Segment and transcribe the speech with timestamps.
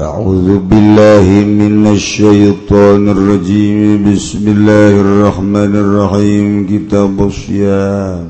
[0.00, 4.12] أعوذ بالله من الشيطان الرجيم.
[4.12, 6.66] بسم الله الرحمن الرحيم.
[6.66, 8.28] كتاب الصيام.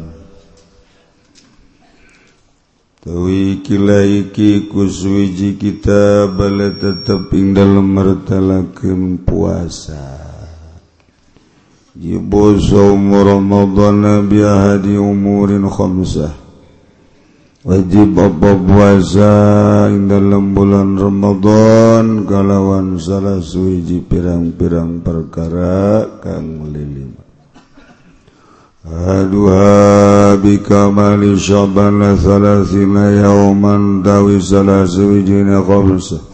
[3.04, 7.98] تويك لايك كسويج كتاب لتتبين دلم
[8.84, 9.18] مبواسا.
[9.28, 10.18] بواسا
[12.00, 16.47] يبوسوم رمضان بأحد أمور خمسة.
[17.68, 19.32] wajib apa puasa
[19.92, 27.20] ing dalam bulan Ramadan kalawan salah suwiji pirang-pirang perkara kang lilima
[28.88, 36.24] Aduha bikamali syabana salasina yauman tawi salah suwijina khamsa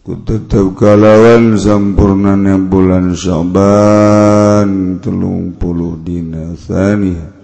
[0.00, 7.39] ku tetap kalawan sampurnanya bulan syaban telung puluh dina thaniyah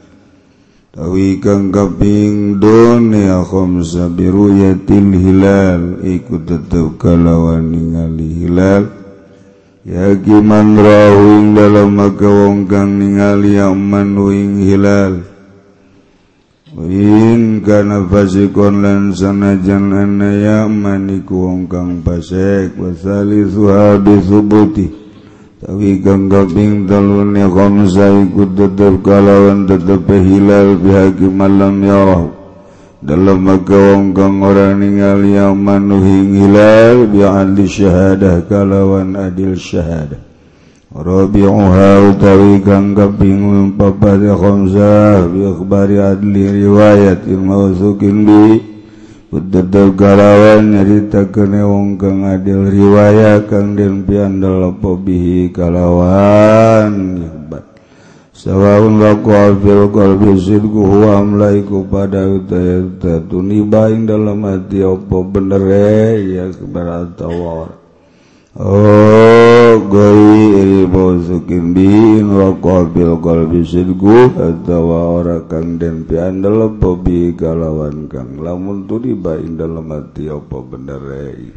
[0.97, 6.01] Tawi kang kaping dunia khamsa biruyatil hilal.
[6.01, 8.89] Ikut tetap kalawan ningali hilal.
[9.85, 15.21] Ya kiman rahuing dalam maka wong kang ningali aman wing hilal.
[16.73, 25.06] Wain kana fasikon lan sanajan anna ya'man iku wong kang fasik Wasali suhabi subuti
[25.67, 32.31] tawi ganggabing dalunnya Qzai tetap kalawan tetap Hilal bihagi malam ya yarah
[33.03, 40.23] dalam magawang kang orang ningali yang manuhing hilal bi'an syahadah kalawan adil syahadah
[40.97, 48.76] Rabi'uha utawi ganggabing umpapati Qzah bi akhbari adli riwayat yang mausukin bi.
[49.97, 57.21] garawan nyarita kene wong kang adil riwaya kang den piandal apa bihi kalawan.
[57.21, 57.65] Nyebat
[58.33, 65.65] sawaun laku afil qalbi sidku huwa amlaiku pada utayata tuniba ing dalam hati apa bener
[65.69, 67.86] e, ya keberatan
[68.57, 77.37] Oh gawi ribo sukin bin rokok bil goi ilmukin binbilqbilqbisgu atau kang den piandel pobi
[77.37, 81.53] galawan kang lamun tu diba dalam mati apa bener eh?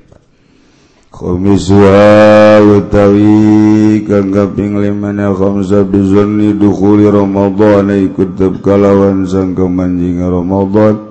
[1.07, 11.08] Komiswa utawi kang kaping limana khamsa bizanni dukhuli Ramadan ikut kalawan sang kemanjing Ramadan.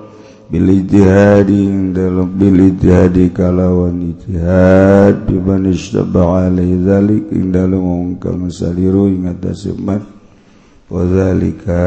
[0.49, 9.77] bilijtihadi dalam bilijihadi kalawan ijtihad biman istaba alaihi dzalik ing dalam mungkam saliru ing atase
[9.77, 10.01] man
[10.89, 11.85] wa dzalika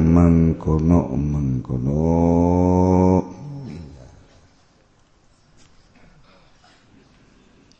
[0.00, 2.00] mangkono mangkono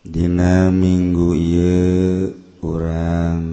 [0.04, 3.48] dina minggu ieu urang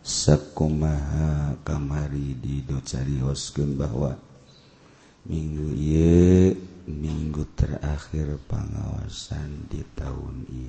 [0.00, 4.29] sakumaha kamari didocarioskeun bahwa
[5.28, 6.56] minggu ye
[6.88, 10.68] minggu terakhir pengawasan di tahun I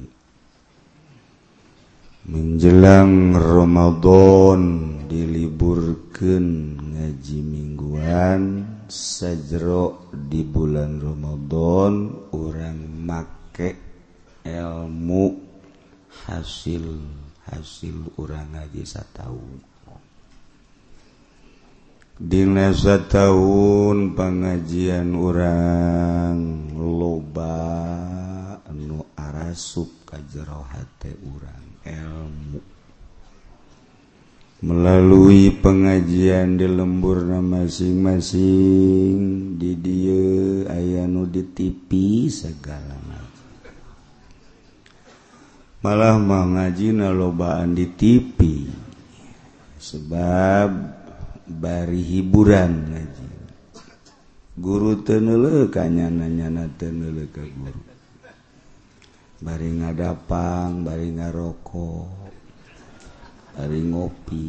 [2.22, 4.62] menjelang Romadhon
[5.10, 6.46] diliburkan
[6.94, 8.42] ngaji mingguan
[8.86, 11.94] sajro di bulan Romadhon
[12.36, 13.74] orang make
[14.46, 15.34] ilmu
[16.30, 16.86] hasil
[17.50, 19.71] hasil orang ngaji satu tahun
[22.20, 27.72] Dinasa tahun pengajian orang loba
[28.68, 32.60] anu arasub kajjerohati orang ilmu
[34.62, 39.18] melalui pengajian di lembur masing-masing
[39.58, 41.90] di did ayanu di TV
[42.30, 43.50] segala macam.
[45.82, 48.70] Malah mengaji na lobaan di TV
[49.82, 51.01] sebab
[51.60, 53.30] bari hiburan ngaji.
[54.56, 57.82] Guru tenele kanya nanya tenele ke guru.
[59.42, 62.08] Bari ngadapang bari ngarokok
[63.58, 64.48] bari ngopi.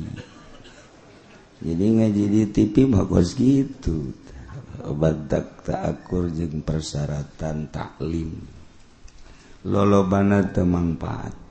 [1.62, 4.14] Jadi ngaji di TV bagus gitu.
[4.82, 8.34] Badak akur jeng persyaratan taklim.
[9.62, 11.41] Lolobana temangfaat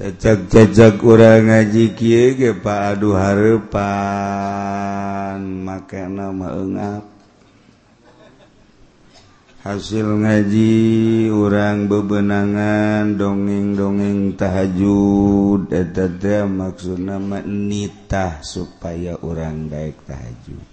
[0.00, 2.96] cecak-cecak kurang ngaji Kie ge Pak.
[2.96, 3.84] Aduh harepan.
[5.44, 7.04] Make nama engap
[9.60, 15.68] hasil ngaji orang bebenangan dongeng-dongeng tahajud.
[15.68, 20.69] Eteta maksud nama nitah supaya orang baik tahajud.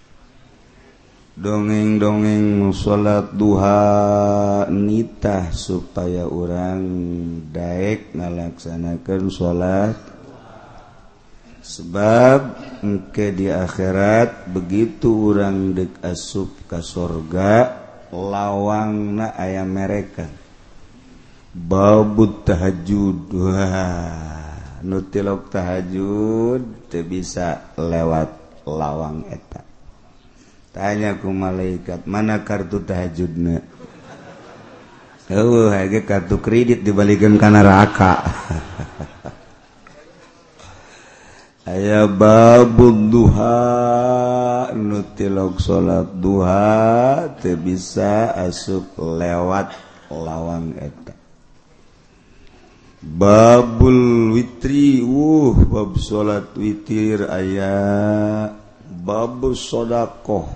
[1.37, 6.81] dongeng-dongeng salat duha nitah supaya orang
[7.53, 9.97] Daek ngalaksanakan salat.
[11.61, 12.39] Sebab
[13.11, 20.25] ke di akhirat begitu orang dek asup ke sorga lawang na ayam mereka.
[21.53, 23.35] Babut tahajud.
[24.77, 29.66] Nutilok tahajud bisa lewat lawang etak
[30.77, 33.65] tanyaku malaikat mana kartu tahajudna?
[35.33, 35.73] Oh,
[36.05, 38.21] kartu kredit dibalikin karena raka
[41.73, 49.75] aya babun duha nutilok salat duha teu bisa asup lewat
[50.13, 51.11] lawang eta.
[53.03, 58.66] Babul witri uh bab salat witir ayat
[59.07, 60.51] babu sodaqoh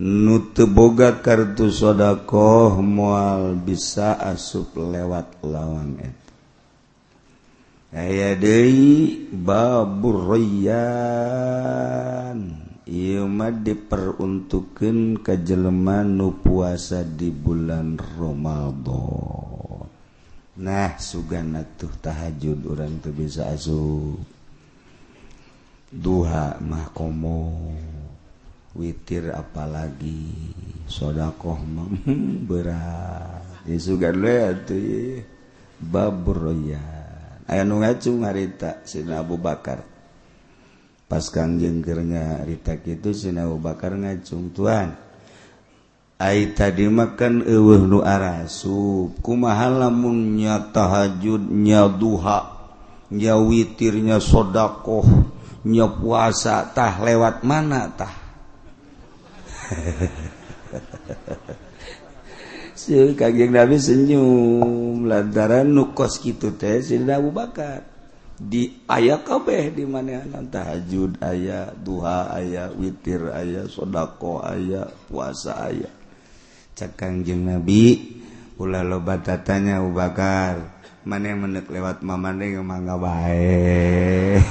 [0.00, 6.24] nutu boga kartu sodaqoh mual bisa asup lewat lawang itu
[7.92, 11.04] aya deui babur baburyan
[12.84, 19.88] ieu mah diperuntukkeun ka jelema nu puasa di bulan Ramadan.
[20.54, 24.33] Nah sugan tuh tahajud urang teu bisa asup.
[25.94, 27.70] duha mahkomo.
[28.74, 30.50] Witir apalagi.
[30.90, 33.62] Sodakoh mem hmm, berat.
[33.64, 35.22] Ya sugar lihat tuh ya.
[35.78, 37.04] Babroyan oh
[37.50, 39.84] ayah nu ngacung harita sina Abu Bakar.
[41.04, 44.96] Pas kangjeng kernya harita itu sina Abu Bakar ngacung Tuhan
[46.16, 52.54] Ay tadi makan eweh nu arasub kumaha lamun nya tahajud nya duha
[53.12, 55.04] nya witirnya sodakoh?
[55.64, 58.14] nyop puasatah lewat manatah
[62.84, 65.08] si kaging Nabi senyum.
[65.08, 67.80] Lantaran nukos gitu teh Sayyidina Abu Bakar.
[68.34, 70.26] Di ayah kabeh di mana?
[70.26, 75.94] Tahajud ayah duha ayah witir ayah sodako ayah puasa ayah.
[76.74, 78.18] Cakang jeng Nabi
[78.58, 80.73] ulah lobat tatanya ubakar
[81.04, 84.40] mana yang mendek lewat mamande yang mangga baik.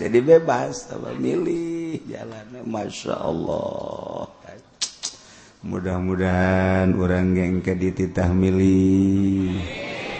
[0.00, 4.28] Jadi bebas tambah milih jalan masya Allah.
[5.60, 9.60] Mudah-mudahan orang geng ke dititah milih.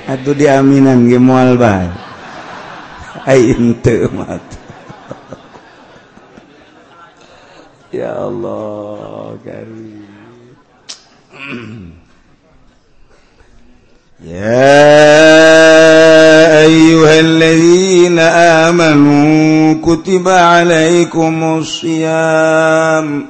[0.05, 1.89] Atau diaminan ge moal bae.
[3.25, 4.41] Ai henteu mat.
[7.91, 10.07] Ya Allah karim.
[14.25, 15.01] يا
[16.63, 23.27] أيها الذين آمنوا كتب عليكم الصيام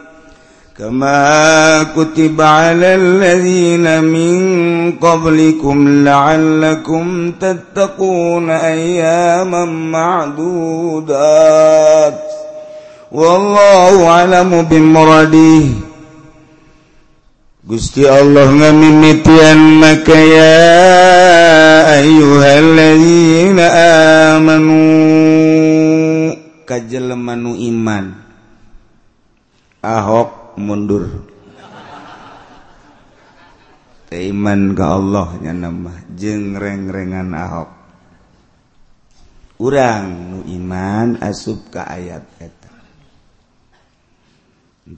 [0.78, 9.64] كما كتب على الذين من قبلكم لعلكم تتقون أياما
[10.84, 11.40] معدودات.
[13.12, 15.89] والله أعلم بمرضيه
[17.70, 20.58] Gusti Allah ngamimitian maka ya
[22.02, 23.66] ayyuhalladzina
[24.34, 24.82] amanu.
[26.66, 28.18] Kajelema iman.
[29.86, 31.30] Ahok mundur.
[34.10, 37.70] Iman ke Allah nama jeung reng-rengan Ahok.
[39.62, 42.59] Urang nu iman asub ka ayat eta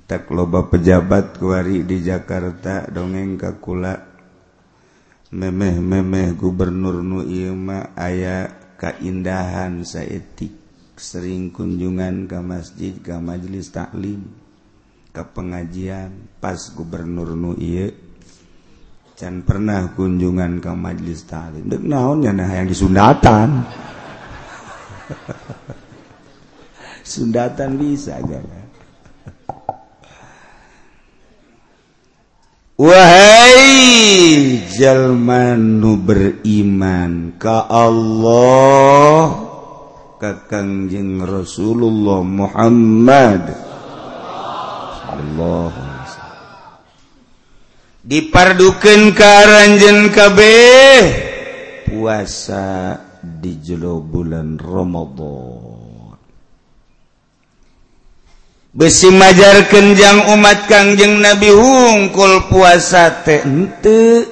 [0.08, 3.92] tak loba pejabat kuari di Jakarta dongeng kakula
[5.32, 8.48] memeh memeh gubernur nu Ima aya
[8.80, 10.56] keindahan saetik
[10.96, 14.32] sering kunjungan ke masjid ke majelis taklim
[15.12, 16.40] ke pengajian.
[16.40, 17.92] Pas gubernur nu iya
[19.12, 21.68] can pernah kunjungan ke majelis taklim.
[21.68, 23.60] Dek naonnya nah yang disundatan
[27.12, 27.76] sundatan?
[27.76, 28.62] Bisa gara
[32.80, 39.28] Wahai jalmanu beriman ka Allah
[40.16, 43.42] ka Kangjeng Rasulullah Muhammad.
[45.12, 45.92] Allah
[48.02, 51.00] dipardukan ka ranjen kabeh.
[51.86, 55.71] Puasa di jelo bulan Ramadan.
[58.72, 64.24] besi majar Kenjang umat Kangjeng Nabi hungkul puasa tente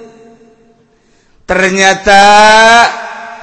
[1.44, 2.22] ternyata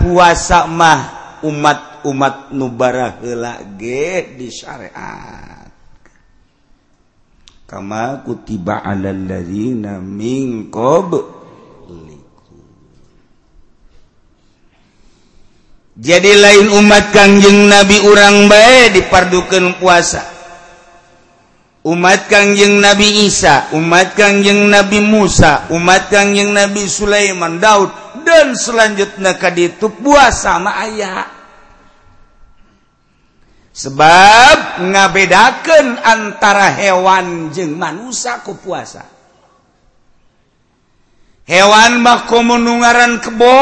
[0.02, 1.02] puasa mah
[1.46, 5.70] umat-umat nubara helage di syariat.
[7.68, 10.72] Kama kutiba alal ladzina min
[15.98, 20.37] jadi lain umat Kangjeng Nabi orang baik dipardukan puasa.
[21.86, 27.90] umat Kangjeng Nabi Isa, umat Kangjeng Nabi Musa, umat Kangjeng Nabi Sulaiman, Daud,
[28.26, 31.38] dan selanjutnya tadi itu puasa sama ayah.
[33.78, 39.06] Sebab ngabedakan antara hewan jeng manusia ku puasa.
[41.46, 43.62] Hewan mako menungaran kebo,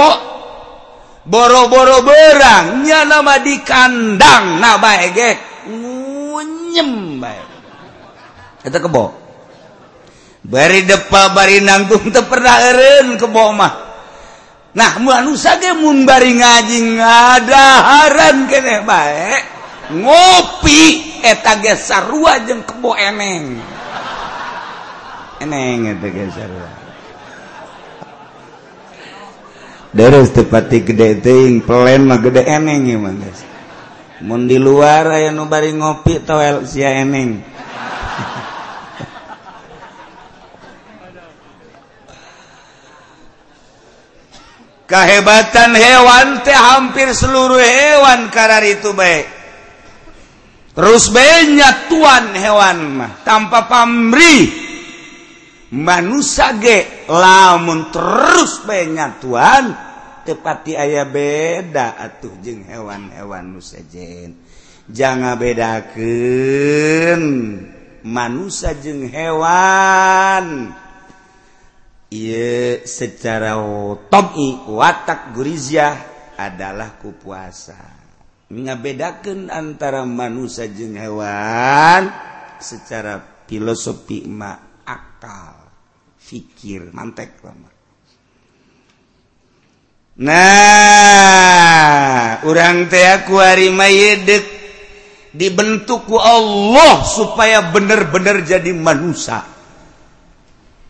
[1.28, 7.22] boro-boro berang, nya nama di kandang, nah baik, ngunyem.
[8.66, 9.14] itu kebo.
[10.46, 13.74] Bari depa bari nanggung teu pernah eureun kebo mah.
[14.76, 19.30] Nah mun sage mun bari ngaji ngadaharan keneh bae.
[19.86, 20.82] Ngopi
[21.22, 23.62] eta ge sarua jeung kebo eneng.
[25.40, 26.70] Eneng eta ge sarua.
[29.96, 33.48] Deres tepati gede ting, pelen mah gede eneng ya guys.
[34.28, 37.40] Mun di luar aya nu bari ngopi toel sia eneng.
[44.86, 49.26] kehebatan hewan teh hampir seluruh hewan karar itu baik
[50.78, 54.50] terus banyak tuan hewan mah tanpa pamri
[55.74, 59.74] manusia ge lamun terus banyak tuan
[60.26, 64.38] tepati ayah beda atuh jeng hewan-hewan nusajen
[64.90, 67.22] jangan bedakan
[68.06, 70.70] manusia jeng hewan.
[72.14, 73.58] Iye, secara
[74.14, 75.96] tobi watak gurizyah
[76.38, 77.78] adalah kupuasa.
[78.46, 82.14] Ngabedakan antara manusia jeng hewan
[82.62, 83.18] secara
[83.50, 84.54] filosofi ma
[84.86, 85.66] akal
[86.22, 87.70] fikir mantek lama
[90.16, 90.32] nah
[92.48, 94.56] orang teh kuari mayedek
[95.36, 99.44] dibentukku Allah supaya benar-benar jadi manusia.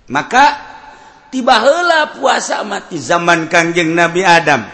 [0.06, 0.65] Maka
[1.30, 4.66] tibalah puasa mati zaman Kanjeng Nabi Adam.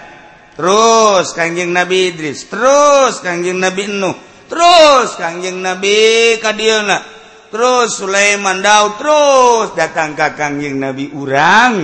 [0.56, 2.48] Terus Kanjeng Nabi Idris.
[2.48, 4.18] Terus Kanjeng Nabi Nuh.
[4.52, 8.98] Terus Kanjeng Nabi Kadilna terus Sulaiman Daud.
[8.98, 11.76] Terus datang ke Kanjeng Nabi urang.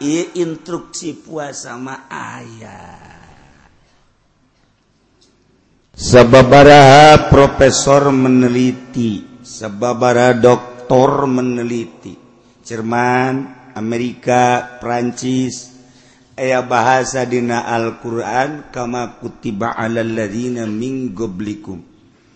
[0.00, 3.00] Ieu instruksi puasa mah ayah
[5.92, 12.16] Sebabaraha profesor meneliti, sebabara doktor meneliti.
[12.64, 15.72] Jerman, Amerika Prancis
[16.36, 21.80] aya bahasa dina Al-Qur'an kama kutiba alal ladzina min qablikum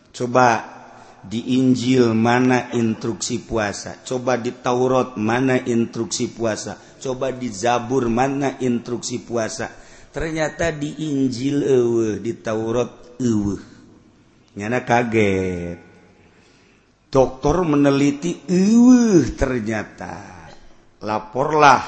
[0.08, 0.74] coba
[1.24, 4.04] di Injil mana instruksi puasa?
[4.04, 6.76] Coba di Taurat mana instruksi puasa?
[7.00, 9.72] Coba di Zabur mana instruksi puasa?
[10.12, 13.60] Ternyata di Injil eueuh di Taurat eueuh.
[14.54, 15.80] Nyana kaget.
[17.08, 20.33] Dokter meneliti eueuh ternyata
[21.04, 21.80] laporlah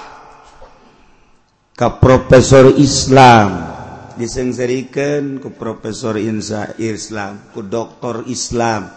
[1.72, 3.74] ke Profesor Islam.
[4.16, 8.88] Disengserikan ke Profesor Insa Islam ke doktor Islam.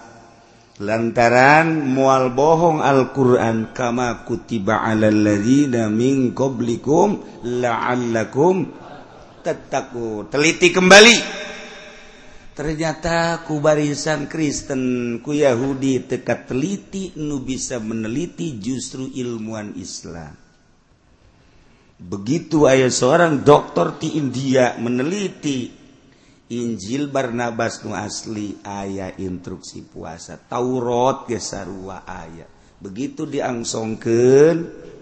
[0.79, 8.63] Lantaran mual bohong Alquran kama kutiba alalladzina min qablikum la'allakum
[9.43, 10.31] tattaqun.
[10.31, 11.48] Teliti kembali.
[12.59, 20.35] ternyata ku barisan Kristen ku Yahudi teka teliti nu bisa meneliti justru ilmuwan Islam.
[21.95, 25.71] Begitu ayah seorang dokter di India meneliti
[26.51, 30.35] Injil Barnabas nu asli ayah instruksi puasa.
[30.35, 32.51] Taurat gesarua ayah
[32.83, 34.55] begitu diangsongken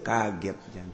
[0.06, 0.86] kagetnya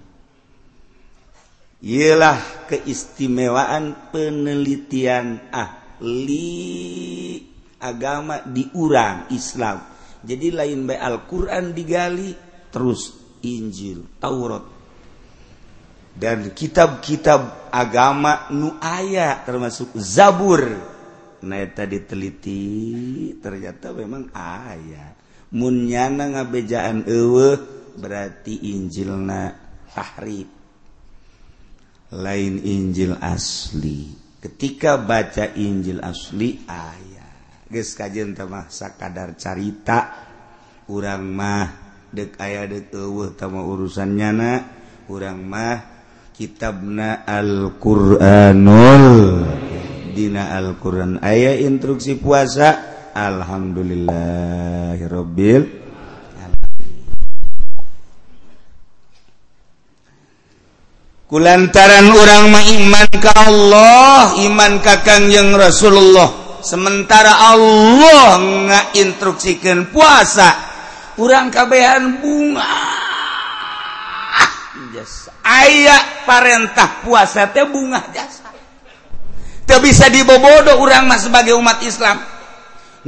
[1.84, 2.40] ialah
[2.72, 5.83] keistimewaan penelitian ah.
[6.04, 7.40] Ahli
[7.80, 9.80] agama diurang Islam.
[10.24, 12.30] Jadi lain baik Al-Quran digali
[12.68, 14.64] terus Injil Taurat.
[16.14, 20.62] Dan kitab-kitab agama nu aya termasuk Zabur.
[21.44, 22.62] Nah tadi teliti
[23.36, 25.12] ternyata memang ayah
[25.52, 27.48] munyana ngabejaan ewe
[28.00, 29.52] berarti Injilna
[29.92, 30.48] tahrib.
[32.14, 37.14] Lain Injil asli ketika baca Injil asli ayah
[37.74, 40.20] guys kajian mah sakadar carita.
[40.84, 41.64] Urang mah
[42.12, 44.68] dek ayah dek eueuh tama urusannya na
[45.08, 45.80] urang mah
[46.36, 49.08] kitabna Al-Qur'anul.
[50.12, 51.24] Dina Al-Qur'an.
[51.24, 52.84] Ayah instruksi puasa
[53.16, 55.83] alhamdulillahirabbil
[61.34, 66.62] kulantaran orang mengiman ke Allah iman kakang yang Rasulullah.
[66.62, 70.54] Sementara Allah nggak instruksikan puasa
[71.18, 72.62] orang kabehan bunga.
[74.30, 74.52] Ah,
[74.94, 75.34] jasa.
[75.42, 78.54] Ayaah perintah puasa teh bunga jasa.
[79.66, 82.14] Tidak bisa dibobodo urang mas sebagai umat Islam.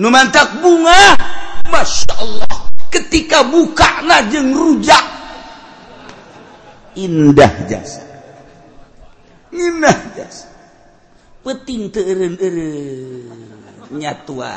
[0.02, 1.14] Nu numantak bunga
[1.70, 5.14] Masya Allah ketika buka najeng rujak.
[6.98, 8.05] Indah jasa.
[9.56, 10.44] nginah jas
[11.40, 13.40] peting teu eureun-eureun
[13.96, 14.52] nyatua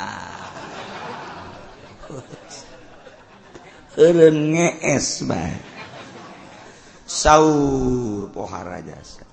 [4.04, 5.56] eureun ngees bae
[7.08, 9.30] saur pohara jasa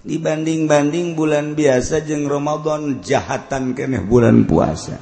[0.00, 4.96] dibanding-banding bulan biasa jeng Ramadan jahatan keneh bulan puasa.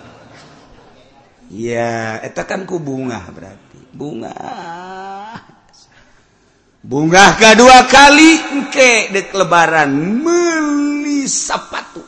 [1.48, 3.78] Ya eta kan ku bunga berarti.
[3.94, 4.34] Bunga.
[6.82, 9.90] bunga kedua kali engke dek lebaran
[10.22, 12.02] meli sepatu.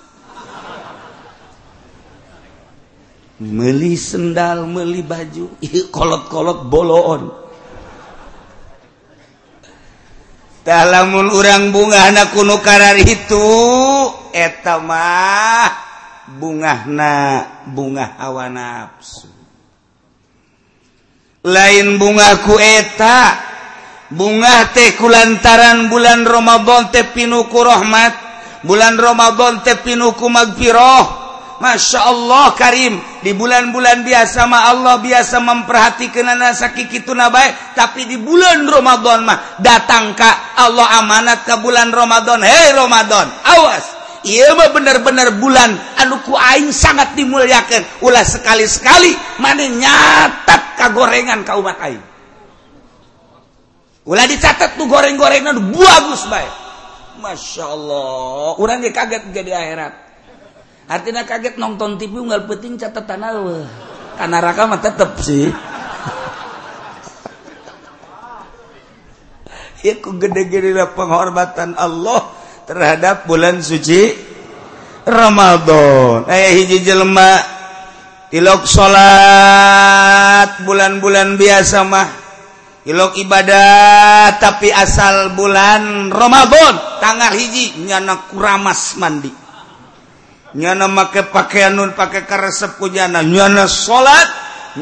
[3.40, 5.56] Meli sendal meli baju
[5.88, 7.22] kolot-kolot boloon.
[10.60, 13.48] Tak lamun urang bunga anak kuno karar itu
[14.28, 14.76] eta
[16.36, 17.12] bunga na
[17.64, 19.24] bunga hawa nafsu.
[21.48, 23.50] Lain bungaku eta
[24.10, 28.12] bunga tehku lantaran bulan Romadhon te pinuku rahmat
[28.66, 31.20] bulan Romadhon te pinuku magfiroh
[31.60, 38.08] Masya Allah Karim di bulan-bulan biasa mah Allah biasa memperhatikan anak sakit itu nabai tapi
[38.08, 42.40] di bulan Ramadan mah datang ka Allah amanat ke bulan Ramadan.
[42.40, 43.84] Hei Ramadan awas!
[44.24, 47.84] Iya mah bener-bener bulan anu ku aing sangat dimuliakan.
[48.00, 52.09] Ulah sekali-sekali mana nyatat kagorengan ka umat aing.
[54.10, 56.60] Ulah dicatat tuh goreng-gorengan bagus baik
[57.20, 58.56] Masya Allah.
[58.56, 59.92] Orang kaget jadi akhirat.
[60.90, 63.68] Artinya kaget nonton TV nggak penting catatan Allah
[64.16, 65.52] karena raka mah tetep sih.
[69.86, 72.32] Itu gede-gede penghormatan Allah
[72.66, 74.12] terhadap bulan suci
[75.06, 76.26] Ramadan.
[76.26, 77.38] Eh hiji jelema
[78.34, 82.08] tilok salat bulan-bulan biasa mah
[82.88, 89.32] ilok ibadah tapi asal bulan Romadhon tanggal hiji nyana kuramas mandi.
[90.50, 94.26] Nyana make pakaian nun pakai karesep kujana nyana salat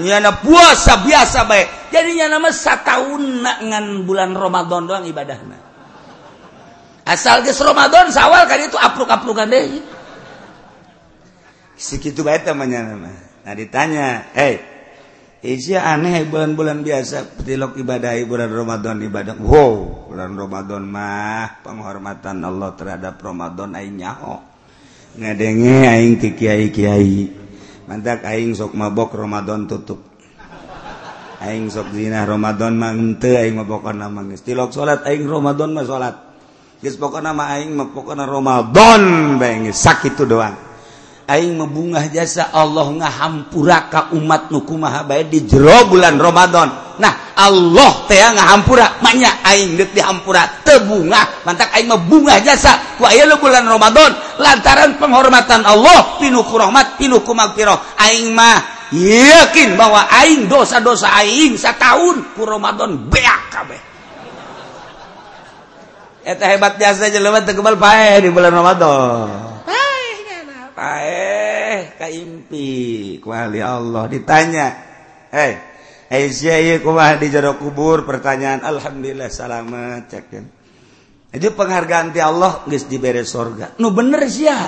[0.01, 5.57] nyana puasa biasa baik jadi nyana mah sataun ngan bulan Romadhon doang ibadahna.
[7.09, 9.65] Asal geus Romadhon sawal kan itu apluk-aplukan deh
[11.79, 13.13] segitu baik temannya nama.
[13.47, 14.55] Nah ditanya eh hey,
[15.39, 19.39] Isya aneh bulan-bulan biasa petilok ibadah bulan Ramadan ibadah.
[19.39, 24.43] Wow, bulan Ramadan mah penghormatan Allah terhadap Ramadan aing nyaho.
[25.15, 27.31] Ngadenge aing ke kiai-kiai.
[27.87, 30.03] Mantak aing sok mabok Ramadan tutup.
[31.39, 34.43] Aing sok zina Ramadan mah henteu aing mabokonna mah geus.
[34.43, 36.19] Tilok salat aing Ramadan mah salat.
[36.83, 40.68] Geus pokona mah aing mah pokona Ramadan bae sakit itu doang.
[41.29, 46.97] aing membungah jasa Allah ngahampura ka umat nu kumaha bae di jero bulan Ramadan.
[46.99, 53.05] Nah, Allah teh ngahampura, manya aing deuk dihampura teu bungah, mantak aing membungah jasa ku
[53.05, 58.01] aya bulan Ramadan lantaran penghormatan Allah pinu ku rahmat pinu ku magfirah.
[58.09, 63.81] Aing mah yakin bahwa aing dosa-dosa aing setahun ku Ramadan beak kabeh.
[66.25, 69.58] Eta hebat jasa jelema teu kebal pae di bulan Ramadan.
[70.81, 72.71] eh kaimpi.
[73.19, 74.07] Kuali Allah?
[74.07, 74.67] Ditanya.
[75.29, 75.55] Eh
[76.09, 78.09] Aisyah kumah di jero kubur?
[78.09, 80.57] Pertanyaan alhamdulillah selamat cek
[81.29, 83.77] itu penghargaan ti Allah geus dibere sorga.
[83.77, 84.61] Nu bener sih ya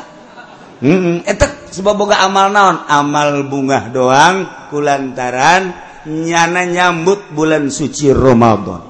[0.80, 1.24] mm
[1.72, 2.84] sebab boga amal naon?
[2.84, 5.72] Amal bunga doang kulantaran
[6.04, 8.84] nyana nyambut bulan suci Ramadan.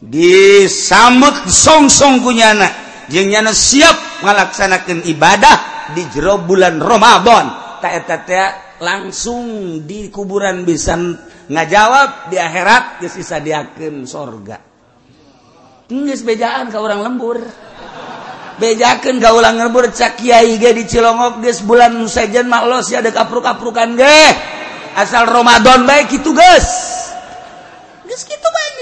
[0.00, 2.72] Disambut song song kunyana
[3.12, 5.56] jeung nyana siap melaksanakan ibadah
[5.94, 7.46] di jero bulan Romadhon
[7.78, 11.14] taeta langsung di kuburan bisan
[11.50, 14.58] ngajawab di akhirat disisa diaken sorga.
[15.88, 17.40] Inggris bejaan ke orang lembur.
[18.58, 22.98] Bejakan kau ulang ngebur cak kiai ge di Cilongok guys bulan sejen mah los ya
[22.98, 24.20] ada kapruk kaprukan ge.
[24.98, 26.66] Asal Ramadan baik itu guys
[28.02, 28.77] guys gitu banyak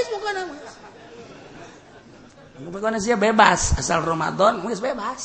[2.66, 5.22] Indonesia bebas asal Ramadan mungkin bebas.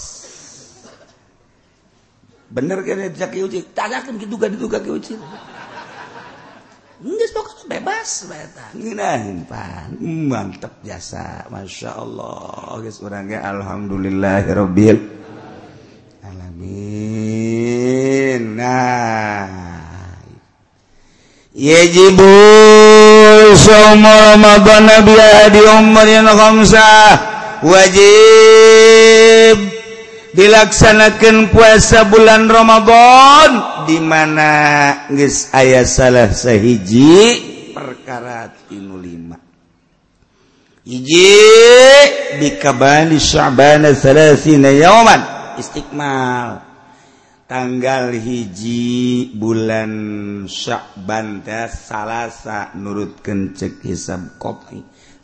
[2.51, 5.15] Bener kan bisa kiuci, kan gitu gak diduga kiuci.
[7.01, 8.77] Enggak pokoknya bebas beta.
[8.77, 9.97] Nginahin pan.
[10.29, 11.49] Mantap jasa.
[11.49, 12.77] Masya Allah.
[12.77, 15.01] Guys orangnya alhamdulillahirabbil
[16.21, 17.41] alamin.
[18.53, 19.49] Nah.
[21.57, 22.31] Yajibu
[23.57, 27.30] saum Ramadan bi hadi umrin khamsah
[27.65, 29.57] wajib.
[30.31, 34.51] Dilaksanakan puasa bulan Romadhon dimana
[35.11, 37.35] guys ayah salah sahiji.
[37.75, 39.35] Perkara tinu lima.
[40.87, 41.35] Hiji.
[42.39, 45.19] Bikabani sya'bana salasina yauman
[45.59, 46.63] istiqmal.
[47.51, 49.91] Tanggal hiji bulan
[50.47, 54.79] sya'ban teh salasa nurutkeun cek hisab kopi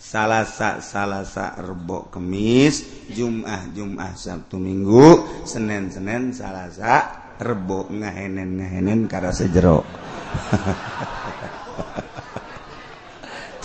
[0.08, 9.36] salahsa salahsa Rebo Kemis jumah jumah Sabtu Minggu Senin Senin salahsa Rebo ngahenen ngahenen karena
[9.36, 9.84] sejero.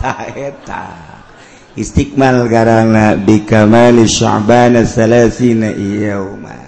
[0.03, 0.87] Taeta
[1.79, 6.63] istiqmal karena di kamali sya'ban salasina yauma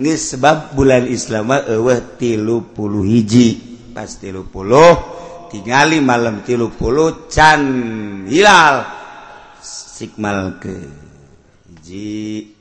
[0.00, 3.60] ini sebab bulan Islam aweh tilu puluh hiji.
[3.92, 4.96] Pas tilu puluh
[5.50, 7.62] tinggali malam tilupuluh can
[8.30, 8.86] hilal.
[9.60, 10.72] Sikmal ke
[11.66, 12.54] hiji.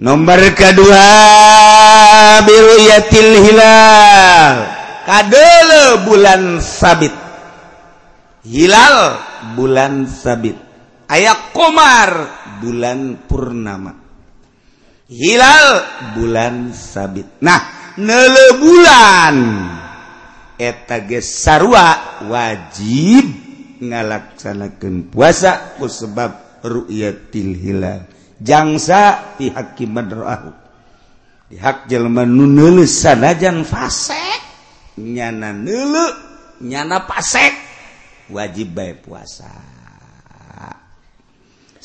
[0.00, 1.06] Nomor kedua
[2.42, 4.54] biru yatil hilal.
[5.06, 7.14] Kadele bulan sabit.
[8.42, 9.20] Hilal
[9.54, 10.58] bulan sabit.
[11.06, 12.10] Ayak komar
[12.58, 13.94] bulan purnama.
[15.06, 15.86] Hilal
[16.18, 17.38] bulan sabit.
[17.38, 19.36] Nah nele bulan.
[20.56, 21.86] eta etetagesarwa
[22.32, 23.26] wajib
[23.80, 28.00] ngalaksanakan puasa ku sebab ru'yatil hilal.
[28.40, 30.52] Jangsa pihak hakiman rohahu
[31.46, 34.42] di hak jelma nu nulis sanajan fasek
[35.00, 36.10] nyana neuleu
[36.60, 37.54] nyana pasek
[38.32, 39.48] wajib bae puasa.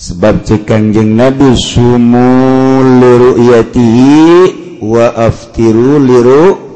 [0.02, 4.18] Sebab cekang jeng nabi sumu liru'yatihi
[4.82, 6.71] wa aftiru liru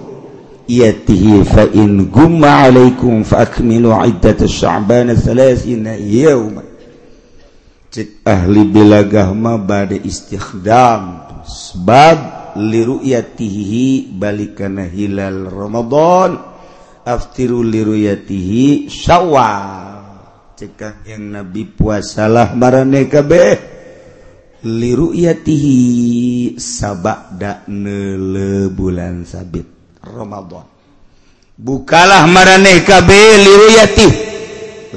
[0.69, 6.63] يأته فإن جم عليكم فأكملوا عدة الشعبان ثلاثين يوما.
[7.95, 16.35] Cek ahli bilagah ma bade istikhdam sebab liruyatihi balikana hilal Ramadan
[17.07, 20.03] aftiru liruyatihi syawal.
[20.59, 23.55] Cekah yang nabi puasalah marane kabeh.
[24.65, 25.77] Liruyatihi
[26.59, 29.74] sabak dakne bulan sabit.
[30.05, 30.65] Ramadan.
[31.55, 34.07] Bukalah maraneh kabeh liruyati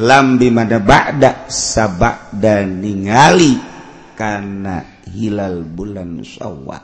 [0.03, 3.55] lambi mada ba'da sabak dan ningali
[4.19, 6.83] karena hilal bulan syawal.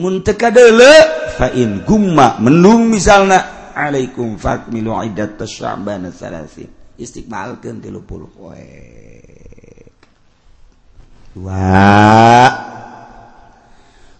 [0.00, 0.36] Mun teu
[1.36, 8.68] fa in gumma mendung misalna alaikum fakmilu iddat sya'ban salasin istiqmalkeun 30 poe.
[11.30, 11.62] Dua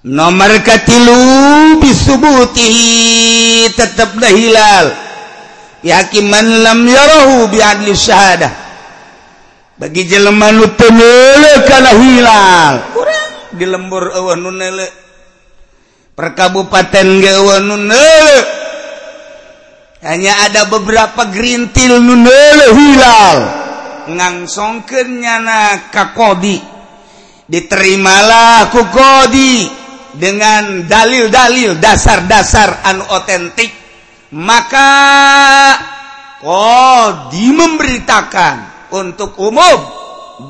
[0.06, 1.16] nomor katilu
[1.80, 2.70] bisubuti
[3.76, 4.86] tetap dah hilal.
[5.80, 8.52] Yakiman lam yarahu biadli syahadah.
[9.80, 10.92] Bagi jelema nu teu
[11.64, 12.74] kana hilal.
[12.92, 13.28] Kurang.
[13.56, 14.88] Di lembur eueuh nu neule
[16.12, 17.76] per kabupaten ge eueuh nu
[20.00, 23.38] hanya ada beberapa gerintil nunele hilal.
[24.10, 26.16] Ngangsongkeun nyana ka
[27.48, 29.79] diterimalah ku kodi.
[30.16, 33.70] Dengan dalil-dalil dasar-dasar anu otentik
[34.34, 34.90] maka
[36.42, 39.78] kodi memberitakan untuk umum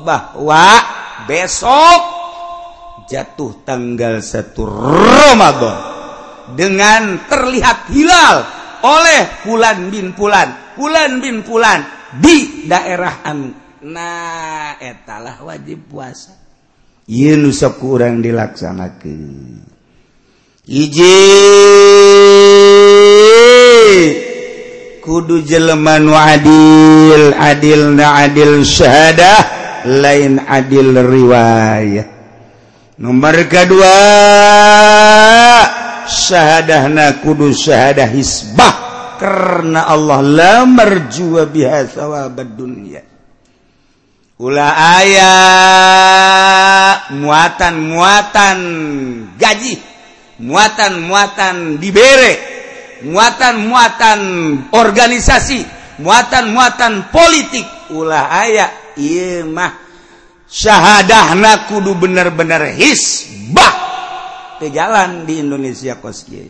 [0.05, 0.81] bahwa
[1.27, 2.01] besok
[3.05, 5.77] jatuh tanggal 1 Ramadan
[6.57, 8.37] dengan terlihat hilal
[8.81, 11.85] oleh Pulan bin Pulan Pulan bin Pulan
[12.17, 16.40] di daerah anu nah etalah wajib puasa
[17.51, 19.19] sok kurang dilaksanakan
[25.01, 29.39] kudu jeleman adil adil na adil syahadah
[29.89, 32.07] lain adil riwayat.
[33.01, 33.97] Nomor kedua
[36.05, 38.73] syahadah na kudu syahadah hisbah
[39.17, 43.10] karena Allah la marjua biha sawabad dunya.
[44.41, 45.33] Ula aya
[47.13, 48.57] muatan-muatan
[49.37, 49.77] gaji
[50.41, 52.41] muatan-muatan diberre
[53.05, 54.19] muatan-muatan
[54.73, 55.61] organisasi
[56.01, 57.93] muatan-muatan politik.
[57.93, 59.77] Ulah aya Imah
[60.49, 63.73] syahadahna kudu bener-bener hisbah
[64.57, 66.49] ke jalan di Indonesia koski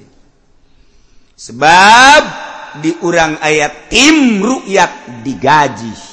[1.35, 2.21] sebab
[2.79, 6.10] diurang ayat tim rukyat digaji.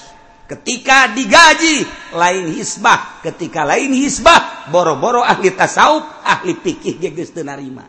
[0.49, 1.85] ketika digaji
[2.17, 3.21] lain hisbah.
[3.21, 7.85] Ketika lain hisbah boro-boro ahli tasawuf ahli pikih geus teu narima.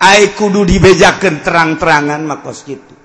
[0.00, 2.96] Ai kudu dibejakeun terang-terangan makos kitu.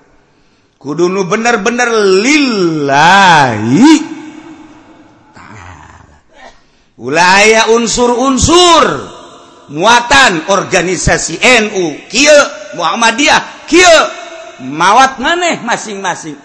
[0.80, 1.92] Kudu nu bener-bener
[2.24, 3.88] lillahi
[5.36, 6.18] taala.
[7.04, 8.84] Ulaya unsur-unsur
[9.76, 11.36] muatan organisasi
[11.68, 12.40] NU kieu
[12.80, 14.19] Muhammadiyah kieu.
[14.64, 16.40] mawat maneh masing-masing.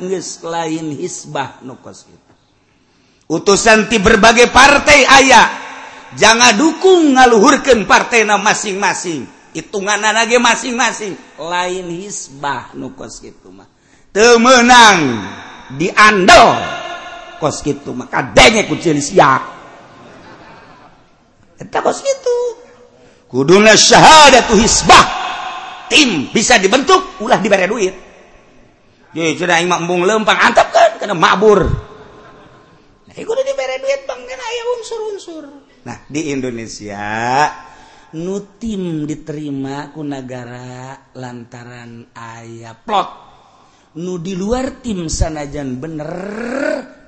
[0.44, 2.24] Lain hisbah nukos itu
[3.28, 5.46] utusan ti berbagai partai ayah
[6.12, 9.26] jangan dukung ngaluhurkan partai na masing-masing.
[9.54, 11.14] Hitungan lagi masing-masing.
[11.38, 13.70] Lain hisbah nukos itu mah.
[14.10, 15.22] Temenang
[15.78, 16.58] diandel
[17.38, 19.42] kos gitu maka kadenge kucil siak.
[21.54, 22.36] Kita kos gitu
[23.30, 25.23] kuduna syahadatu hisbah.
[25.94, 27.94] tim bisa dibentuk ulah diberi duit.
[29.14, 31.62] Jadi sudah imam bung lempang antap kan karena mabur
[33.14, 35.44] nah itu udah diberi duit bang kan ayah unsur-unsur.
[35.86, 37.06] Nah di Indonesia
[38.18, 43.10] nutim diterima ku negara lantaran ayah plot.
[43.94, 46.10] Nu di luar tim sanajan bener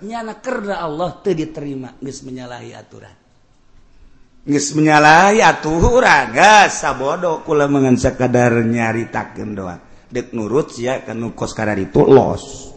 [0.06, 3.25] nyana kerda Allah teu diterima geus menyalahi aturan.
[4.46, 7.42] menyalahi atuhuraga sabodo.
[7.42, 12.72] Kula mengan sakadar nyaritakeun doa dek nurut sia kanu kos kadar itu los.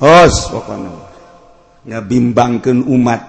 [0.00, 0.92] Los pokona
[1.84, 3.22] ngabimbangkeun umat.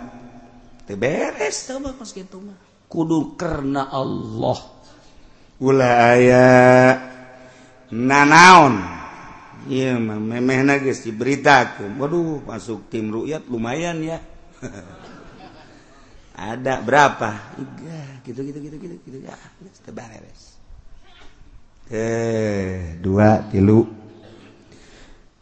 [0.87, 1.67] Teu beres.
[1.67, 2.57] Teu kos kitu mah.
[2.87, 4.57] Kudu karena Allah.
[5.59, 6.47] Ulah aya
[7.91, 8.75] nanaon.
[9.65, 11.99] Iya mah memehna geus diberitakeun.
[11.99, 14.17] Waduh masuk tim rukyat lumayan ya.
[16.35, 17.55] ada berapa?
[18.27, 19.17] Gitu gitu gitu gitu gitu.
[19.23, 19.35] Ya
[19.87, 20.59] tebares
[21.89, 23.87] eh dua tilu.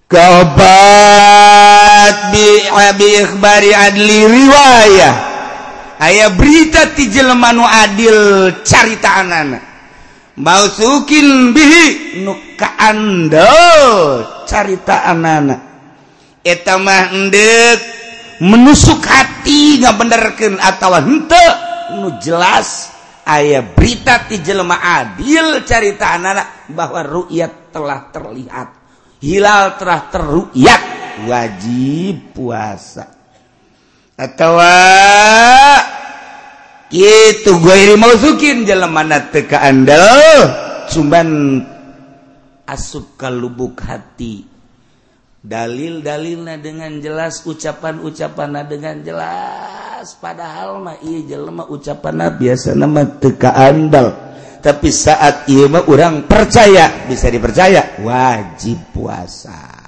[0.08, 0.56] Kabat
[2.30, 5.16] bi eh, abi ikhbari adli riwayah.
[5.98, 9.74] Aya berita ti jelema nu adil caritaanan
[10.38, 15.56] bausukin bihi nu kaandel caritaanana
[16.42, 17.80] eta mah endek
[18.42, 21.46] menusuk hati nggak benerken atau hente.
[22.00, 22.90] Nu jelas
[23.28, 28.70] aya berita tijelma adil carita anak-anak bahwa rukyat telah terlihat.
[29.24, 30.82] Hilal telah terrukyat
[31.28, 33.08] wajib puasa.
[34.14, 34.62] Atau
[36.94, 40.06] itu gue maukin mana teka Anda
[40.94, 41.58] cuman
[42.70, 44.53] asup lubuk hati
[45.44, 50.16] dalil-dalilnya dengan jelas ucapan-ucapan dengan jelas.
[50.24, 54.16] Padahal mah iya jelema ucapan biasa nama teka andal
[54.64, 59.84] tapi saat iya mah orang percaya bisa dipercaya wajib puasa.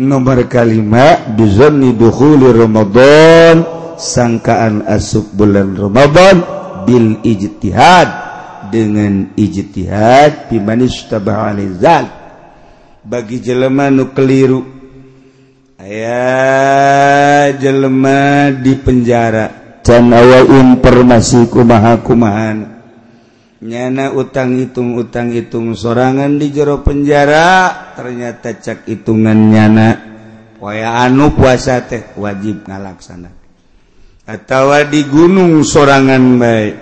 [0.00, 3.60] Nomor kalimat bizonni dukhuli Ramadan
[4.00, 6.40] sangkaan asuk bulan Ramadan
[6.88, 8.32] bil ijtihad.
[8.70, 12.19] Dengan ijtihad fi man istabahalizal
[13.04, 14.60] bagi jelema nu keliru.
[15.80, 19.78] Aya jelema di penjara.
[19.80, 22.58] Can awa informasi kumaha kumahan?
[23.64, 25.72] Nyana utang hitung utang hitung.
[25.72, 29.88] Sorangan di jero penjara ternyata cek hitungan nyana.
[30.60, 33.32] Waya anu puasa teh wajib ngalaksana.
[34.28, 36.76] Atau di gunung sorangan baik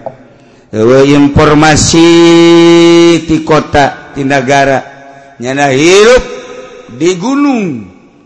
[0.69, 2.05] Ewa informasi
[3.25, 4.98] di kota di negara
[5.39, 6.25] nyana hirup
[6.95, 7.67] di gunung.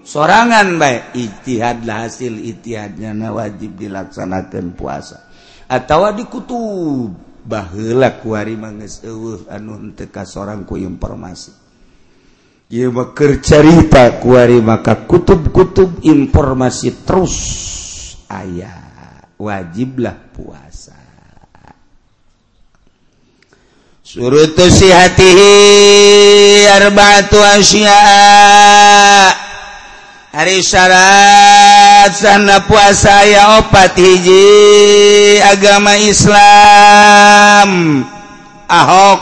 [0.03, 5.31] Sorangan baik ijtihad lah hasil ijtihadnya na wajib dilaksanakan puasa.
[5.71, 7.31] Atau di kutub.
[7.43, 11.51] Baheula kuari manges manggeus anu teka kasorang ku informasi.
[12.71, 14.23] Ieu mah keur carita
[14.63, 17.37] maka kutub-kutub informasi terus.
[18.31, 21.02] Ayah wajiblah puasa.
[24.03, 25.31] surut si hati
[26.67, 28.03] arbatu asya.
[30.33, 37.71] Hari syarat sana puasa ya opat hiji agama Islam.
[38.67, 39.21] Ahok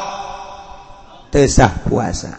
[1.34, 2.38] tesah puasa.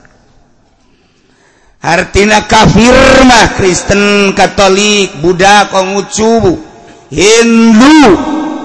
[1.84, 2.96] Hartina kafir
[3.28, 6.56] mah Kristen Katolik budak Konghucu
[7.12, 8.02] Hindu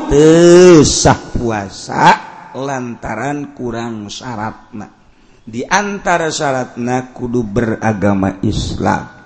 [0.06, 2.35] tesah puasa.
[2.56, 4.88] lantaran kurang syaratna.
[5.46, 9.16] Diantara syaratna kudu beragama Islam.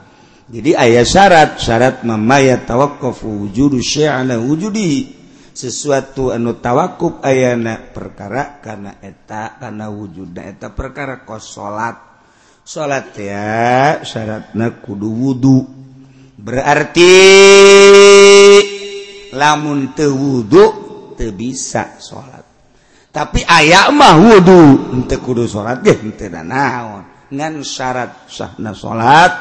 [0.51, 5.15] Jadi ayah syarat syarat memaya tawakkufu wujudu syana wujudi
[5.55, 11.97] sesuatu anu tawakuf ayana perkara karena eta karena wujudna eta perkara kos salat
[12.67, 15.59] salat ya syaratna kudu wudu.
[16.41, 17.13] Berarti
[19.31, 20.65] lamun teu wudu
[21.15, 22.40] teu bisa salat
[23.11, 25.83] tapi aya mah wudhu untuk kudu salat
[26.47, 27.03] naon.
[27.31, 29.33] Ngan syarat sahna salat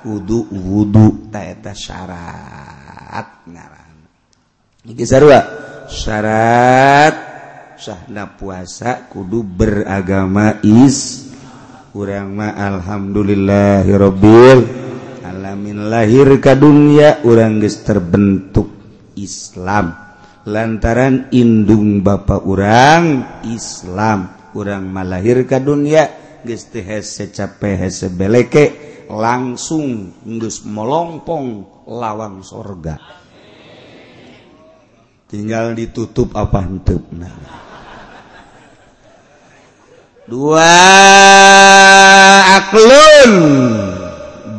[0.00, 3.92] kudu wudhu tak syarat ngaran.
[4.88, 5.40] Iki sarua.
[5.92, 7.14] Syarat
[7.76, 11.28] sahna puasa kudu beragama is
[11.92, 14.60] urang mah alhamdulillahirabbil
[15.20, 18.72] alamin lahir ka dunya urang geus terbentuk
[19.20, 20.01] Islam.
[20.42, 23.04] lantaran indung Bapak orang
[23.46, 26.10] Islam kurang malahir ka dunia
[26.42, 26.82] gesti
[29.12, 29.86] langsung
[30.24, 31.46] ngus melongpong
[31.86, 32.98] lawang sorga.
[35.30, 37.08] Tinggal ditutup apa untuk
[40.28, 40.76] dua
[42.60, 43.32] aklun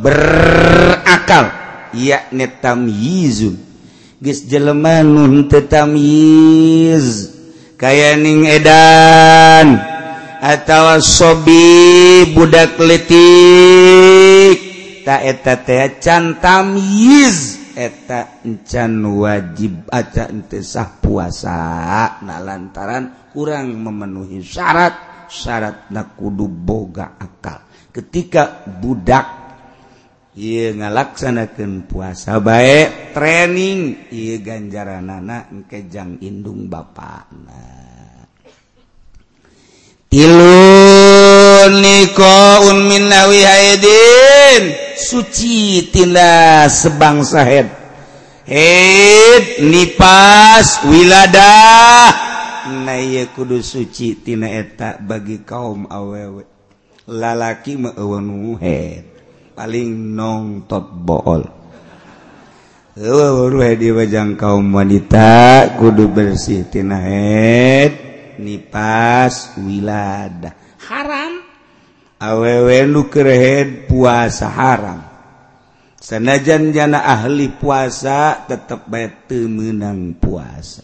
[0.02, 1.46] berakal
[1.94, 3.73] yakni tamyizun.
[4.24, 7.36] jelema nun tetamiz
[7.76, 9.92] kayaning edan.
[10.44, 14.60] Atau sobi budak letik
[15.08, 21.60] tak eta teh can tamyiz eta encan wajib aca ente sah puasa.
[22.24, 25.28] Nah lantaran kurang memenuhi syarat.
[25.32, 27.64] Syarat nak kudu boga akal.
[27.90, 29.43] Ketika budak
[30.34, 34.10] ngalaksanakan puasa baik training.
[34.10, 37.30] Ia ganjaran anak kejang indung bapak
[40.14, 44.64] tilu niko min awi haidin.
[44.94, 47.68] Suci tinda sebangsa head
[48.46, 51.58] head nipas wilada
[52.86, 52.96] na
[53.34, 56.46] kudu suci tina eta bagi kaum awewe.
[57.04, 59.13] Lalaki meuwenu head
[59.64, 61.40] paling nong top bool
[63.80, 67.00] diwajang kaum wanita kudu bersihtina
[68.44, 70.52] nipas wilada.
[70.84, 71.48] Haram.
[72.20, 75.00] Awewe lukerhead puasa haram.
[75.96, 80.84] Sanajan jana ahli puasa tetap bete menang puasa.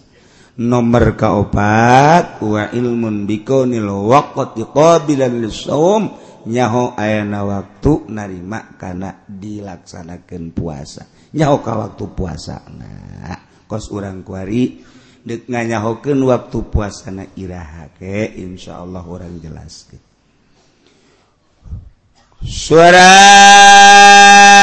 [0.56, 11.04] Nomor kaopat wa ilmun bikonil waqt qabilan lisawm nyaho ayana waktu narima karena dilaksanakan puasa.
[11.36, 13.38] Nyaho ka waktu puasa nah
[13.70, 14.82] kos urang kuari
[15.22, 20.10] dek nganyahokeun waktu puasana irahake insyaallah orang jelaskeun.
[22.40, 23.92] Surat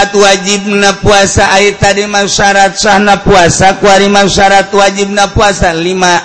[0.09, 5.77] wajibna puasa ayat tadi masyarakat sahna puasa kuari masyarakat wajibna puasa.
[5.77, 6.25] Lima.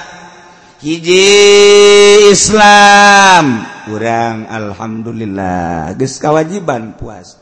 [0.79, 3.70] Hiji Islam.
[3.91, 5.91] kurang Alhamdulillah.
[5.99, 7.35] Ge kewajiban puas.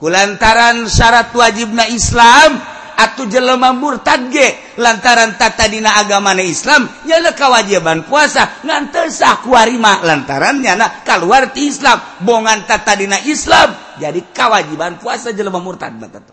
[0.00, 2.56] Kulantaran syarat wajibna Islam
[2.96, 8.64] atau jelema murtadge lantaran tatadina agamana Islam nyana kewajiban puasa.
[8.64, 12.00] Ngantesah kuarima lantaran nyana keluar ti Islam.
[12.24, 16.32] Bongan tatadina Islam jadi kewajiban puasa jelema murtad batato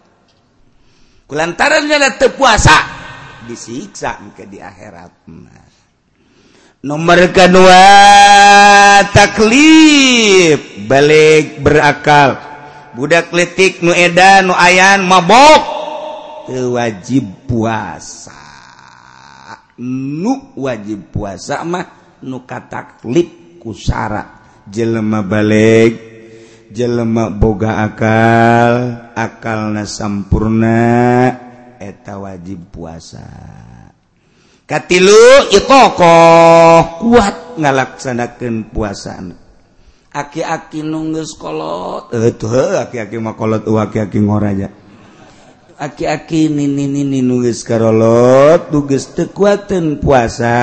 [1.27, 2.75] kulantaran nyana tepuasa
[3.43, 5.27] disiksa ke di akhirat.
[5.27, 5.66] Nah.
[6.83, 7.83] nomor kedua
[9.13, 10.85] taklif.
[10.87, 12.37] Balik berakal.
[12.97, 15.77] Budak letik nu edan nu ayan mabok.
[16.47, 18.33] Wajib puasa.
[19.77, 21.85] Nu wajib puasa mah
[22.25, 26.01] nu taklif kusara jelema balik
[26.73, 28.73] jelema boga akal
[29.13, 30.81] akal na sampurna
[31.77, 33.66] eta wajib puasa.
[34.67, 39.31] katilu itoqoh kuat ngalaksanakan puasaan
[40.11, 42.11] aki-aki nunggus kolot.
[42.11, 42.35] Eh
[42.75, 44.67] aki-aki mah kolot uh, aki-aki ngoraja
[45.77, 50.57] aki-aki nini nini nunggus karolot nunggus tekuatan puasa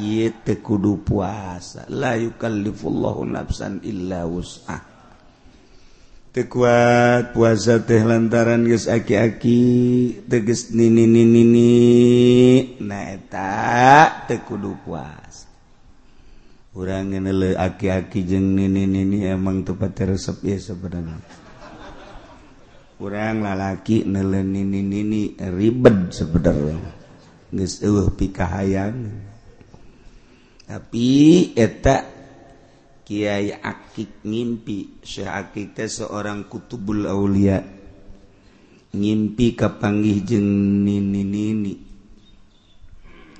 [0.00, 1.84] iya tekudu puasa.
[1.92, 4.91] La yukallifullahu nafsan illa wus'ah.
[6.32, 9.60] kuat puasa teh lantaran guys aki-aki
[10.24, 11.68] teges nini nini
[12.80, 15.44] neta tekudu puas.
[16.72, 21.42] Kurang aki-aki jeng nini nini emang tepat resep ya sebenarnya
[23.02, 26.78] kurang lalaki nele nini nini ribet sebenarnya
[27.50, 29.10] guys uh pikahayang.
[30.70, 31.10] Tapi
[31.58, 32.11] eta
[33.02, 37.58] Kyai akik ngimpi Syki seorang kutubul Aulia.
[38.92, 40.46] Ngimpi kepanggih jeng
[40.86, 41.74] nini nini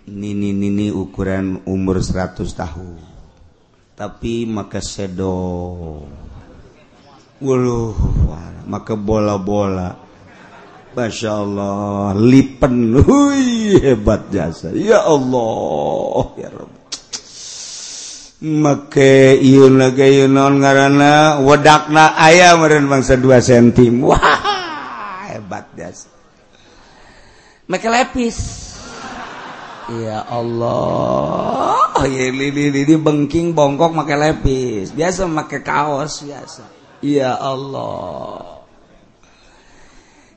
[0.08, 2.98] nini nini ukuran umur 100 tahun.
[3.94, 5.36] Tapi maka sedo
[7.42, 7.94] Wuluh
[8.66, 9.98] maka bola-bola.
[10.92, 12.94] Masya Allah lipen.
[13.00, 14.70] Hui, hebat jasa.
[14.76, 16.71] Ya Allah ya Rabbi
[18.42, 19.78] make Iun
[20.34, 26.12] non ngaana wedakna ayam meren bangsa 2 cm Wah hebat das
[27.72, 28.38] make lepis.
[29.92, 31.90] Ya Allah.
[31.96, 34.92] Oh, di bengking bongkok make lepis.
[34.92, 36.64] Biasa make kaos biasa.
[37.02, 38.60] Ya Allah.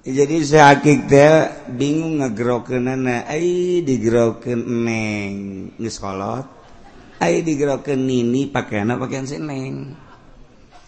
[0.05, 1.33] Jadi saya hakik teh
[1.65, 5.33] bingung ngegrokeun nana ai digrokeun neng
[5.81, 6.45] geus kolot
[7.15, 9.95] Ayo digerokin nini pakaian apa pakaian si neng.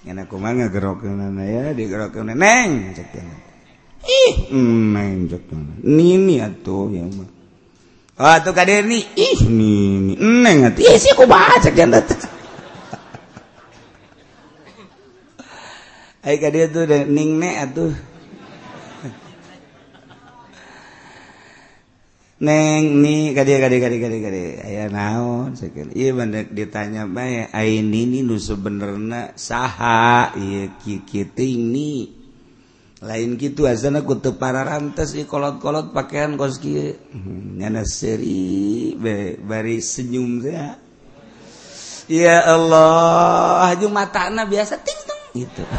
[0.03, 2.91] Enak kumah ngegerokin ya digerokin neng.
[2.91, 3.15] Cek
[4.07, 5.51] Ih, neng cek
[5.83, 7.29] Nini atuh ya mah.
[8.17, 9.03] Oh, tuh kadir nih.
[9.13, 10.17] Ih, nini.
[10.17, 10.81] Neng atuh.
[10.81, 12.01] Ih, sih kumaha cek janda
[16.27, 17.93] Ayo kadir tuh neng nek atuh.
[22.37, 27.89] neng nih kade kade kade kade kade aya naon sekian iya bandek ditanya bae ain
[27.89, 30.37] ini nu sebenerna saha?
[30.37, 32.17] Iya kikiting ini.
[32.97, 36.97] lain gitu nak kutu para rantes i iya, kolot kolot pakaian kos kia.
[37.13, 40.81] Hmm, Nana seri be bari senyum saya.
[42.09, 45.61] Ya Allah mata matana biasa ting tong gitu.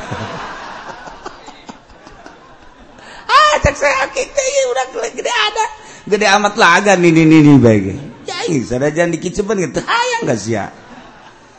[3.28, 5.66] Ah cek saya kita ya udah gede ada
[6.08, 7.84] gede amat laga nih nih nih baik.
[8.24, 9.80] Ya sudah jangan dikicipan gitu.
[9.84, 10.72] Hayang gak sih ya?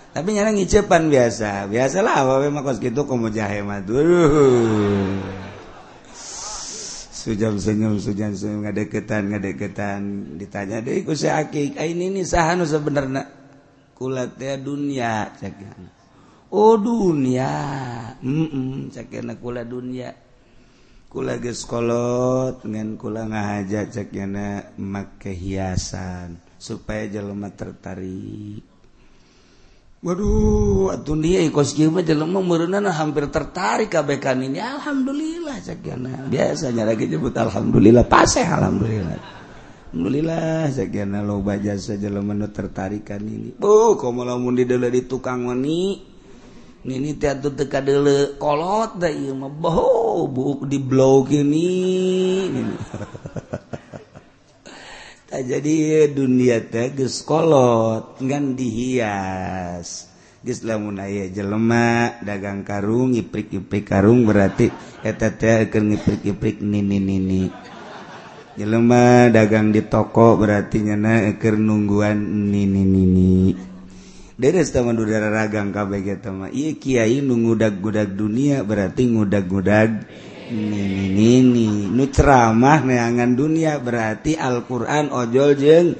[0.09, 1.69] Tapi nyana ngicepan biasa.
[1.69, 3.85] Biasalah apa memang kos gitu kamu jahe mah.
[7.19, 10.01] Sujam senyum sujam senyum ngadeketan ngadeketan.
[10.41, 13.29] Ditanya deh ikut si akik ini nih sahanu sebenarnya?
[13.93, 15.29] Kulatnya dunia
[16.49, 17.51] oh dunia.
[18.19, 20.28] Mm -mm, caknya kulat dunia
[21.09, 28.61] kolot dengan kula ngahaja ceknya make hiasan supaya jelma tertarik.
[29.99, 34.61] Waduh atuh dia kos kieu jelema meureunana hampir tertarik kabekan ini.
[34.61, 39.17] Alhamdulillah cekna biasanya lagi nyebut alhamdulillah paseh alhamdulillah.
[39.89, 43.57] Alhamdulillah cekna lo jasa jelema nu tertarikan ini.
[43.65, 46.05] Oh komo lamun di di tukang meni
[46.79, 51.67] Nini tiada teka dulu kolot dah iya mah boh buk di blog ini.
[55.27, 60.07] tak jadi dunia teh gus kolot ngan dihias.
[60.39, 64.71] Gus lamun aya jelema dagang karung iprik iprik karung berarti
[65.03, 67.51] eta teh akan ngiprik iprik nini-nini.
[68.55, 73.67] Jelema dagang di toko berarti nyana keur nungguan nini-nini.
[74.39, 75.75] Nini nini udara ragang
[76.79, 79.91] Kyai ngudag-gudag dunia berarti ngudag-gudag
[81.91, 85.87] nu ceramah neangan dunia berarti Alquran ojol jeng.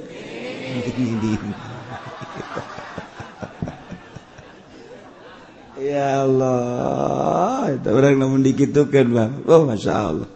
[5.80, 9.32] Ya Allah orang namun dikitukan Bang.
[9.48, 10.28] Oh Masya Allah.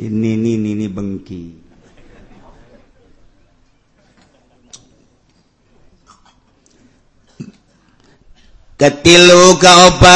[0.00, 1.67] Ini ini ini bengki
[8.78, 10.06] ketilu kaopat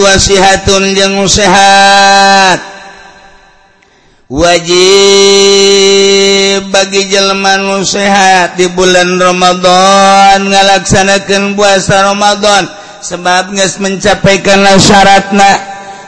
[0.00, 2.64] wasihatun jeung sehat.
[4.28, 4.68] Wajib
[6.68, 12.68] bagi jelma nu sehat di bulan Ramadan ngalaksanakan puasa Ramadan.
[12.98, 15.56] Sebab geus mencapaikan syaratna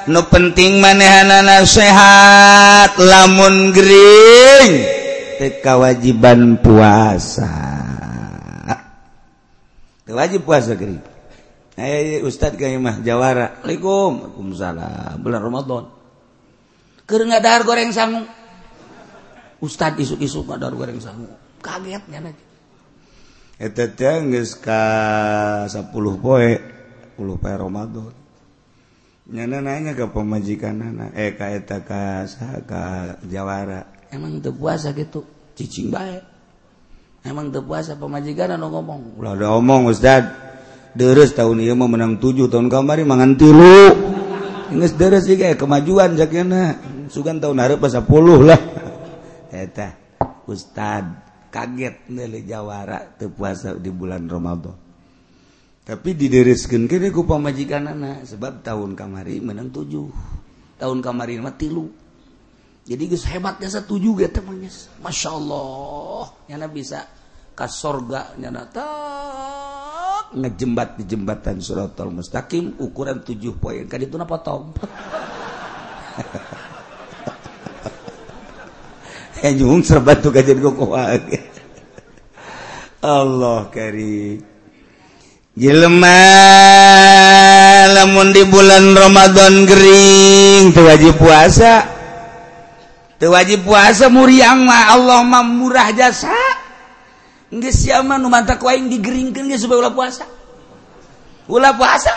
[0.09, 4.85] nu penting manehanana sehat lamun gering
[5.41, 7.80] teu kawajiban puasa.
[10.13, 11.03] wajib puasa gerib
[11.81, 15.23] eh ustad kayak jawara waalaikumsalam.
[15.25, 15.85] Bulan ramadan.
[17.09, 18.29] Keur ngadahar goreng sangu
[19.65, 21.29] ustad isuk-isuk ngadahar goreng sangu
[21.61, 22.33] kaget nyana
[23.61, 24.83] eta teh geus ka
[25.69, 25.93] 10
[26.25, 26.51] poe
[27.21, 28.13] 10 poe ramadan.
[29.31, 32.25] Nyana nanya ke pemajikanana eh ka eta ka
[32.67, 32.81] ka
[33.29, 33.87] jawara.
[34.11, 35.23] Emang teu puasa gitu?
[35.55, 36.30] Cicing bae.
[37.25, 39.21] emang teu puasa pemajikan anu ngomong.
[39.21, 40.31] Ulah udah omong ustad
[40.95, 43.79] deres tahun ini mau menang tujuh tahun kemarin mangan tilu.
[44.71, 46.79] Geus deres sih kayak kemajuan sakina
[47.11, 48.61] sugan tahun hari pas sepuluh lah.
[49.51, 49.99] Eta
[50.47, 51.05] ustad
[51.51, 53.31] kaget nih jawara teu
[53.83, 54.91] di bulan Ramadan.
[55.81, 60.07] Tapi didereskeun kini ku pamajikan anak sebab tahun kemarin menang tujuh.
[60.79, 61.91] Tahun kemarin mah tilu.
[62.91, 64.67] Jadi guys hebatnya satu juga temannya.
[64.99, 67.07] Masya Allah nyana bisa
[67.55, 73.87] ke sorga nyana tak ngejembat di jembatan suratul mustaqim ukuran tujuh poin.
[73.87, 74.75] Kan itu napa tom?
[79.41, 80.77] Eh nyung serbat tuh kajian kok
[83.01, 84.37] Allah kari
[87.89, 92.00] lemun di bulan Romadhon Gering tuh wajib puasa
[93.29, 96.33] wajib puasa muriang mah Allah mah murah jasa
[98.89, 100.25] digeringkan supaya ulah puasa.
[101.51, 102.15] Ulah puasa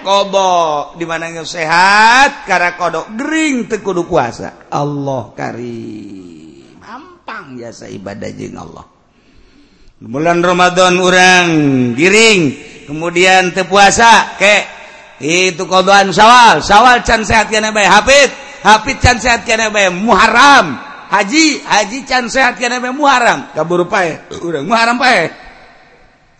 [0.00, 4.70] kobok dimananya sehat karena kodok Gering tekudu puasa.
[4.72, 6.80] Allah karim.
[6.80, 8.86] ampang jasa ibadah jeng Allah.
[9.96, 11.46] Bulan Romadhon orang
[11.98, 12.54] giring
[12.86, 14.56] kemudian tepuasa ke.
[15.16, 16.60] Itu kodoan sawal.
[16.60, 18.08] Sawal can sehat kena HP
[18.66, 20.74] Hafid can sehat kene bae Muharram.
[21.06, 23.54] Haji, haji can sehat kene bae Muharram.
[23.54, 24.18] Kabur pae.
[24.42, 25.30] Urang Muharram pae.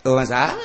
[0.02, 0.58] Tuh masalah.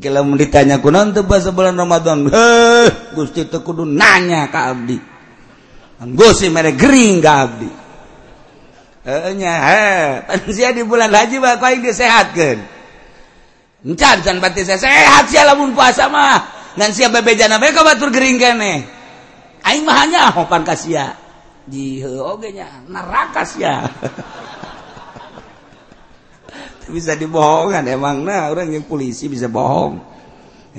[0.00, 2.24] Kalau ditanya kunaon teu bahasa bulan Ramadan?
[2.24, 4.96] Heh, Gusti teu kudu nanya ka abdi.
[6.16, 7.70] Gusti mere gering ka abdi.
[9.06, 10.06] Heuh nya, heh,
[10.50, 12.58] sia di bulan haji bae koing disehatkeun.
[13.86, 16.42] Encan can bati saya sehat sia lamun puasa mah.
[16.80, 18.95] Ngan sia bebeja nabe ka batur gering kene.
[19.66, 21.26] Aing mah hanya hopan kasia.
[21.66, 23.82] di oge nya neraka sia.
[26.94, 29.98] bisa dibohongan emang nah orang yang polisi bisa bohong.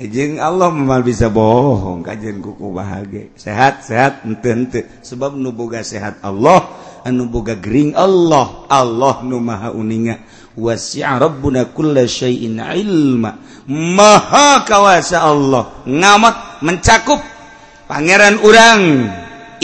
[0.00, 3.28] Eh, Jeng Allah memang bisa bohong kajian kuku bahagia.
[3.36, 6.64] Sehat sehat ente ente sebab nuboga sehat Allah
[7.04, 10.24] anu boga gering Allah Allah nu maha uninga
[10.58, 17.37] wasi'a rabbuna kulla syai'in ilma maha kawasa Allah ngamat mencakup
[17.88, 19.08] Pangeran urang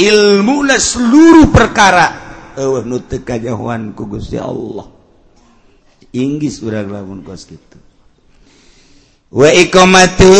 [0.00, 2.24] ilmulah seluruh perkara.
[2.56, 4.88] Oh, kejauhan ku Guya Allah.
[6.14, 7.78] Inggris urang lamun kos gitu
[9.34, 10.30] Waikomatun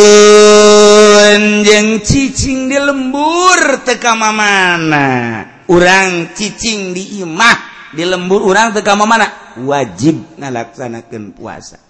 [1.67, 9.59] jeung cicing di lembur teka mana urang cicing di imah di lembur urang teka mana
[9.59, 11.83] wajib ngalaksanakan puasa.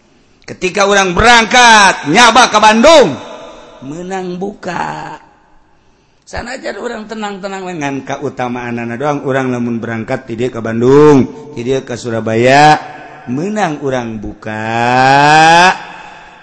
[0.49, 3.13] Ketika orang berangkat nyaba ke Bandung
[3.85, 5.21] menang buka.
[6.25, 9.19] sana aja orang tenang-tenang dengan keutamaan anak doang.
[9.29, 12.81] Orang namun berangkat tidak ke Bandung tidak ke Surabaya.
[13.29, 15.73] Menang orang buka.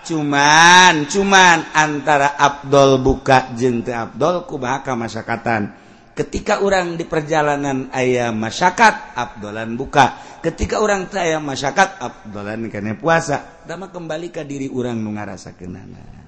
[0.01, 5.77] Cuman cuman antara Abdul buka jente Abdul kubahaka masyarakatan.
[6.17, 10.37] Ketika orang di perjalanan ayam masyarakat Abdolan buka.
[10.41, 13.61] Ketika orang saya masyarakat Abdolan karena puasa.
[13.65, 16.20] Sama kembali ke diri orang nu ngarasa kenangan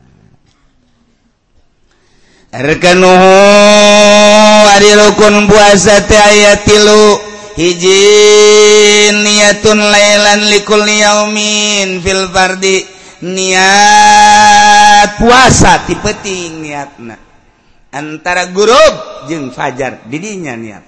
[4.94, 7.34] rukun puasa aya tilu.
[7.54, 12.82] Hiji niatun Lailan likullyamin filfardi
[13.30, 17.14] niat puasa tipeti niatna.
[17.94, 18.74] Antara guru
[19.30, 20.82] jeung Fajar didinya niat.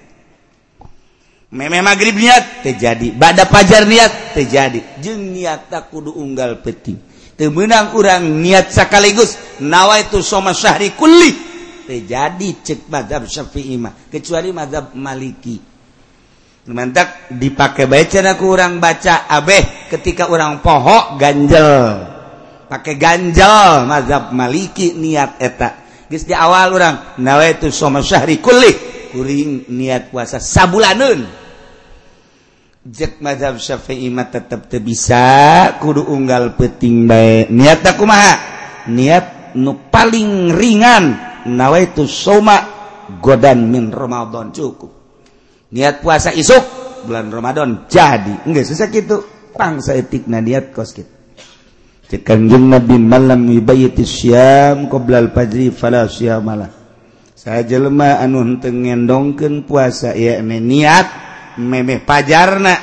[1.54, 6.98] Meme magrib niat terjadi bad Fajar niat terjadi jeung niat tak kudu unggal peting
[7.38, 11.45] temenang kurang niat sekaligus nawa itu soma Syahri kulih
[11.86, 15.56] terjadi cek madhab syafi'i mah kecuali madhab maliki.
[16.66, 22.10] Mantap dipakai baca aku orang baca abeh ketika orang pohok ganjel.
[22.66, 25.86] Pakai ganjel mazhab maliki niat eta.
[26.10, 28.74] Geus di awal orang nawaitu soma syahri kulli
[29.14, 31.46] kuring niat puasa sabulanun
[32.86, 37.50] Jek mazhab syafi'i mah tetep teu bisa kudu unggal peting bae.
[37.50, 38.22] Niat aku mah
[38.86, 41.18] niat nu paling ringan.
[41.46, 42.58] nawa itu soma
[43.22, 44.50] godan min Ramadan.
[44.50, 44.90] Cukup.
[45.70, 46.62] Niat puasa isuk
[47.06, 47.86] bulan Ramadan.
[47.86, 49.22] Jadi enggak susah gitu.
[49.56, 51.16] Pangsa etik tikna niat kos gitu.
[52.06, 56.06] Kanjeng Nabi malam wibayati syam qoblal fajri fala
[56.38, 56.70] malah
[57.34, 61.06] Saya jelema anu henteu ngendongkeun puasa ya niat
[61.58, 62.74] memeh pajarna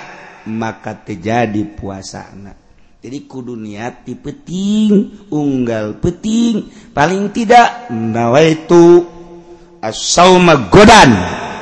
[0.51, 2.62] maka terjadi puasa puasana.
[3.03, 6.71] jadi kudu niat di peting unggal peting.
[6.95, 9.03] Paling tidak nawaitu
[9.83, 11.11] as-sauma godan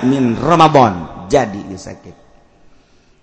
[0.06, 1.26] min Ramadan.
[1.26, 2.14] Jadi disakit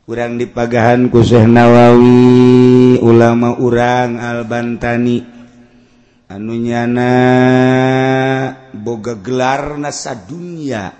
[0.02, 5.22] kurang dipagahan ku Nawawi ulama urang albantani.
[6.26, 7.12] Anunyana
[8.74, 10.90] boga gelar nasa dunia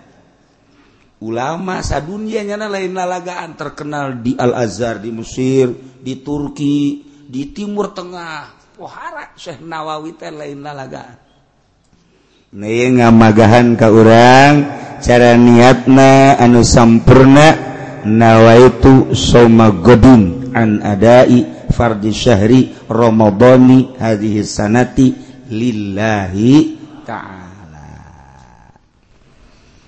[1.18, 7.07] ulama sadunya nyana lain lalagaan terkenal di Al-Azhar di Mesir di Turki.
[7.29, 8.57] di Timur Tengah.
[8.79, 11.18] Pohara Syekh Nawawi teh lain lalagaan
[12.49, 14.64] Nih ngamagahan ka urang
[15.05, 17.53] cara niatna anu sampurna
[18.09, 25.12] nawaitu soma godin an adai fardi syahri ramadhani hadhihi sanati
[25.53, 26.53] lillahi
[27.05, 27.89] ta'ala.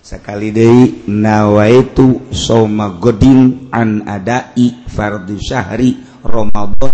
[0.04, 6.92] Sekali deui nawaitu soma godin an adai fardi syahri Romadhon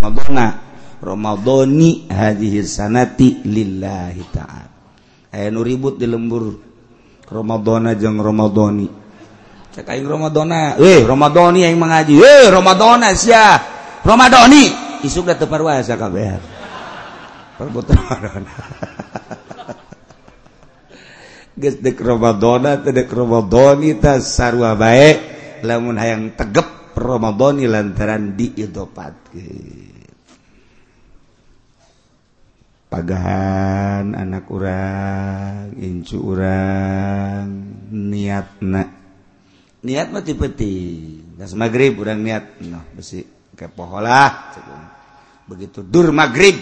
[0.00, 0.46] Romadhona
[1.04, 4.72] Romadhoni hadhihi sanati lillahi ta'ala.
[5.32, 6.56] Aya nu ribut di lembur.
[7.28, 9.04] Romadhona jeung Romadhoni
[9.74, 12.14] cek aing Romadhona eh Romadhoni aing mangaji.
[12.22, 13.58] Eh Romadhona sia.
[14.06, 14.70] Romadhoni
[15.02, 16.38] isuk da teu parwasa kabeh.
[17.58, 17.98] Perbutan
[21.60, 25.34] geus dek Romadhona teh dek Romadhoni teh sarua bae.
[25.66, 26.83] Lamun hayang tegep.
[26.94, 29.94] Romadhoni lantaran diidopatkeun
[32.94, 37.50] pagahan anak orang incu orang
[37.90, 38.88] niat nak.
[39.82, 40.74] Niat mati peti
[41.34, 42.44] gas maghrib orang niat.
[42.70, 44.54] Noh besi ke poholah
[45.44, 46.56] begitu dur maghrib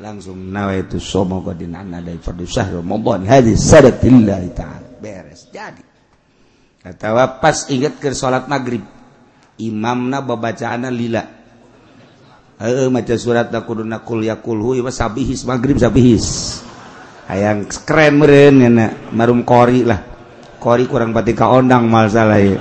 [0.00, 3.26] langsung nawa itu somo anna dari fardu syahr ramadan.
[3.26, 4.88] Hadis sadatillah ta'ala.
[5.02, 5.82] Beres jadi.
[6.80, 8.80] Kata pas ingat ke salat maghrib
[9.66, 11.22] imamna babacaana lila.
[12.60, 16.60] E, maca surat nakuduna kulyakulhu ima sabihis maghrib sabihis.
[17.28, 20.00] Hayang keren meren yana marum kori lah.
[20.60, 22.60] Kori kurang pati kaondang mal salah ya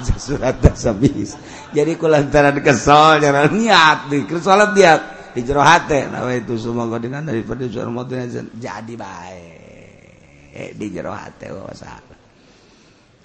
[0.26, 1.36] surat sabihis.
[1.70, 5.00] Jadi kulantaran kesel jangan niat nih kesolat niat.
[5.30, 8.18] Di jero hati nah itu semua godingan daripada suara motor
[8.58, 10.50] jadi baik.
[10.50, 12.09] Eh, di jero hati wasa.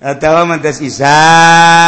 [0.05, 1.17] atau mentes isa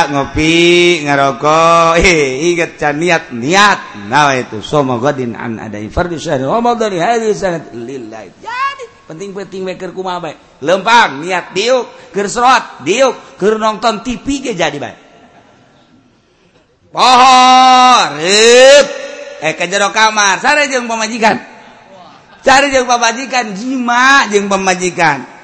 [0.10, 2.02] ngopi ngerokok.
[2.02, 4.10] Eh ingat can niat niat.
[4.10, 9.62] Nah itu semua godin an ada fardu syahr ramadan ya, hari sangat lilai, jadi penting-penting
[9.62, 10.34] maker kuma bae?
[10.66, 12.10] Lempang niat diuk.
[12.10, 13.38] Keur serot diuk.
[13.38, 14.96] Keur nonton TV ge jadi bae?
[16.90, 20.42] Pohon eh ke jero kamar.
[20.42, 21.38] Cari jeung pemajikan,
[22.42, 25.37] cari jeung pemajikan, jima jeung pemajikan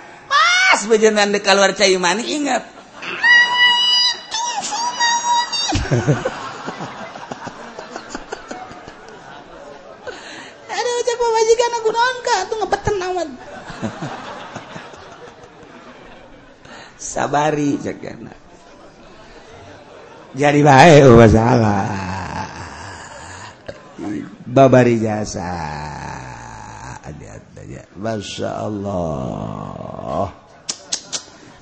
[0.73, 2.65] pas bejenan de keluar cai mani ingat.
[10.73, 13.29] Ada cek pemajikan aku nongka tuh ngepeten awan
[17.13, 18.01] sabari cek
[20.33, 21.85] jadi baik oh masalah.
[24.49, 25.53] Babari jasa.
[27.93, 30.42] Masya Allah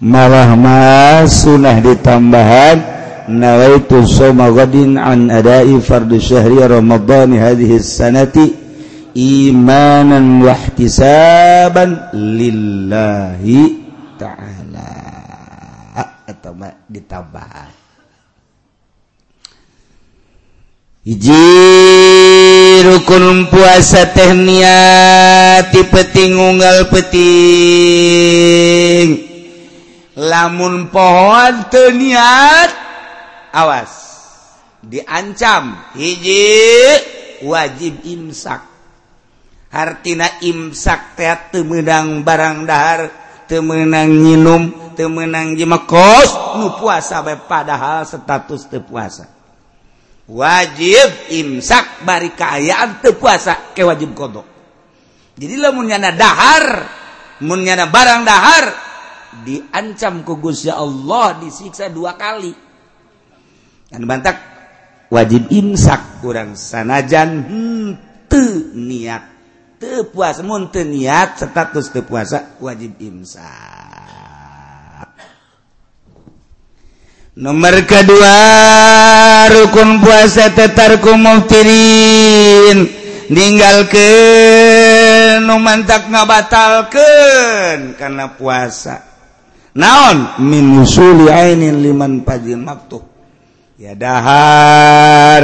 [0.01, 2.81] malah mas sunnah ditambahan
[3.29, 8.57] nawaitu sawma ghadin an adai fardu syahri ramadhani hadhi sanati
[9.13, 13.77] imanan wahtisaban lillahi
[14.17, 14.89] ta'ala.
[15.93, 16.55] Ah, atau
[16.89, 17.69] ditambahan.
[21.01, 21.33] Hiji
[22.85, 27.91] rukun puasa teh niat ti peting unggal peting
[30.22, 32.69] lamun pohon teniat
[33.49, 34.13] awas.
[34.86, 36.61] Diancam hiji
[37.41, 38.69] wajib imsak.
[39.72, 43.01] Hartina imsak teat temenang barang dahar
[43.47, 49.26] temenang nginum temenang jemekos nu puasa bae padahal status teu puasa.
[50.28, 54.45] Wajib imsak bari kaayaan teu puasa ke wajib kodok.
[55.39, 56.65] Jadi lamun nyana dahar
[57.41, 58.90] mun nyana barang dahar
[59.43, 62.51] diancam kugus ya Allah disiksa dua kali.
[63.91, 64.39] Dan bantak
[65.11, 67.43] wajib imsak kurang sanajan
[68.32, 68.43] te
[68.75, 69.23] niat.
[69.82, 74.21] Te puasa mun te niat status te puasa wajib imsak.
[77.32, 78.36] Nomor kedua
[79.47, 82.99] rukun puasa tetarku muftirin.
[83.32, 89.11] Ninggalkan numantak ngabatalkan karena puasa
[89.76, 90.41] naon?
[90.43, 93.03] Min usuli ainin liman pajin maktuh
[93.82, 95.43] ya dahar.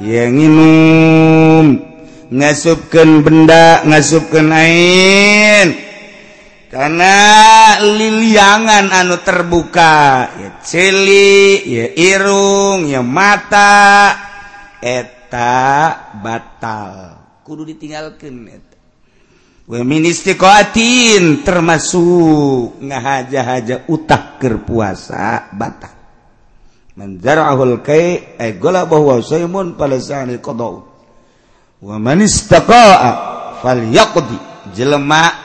[0.00, 1.86] Ya nginum.
[2.30, 5.68] Ngasupkan benda ngasupkan ain.
[6.70, 7.14] Karena
[7.82, 14.14] liliangan anu terbuka ya celi ya irung ya mata
[14.78, 17.18] eta batal.
[17.42, 18.69] Kudu ditinggalkan eta
[19.70, 25.94] Weministiqatin termasuk ngahaja-haja utah keur puasa batal.
[26.98, 30.82] Man zara'ahul kai ay galabahu wa saymun falasani qada'u.
[31.86, 33.10] Wa man istaqa'a
[33.62, 34.38] falyaqdi.
[34.74, 35.38] Jelema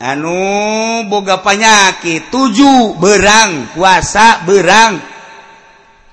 [0.00, 4.96] anu boga panyakit tujuh berang puasa berang.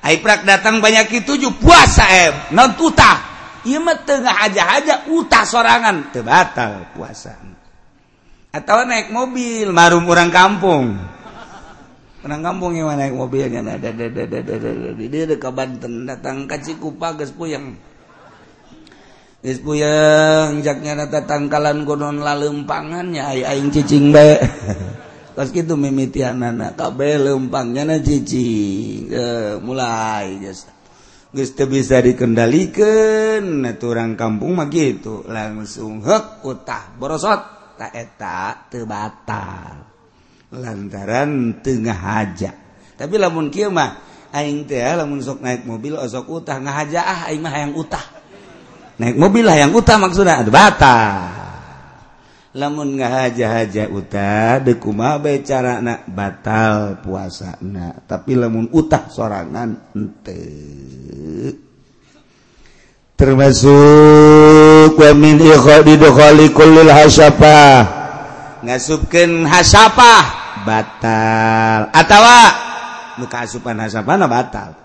[0.04, 3.29] Ai prak datang panyakit tujuh puasa eh non utah
[4.06, 6.10] tengah aja-haja utah sorangan.
[6.16, 7.38] Terbatal puasa.
[8.50, 10.98] Atau naik mobil marum orang kampung.
[12.20, 16.04] Orang kampung yang naik mobilnya ada ada ada ada ada dia dekat Banten.
[16.04, 17.78] Datang ke Cikupa geus puyeng.
[19.40, 24.36] Geus puyeng jaknya nata tangkalan godon lalempangannya ai aing cicing bae
[25.32, 29.14] tos kitu mimitianana kabeh leumpangnya na cicing.
[29.64, 30.79] Mulai geus.
[31.66, 33.66] bisa dikendalikan.
[33.82, 35.26] Orang kampung mah gitu.
[35.30, 37.42] Langsung hek utah borosot.
[37.80, 39.88] Tak etak tebatal
[40.50, 42.52] lantaran tengah haja
[43.00, 43.96] tapi lamun kieu mah
[44.36, 46.60] aing teh ah, lamun sok naik mobil Sok utah.
[46.60, 48.04] Ngahaja ah aing mah hayang utah.
[49.00, 51.49] Naik mobil lah yang utah maksudnya batal.
[52.60, 55.16] lamun ngahaja-haja uta dekuma
[55.48, 60.44] cara anak batal puasa na tapi lamun utah sorangan ente.
[63.16, 67.88] Termasuk wa min ikhadi dukhali kullil hasapah
[68.60, 70.24] ngasupkeun hasapah
[70.68, 71.88] batal.
[71.96, 72.52] Atawa
[73.24, 74.76] nu kaasupan hasapana batal.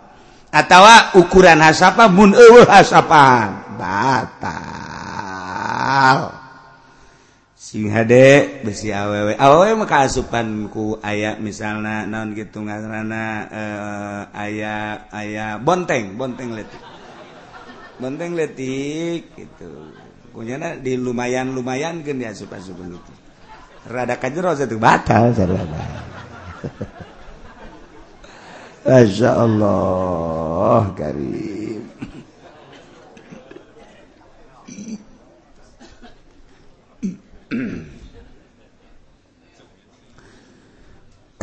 [0.54, 4.54] Atawa ukuran hasapah mun eueuh hasapan batal.
[7.64, 8.14] sing HD
[8.60, 9.40] besi awewe.
[9.40, 16.84] Awewe maka asupanku aya misalnya naon gitu ngaranna uh, aya aya bonteng bonteng letik
[17.96, 19.96] bonteng letik gitu.
[20.28, 23.12] Punya di lumayan lumayan kan dia asup asupan itu.
[23.88, 25.80] Rada kajero satu batal sarada
[28.84, 31.93] Masya Allah karim.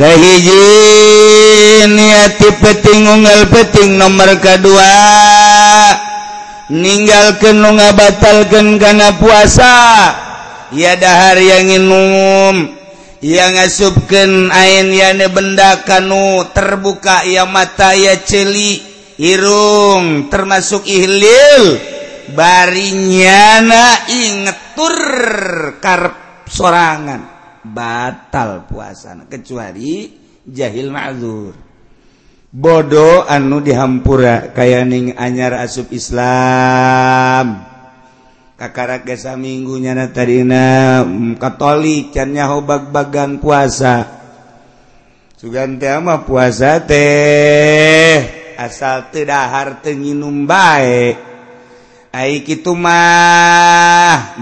[0.10, 0.66] hiji
[1.86, 4.94] niati peting unggal peting nomor kedua.
[6.72, 9.76] Meninggal kenunga batalkan karena puasa.
[10.72, 12.80] Ya dahar yang minum
[13.20, 18.80] yang ngasubken ain yane benda kanu terbuka ya mata ya celi
[19.20, 21.76] irung termasuk ihlil.
[22.36, 24.98] barinyana ingetur
[25.84, 27.22] karep sorangan.
[27.62, 30.10] Batal puasa kecuali
[30.50, 31.54] jahil ma'zur.
[32.52, 37.64] Bodoh anu dihampura kaya ning anyar asup Islam.
[38.60, 44.20] Kakara gesa minggunya na tadina mm, katolik cannya hobag bagan puasa.
[45.40, 48.22] Sugan teh mah puasa teh
[48.60, 51.31] asal teu dahar teu nginum bae.
[52.12, 53.00] Aikimah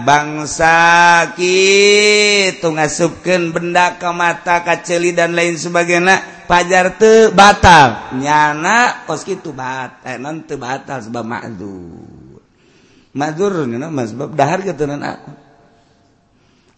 [0.01, 0.73] bangsa
[1.37, 6.45] gitu ngasupken benda ke mata kaceli dan lain sebagainya.
[6.49, 8.17] Pajar te batal.
[8.17, 12.09] Nyana kos itu bat eh, non batal sebab mazur
[13.13, 15.29] mazur nana sebab dahar keturunan aku.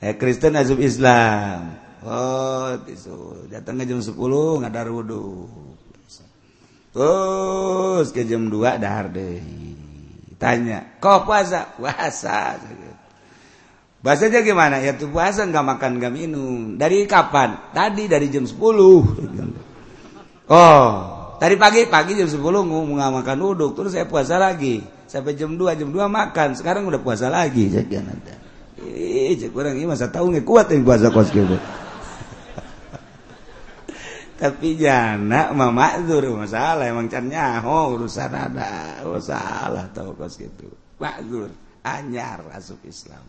[0.04, 1.72] Eh Kristen azub Islam.
[2.04, 4.18] Oh itu datang ke jam 10
[4.60, 5.48] ngadar wudhu
[6.92, 9.71] terus ke jam 2 dahar deh
[10.42, 11.70] tanya kau puasa?
[11.78, 12.58] Puasa
[14.02, 14.82] bahasanya gimana?
[14.82, 16.74] Ya tuh puasa nggak makan nggak minum.
[16.82, 17.70] Dari kapan?
[17.70, 18.58] Tadi dari jam 10
[20.52, 20.90] oh
[21.38, 24.82] tadi pagi pagi jam 10 ngomong nggak makan uduk terus saya puasa lagi.
[25.06, 27.86] Sampai jam 2 jam 2 makan sekarang udah puasa lagi saya
[29.54, 31.56] kurang ini masa tahu nggak kuat yang puasa kos gitu
[34.42, 39.06] tapi jana mah zur masalah emang can nyaho urusan ada.
[39.06, 40.66] Oh salah tau kos gitu.
[40.98, 41.54] Makzur
[41.86, 43.22] anyar masuk Islam.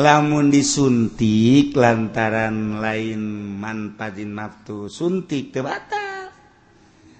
[0.00, 3.20] Lamun disuntik lantaran lain
[3.60, 6.32] manfaatin naftu suntik terbatal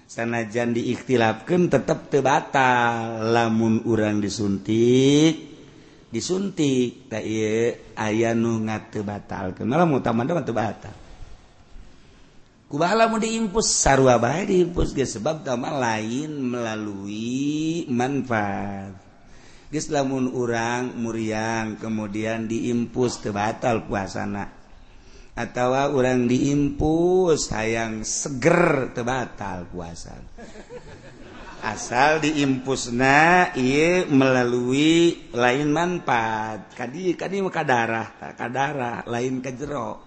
[0.09, 5.55] sanajan diikhtilafkan tetap terbatal lamun urang disuntik
[6.09, 11.04] disuntik tak iya ayah nu ngat terbatal kenapa mau taman batal.
[12.65, 18.97] kubahalamu diimpus sarwa bae diimpus geus sebab tama lain melalui manfaat.
[19.69, 24.45] Geus lamun urang muriang kemudian diimpus teu batal puasana.
[25.35, 30.15] Atawa urang diimpus hayang seger teu batal puasa
[31.65, 36.77] asal diimpusna ieu melalui lain manfaat.
[36.77, 40.04] Kadi kadi maka darah tak kadarah lain kejero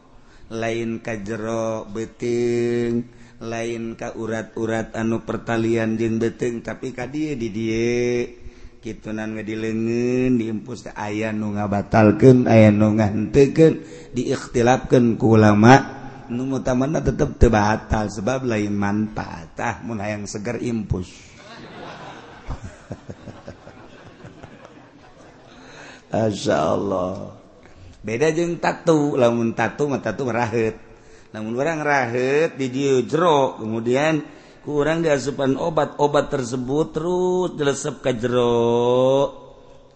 [0.49, 3.05] lain ka jero beting
[3.39, 7.95] lain ka urat-urat anu pertalian jeung beteng tapi ka dia di die
[8.81, 13.85] kitunan di lengen diimpus aya nu nga batalken ayah nu nganteken
[14.17, 19.57] diikhtilapkan ku ulama nu mutamana tetep tebatal sebab lain manfaat.
[19.57, 21.09] Ah mun hayang seger impus.
[26.13, 27.38] Asya Allah.
[28.09, 30.89] beda jeng tatu lamun tatu mah tatu merahet
[31.29, 32.73] namun orang rahet di
[33.05, 34.25] jero kemudian
[34.65, 38.69] kurang diasupan obat-obat tersebut terus dilesep ke jero.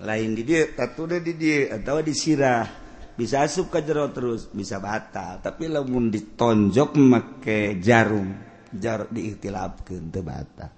[0.00, 2.80] Lain di dia tatu deh di dia atau disirah.
[3.12, 8.32] Bisa asup ke jero terus bisa batal tapi lamun ditonjok make jarum
[8.72, 10.72] jarum diiktilapkan teu batal.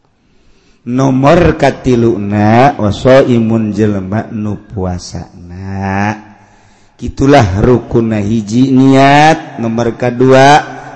[0.84, 6.33] Nomor katiluna waso imun jelema nu puasana.
[7.04, 9.60] itulah rukun hiji niat.
[9.60, 10.46] Nomor kedua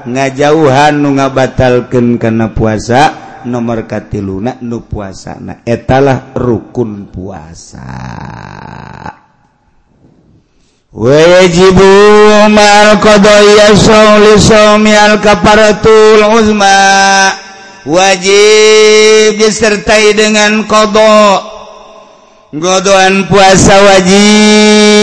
[0.09, 3.29] ngajauhan nu ngabatalkan karena puasa.
[3.45, 7.87] Nomor kati lunak nu puasa nah etalah rukun puasa.
[10.89, 11.93] Wajibu
[12.51, 17.31] ma'al qadaya sawli sawmi al kaparatul uzma.
[17.87, 21.41] Wajib disertai dengan kodok
[22.53, 24.98] godoan puasa wajib.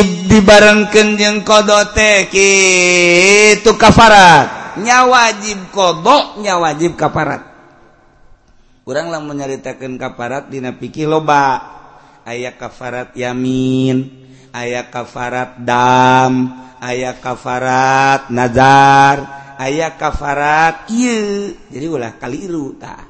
[0.00, 2.52] wajib dibarengken jeung kodoteki
[3.52, 4.80] itu kafarat.
[4.80, 7.44] Nya wajib kodoknya wajib kafarat.
[8.80, 11.76] Kuranglah menyaritakan kafarat dina pikir loba.
[12.24, 14.08] Ayah kafarat yamin
[14.56, 19.24] ayah kafarat dam ayah kafarat nazar
[19.56, 23.08] ayah kafarat iya jadi ulah kaliru tak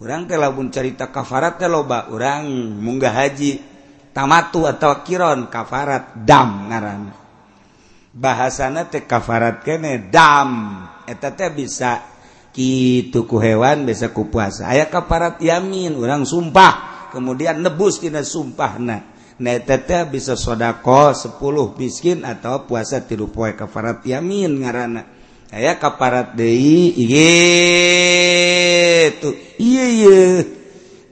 [0.00, 2.48] orang telah pun cerita kafarat loba orang
[2.80, 3.71] munggah haji.
[4.12, 7.12] tamatu atau kiron kafarat dam ngaran
[8.12, 12.04] bahasana teh kafarat kene dam eta teh bisa
[12.52, 19.12] gitu ku hewan bisa ku puasa aya kafarat yamin orang sumpah kemudian nebus tina sumpahna
[19.42, 25.02] Nah, teh bisa sodako 10 miskin atau puasa tiru poe kafarat yamin ngarana.
[25.50, 27.18] Aya kafarat deui itu.
[29.18, 29.34] tuh.
[29.58, 30.61] Ieu.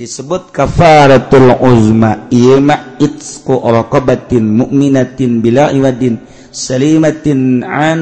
[0.00, 2.24] Disebut kafaratul uzma.
[2.32, 6.16] Iya ma itsqu raqabatin mu'minatin bila iwadin
[6.48, 8.00] salimatin an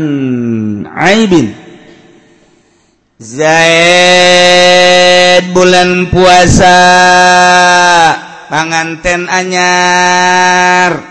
[0.94, 1.50] aibin.
[3.18, 3.50] Zaid
[5.50, 6.78] bulan puasa.
[8.46, 11.02] Panganten anyar.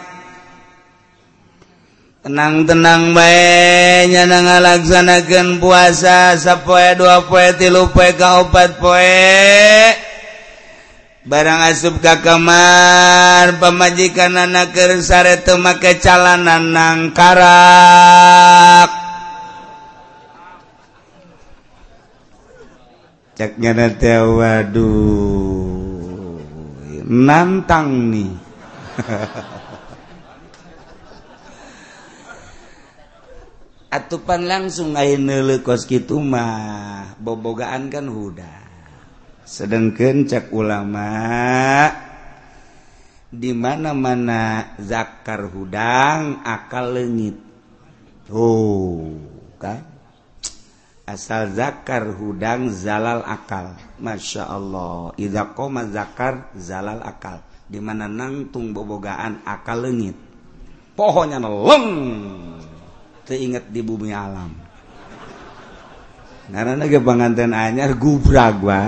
[2.23, 10.06] Tenang-tenang baiknya na ngalaksanakan puasa sapoe dua poe tilu poe ka opat poe
[11.27, 18.95] barang asup ka kamar pemajikan anak kersare teu make calanan nang karak.
[23.37, 25.37] Nanti waduh
[27.05, 28.33] nantang nih
[33.95, 34.97] atupan langsung
[35.61, 35.85] kos
[36.17, 38.56] mah bobogaan kan huda
[39.47, 41.07] sedangkan cek ulama
[43.31, 47.39] di mana-mana zakar hudang akal lengit
[48.27, 49.15] oh
[49.55, 49.95] kan?
[51.07, 53.79] Asal zakar hudang zalal akal.
[53.95, 55.15] Masya Allah.
[55.15, 57.39] Idza qoma zakar zalal akal.
[57.63, 60.27] Di mana nangtung bobogaan akal lengit
[60.97, 61.87] pohonnya leng
[63.27, 64.49] ingat di bumi alam.
[66.49, 68.81] Karena pengantin anyar gubra gua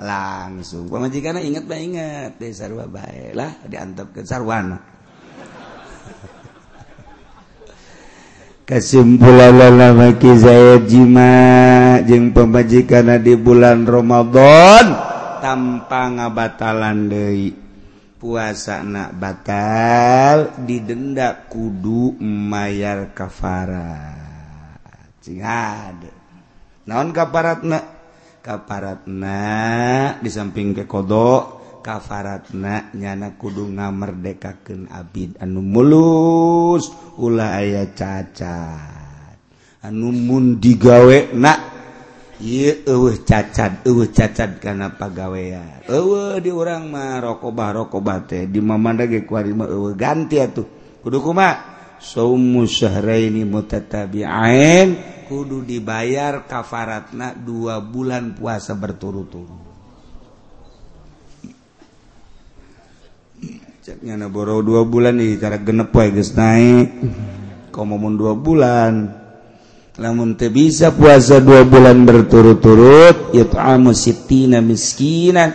[0.00, 0.86] langsung.
[0.86, 2.38] Pemajikan ingat bah ingat.
[2.38, 4.98] Deh sarwa baik lah diantap ke sarwana
[8.68, 11.32] kesimpulan lama saya jima
[12.04, 14.84] jeng pemajikan di bulan Ramadan.
[15.40, 17.50] Tanpa ngabatalan deui.
[18.18, 24.18] Puasa anak batal didenda kudu mayar kafara
[26.82, 27.97] naon kaparatna
[28.48, 29.44] kaparatna
[30.24, 35.36] di samping ke kekodok kafaratna nyana kudu ngamerdekakeun abid.
[35.36, 36.88] Anu mulus
[37.20, 39.36] ulah aya cacat.
[39.84, 41.76] Anu mun digawena
[42.38, 45.82] Iye eueuh cacat eueuh cacad kana pagawean.
[45.90, 50.62] Eueuh di urang mah rokobah rokobah teh di mamanda ge kuari mah eueuh ganti atuh.
[51.02, 59.68] Kudu kumaha saumu syahraini mutatabi'ain kudu dibayar kafaratna dua bulan puasa berturut-turut.
[64.28, 66.88] Boro dua bulan nih cara genep guys naik.
[67.68, 69.12] Kau mau dua bulan.
[70.00, 75.52] Namun bisa puasa dua bulan berturut-turut yut'amu sittina miskinan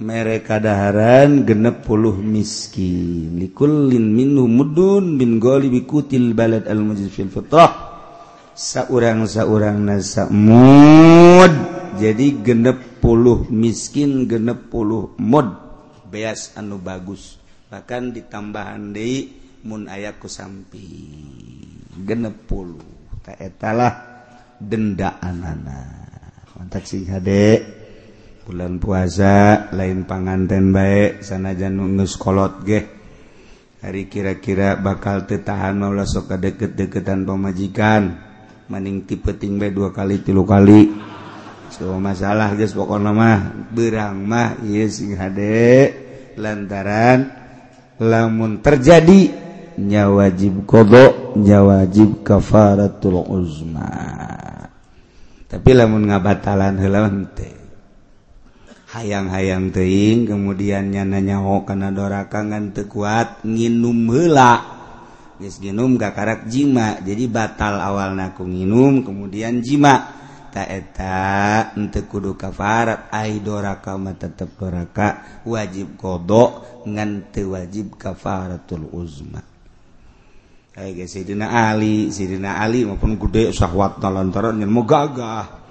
[0.00, 3.38] mereka daharan genep puluh miskin.
[3.38, 7.93] Likullin minhum mudun bin ghalibi kutil balad al mujid fil fitrah
[8.54, 11.52] saurang-saurang nasamud
[11.98, 15.62] jadi genep puluh miskin genep puluh mod.
[16.10, 17.38] Beas anu bagus.
[17.70, 22.82] Bahkan ditambahan Dei Mun ayaku samping genep puluh.
[23.24, 23.94] Taetalah
[24.60, 25.88] dendaan anak
[26.54, 27.58] kontak sing HD
[28.44, 32.84] bulan puasa lain panganten baik sanajan nungus kolot geh.
[33.84, 38.23] Hari kira-kira bakal tetahan maulah sok deket-deketan pemajikan
[38.68, 40.90] maning tipeting be dua kali tilu kali.
[41.74, 45.90] So masalah guys pokok mah berang mah iya sing hade
[46.38, 47.34] lantaran
[47.98, 49.34] lamun terjadi
[49.78, 53.90] nyawajib kodok nyawajib kafaratul uzma.
[55.50, 57.54] Tapi lamun ngabatalan helawan teh
[58.94, 64.73] hayang-hayang teing kemudian nyananya ho kana doraka ngan teu kuat nginum heula.
[65.38, 66.98] minum gak karak jima.
[67.02, 70.22] Jadi batal awal naku minum kemudian jima.
[70.54, 73.10] Taeta untuk kudu kafarat.
[73.10, 75.42] Ay doraka tetap doraka.
[75.42, 79.42] Wajib kodok ngan wajib kafaratul uzma.
[80.78, 82.14] Ay sidina Ali.
[82.14, 85.62] Sidina Ali maupun gede syahwat lantaran yang mau gagah.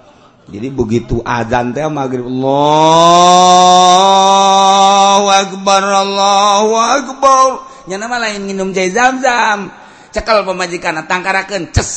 [0.44, 2.84] Jadi begitu azan teh maghrib Allahu
[5.32, 7.73] akbar Allahu akbar.
[7.88, 9.72] nyanama lain minum jai zam-zam.
[10.14, 11.92] Cekal pemajikan tangkarakeun ces.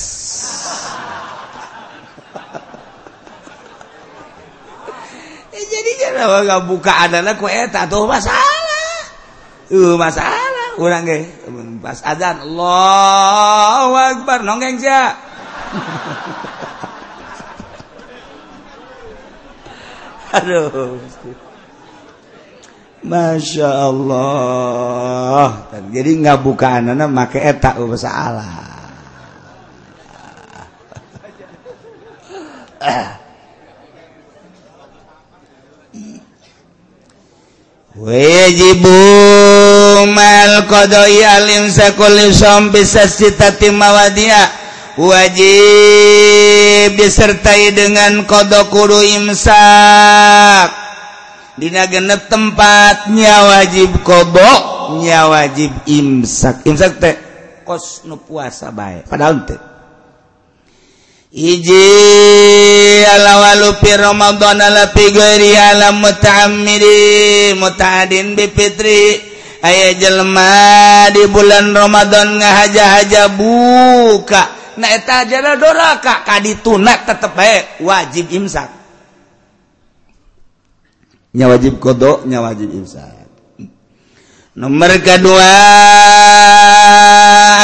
[5.53, 8.97] Ya, jadi jangan nggak buka adana ku eta tuh masalah.
[9.69, 10.57] Uh, masalah.
[10.77, 11.25] Kurang ge
[11.81, 15.17] pas adan Allahu akbar nonggeng sia.
[20.37, 21.01] Aduh
[23.07, 25.71] Masya Allah.
[25.95, 28.67] Jadi nggak buka anak make etak salah
[37.97, 38.93] Wajibu
[40.13, 43.73] mal qada'i al-imsaku bisa shom bisastati
[45.01, 50.86] wajib disertai dengan qada kudu imsak.
[51.57, 56.69] Dina genep tempatnya wajib koboknya wajib imsak.
[56.69, 57.17] Imsak teh
[57.65, 59.57] kos nu puasa baik padahal teh.
[61.33, 61.89] Iji
[63.09, 69.33] ala walu fi Ramadan ala fi ghairi ala muta'amiri muta'adin bi fitri.
[69.65, 74.77] Aya jelma di bulan Ramadan ngahaja-haja buka.
[74.77, 78.76] Na eta aja doraka ka dituna tetep baik wajib imsak.
[81.37, 83.29] Nya wajib kodok nya wajib imsak.
[84.57, 85.53] Nomor kedua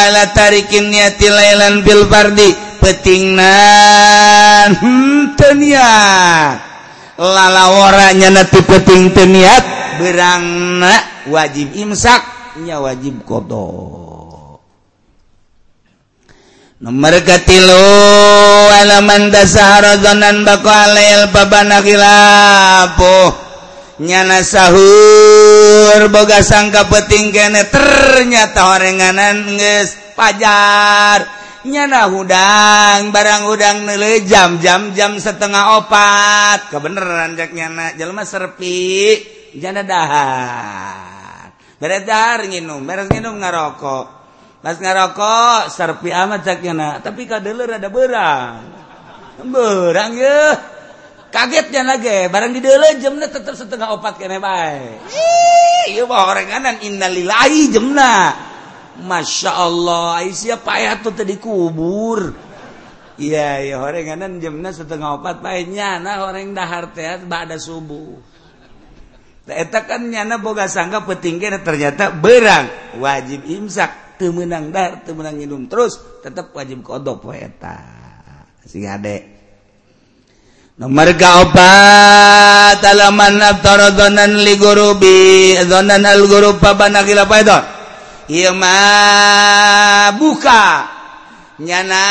[0.04, 2.52] ala tarikin niati lailan bil fardi
[2.84, 6.68] petingnan hmm, teniat.
[7.16, 9.64] Lala orangnya nati peting teniat
[10.00, 10.44] berang
[10.80, 13.68] nak wajib imsaknya wajib kodo
[16.82, 17.14] nomor
[18.74, 20.42] alaman dasarzonan
[24.00, 31.42] nyana sahur boga sangka peting kene ternyata orenganan nges pajar.
[31.62, 36.72] Nyana hudang barang hudang nele jam jam jam setengah opat.
[36.72, 39.20] Kebeneran jak nyana jelema serpi
[39.54, 41.54] jana dahar.
[41.78, 44.06] Beredar nginum beres nginum ngarokok.
[44.62, 48.82] Pas ngarokok serpi amat jak nyana tapi kadeler ada berang
[49.42, 50.54] berang ya
[51.32, 55.00] kagetnya nage barang didele jemna tetap setengah opat kene bae.
[55.88, 58.14] Iya mah orenganan innalillahi jemna.
[58.92, 62.36] Masya Allah Aisyah payah tuh tadi kubur
[63.16, 65.64] iya iya orenganan jemna setengah opat bae.
[65.64, 68.20] Nyana orang dahar teh ba'da subuh.
[69.48, 72.68] Eta kan nyana boga sangka petingkir ternyata berang
[73.02, 77.74] wajib imsak temenang dar temenang minum terus tetap wajib kodok poeta
[78.62, 79.31] si adek
[80.82, 87.62] nomor obat alaman abtara dhonan li gurubi dhonan al gurub pabana kila paidon
[88.26, 90.90] iya ma buka.
[91.62, 92.06] Nyana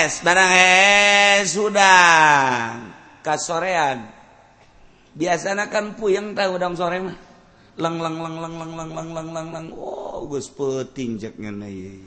[0.00, 2.78] es barang es sudah
[3.20, 4.08] kasorean.
[5.12, 7.16] Biasanya kan puyeng tahu udang sore mah.
[7.76, 12.05] Lang lang lang lang lang lang lang lang lang lang oh gus peting cek nih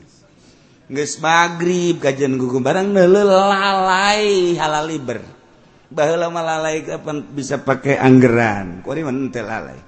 [0.89, 5.21] gus maghrib kajian gugu barang lalai halal liber.
[5.89, 9.79] Bahula malalai kapan bisa pakai anggeran kuari mana lalai.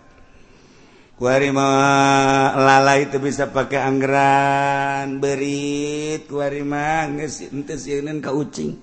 [1.17, 8.77] Kuari mah lalai itu bisa pakai anggeran berit kuari mah nges ente sieun ka ucing.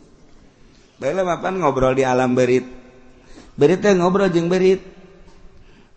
[0.99, 2.67] Bahula mapan ngobrol di alam berit
[3.59, 4.83] berita ngobrol jeng berit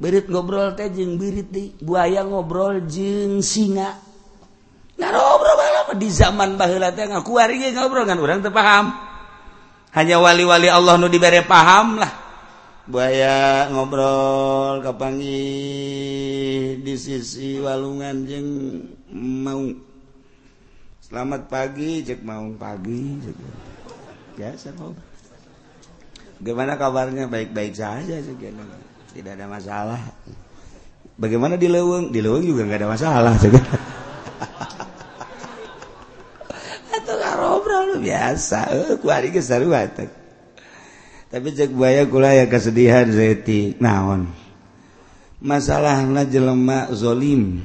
[0.01, 4.10] berit ngobrol teh jeng berit di buaya ngobrol jeng singa
[5.91, 6.55] di zaman
[7.11, 7.31] ngaku
[7.75, 9.11] ngobrol orang terpaham
[9.91, 12.11] hanya wali-wali Allah nu diberre paham lah.
[12.87, 15.43] Buaya ngobrol kapangi
[16.79, 18.47] di sisi walungan jeng
[19.11, 19.67] mau.
[21.03, 23.37] Selamat pagi cek mau pagi cek.
[24.39, 24.95] biasa kok.
[26.39, 27.27] Bagaimana kabarnya?
[27.27, 28.39] Baik-baik saja cek.
[29.11, 29.99] tidak ada masalah.
[31.19, 33.59] Bagaimana di leweng di leweng juga nggak ada masalah cek.
[37.81, 38.59] hal biasa.
[38.69, 38.95] Eh,
[41.31, 43.73] tapi cek buaya kula ya kesedihan zeti.
[43.79, 44.27] Naon?
[45.41, 47.63] Masalahlah jelema zolim.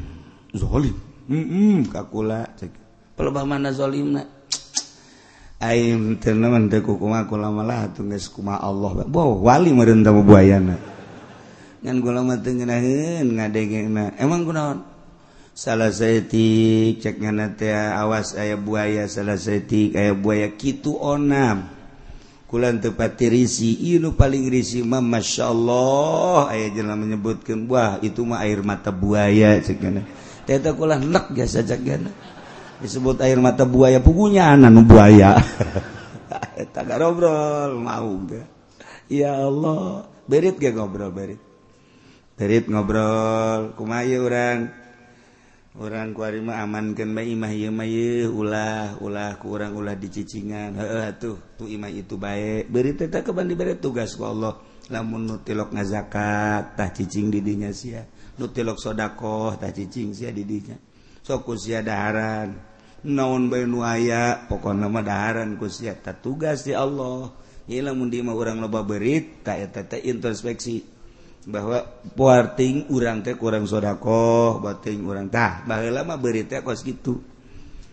[0.55, 0.97] Zolim?
[1.29, 1.77] Mm -mm,
[3.45, 4.14] mana zolim
[8.62, 9.03] Allah.
[9.09, 10.77] Wow, wali merentah buayana.
[11.83, 14.95] Ngan gula mata ngadain ngadeng emang gunaon
[15.57, 17.16] salah sayatik cek
[17.96, 20.52] awas aya buaya salah sayatik aya buaya.
[20.52, 21.72] Kitu onam
[22.44, 28.44] kulan tepati risi ilu paling risi mah Masya Allah ayah jalan menyebutkan wah itu mah
[28.44, 29.80] air mata buaya cek
[30.44, 31.80] teta kulan lek biasa cek
[32.84, 35.32] disebut air mata buaya pugunya anak buaya.
[36.57, 38.48] Tak ngobrol mau gak?
[39.09, 41.40] Ya Allah berit gak ngobrol berit?
[42.36, 44.86] Berit ngobrol kumayu orang
[45.77, 47.53] orang kuarima amankan baimah
[48.33, 50.77] ulah ulah kurang ulah dicicingan.
[50.77, 54.57] He tuh tuh imah itu baik beri tetap keban diberi tugas ku Allah.
[54.87, 58.07] Lamun nutilok ngazakat tah cicing didinya sia.
[58.39, 60.79] Nutilok sodakoh tah cicing sia didinya
[61.27, 62.55] soku sia daharan.
[63.07, 65.99] Naon bae nu aya pokona mah daharan ku sia.
[65.99, 67.35] Tah tugas di Allah.
[67.66, 70.95] Ieu lamun di mah urang loba berit tah eta teh introspeksi.
[71.47, 71.78] bahwa
[72.18, 77.22] puting urang teh kurang shodaqoh batin urangtah bah lama berita kos gitu.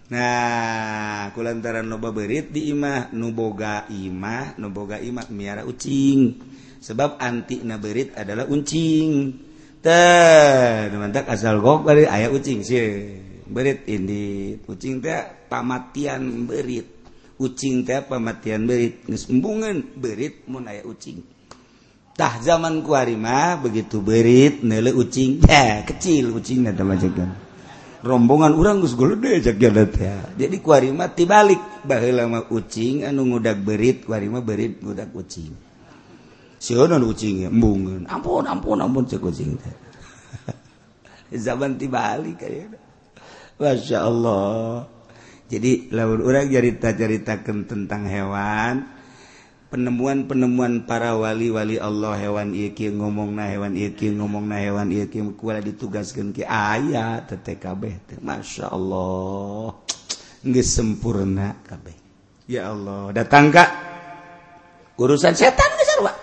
[0.09, 6.41] Nah kulantaran loba berit di imah nuboga imah nuboga imah miara ucing.
[6.83, 9.31] Sebab anti naberit adalah uncing.
[9.79, 13.21] Teh mantap asal gok dari ayah ucing sih.
[13.45, 16.89] Berit ini ucing teh pamatian berit
[17.37, 21.32] ucing teh pamatian berit ngembungan berit mun ayah ucing.
[22.13, 27.33] Tah zaman ku harimah begitu berit nele ucing ya eh, kecil ucingnya sama jagan.
[28.05, 30.21] Rombongan orang gus gede jagan ya.
[30.37, 35.57] Jadi ku harimah tibalik baheula mah ucing anu ngudak berit ku harimah berit ngudak ucing.
[36.61, 38.13] Sieun ucingnya ya.
[38.13, 39.57] Ampun ampun ampun cek ucing
[41.33, 42.77] zaman tibalik kayak.
[43.57, 44.85] Masya Allah.
[45.49, 48.89] Jadi lawan orang cerita-ceritakan tentang hewan,
[49.73, 55.65] penemuan-penemuan para wali-wali Allah hewan iki ngomong na hewan iki ngomong na hewan iki kuala
[55.65, 59.73] ditugaskan ke ayat TTKB Masya Allah
[60.45, 61.97] nggak sempurna kabeh.
[62.45, 63.69] Ya Allah datang kak
[64.93, 66.13] urusan setan nggak sarwa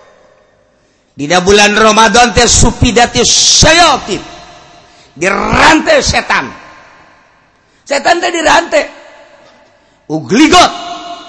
[1.19, 4.23] di bulan Ramadan teh supidati syayatin
[5.19, 6.47] dirantai setan.
[7.83, 8.85] Setan teh dirantai
[10.07, 10.71] ugligot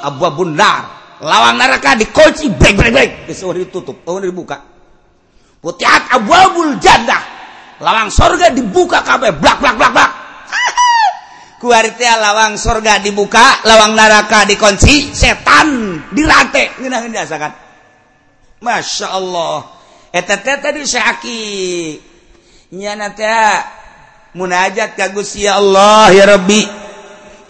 [0.06, 3.12] abwa bundar lawang neraka dikunci break break break.
[3.30, 4.02] Disuruh ditutup.
[4.10, 4.58] Oh dibuka.
[5.62, 7.22] Putiat abwabul jannah.
[7.82, 10.12] Lawang surga dibuka kabeh blak blak blak blak.
[11.62, 17.54] Kuartia lawang surga dibuka lawang neraka dikunci setan dirate ngeunaheun diasakan.
[18.62, 19.66] Masya Allah.
[20.12, 21.42] Eta teh tadi syaki
[22.78, 23.58] nyana teh
[24.38, 26.62] munajat ka Gusti ya Allah ya Rabbi.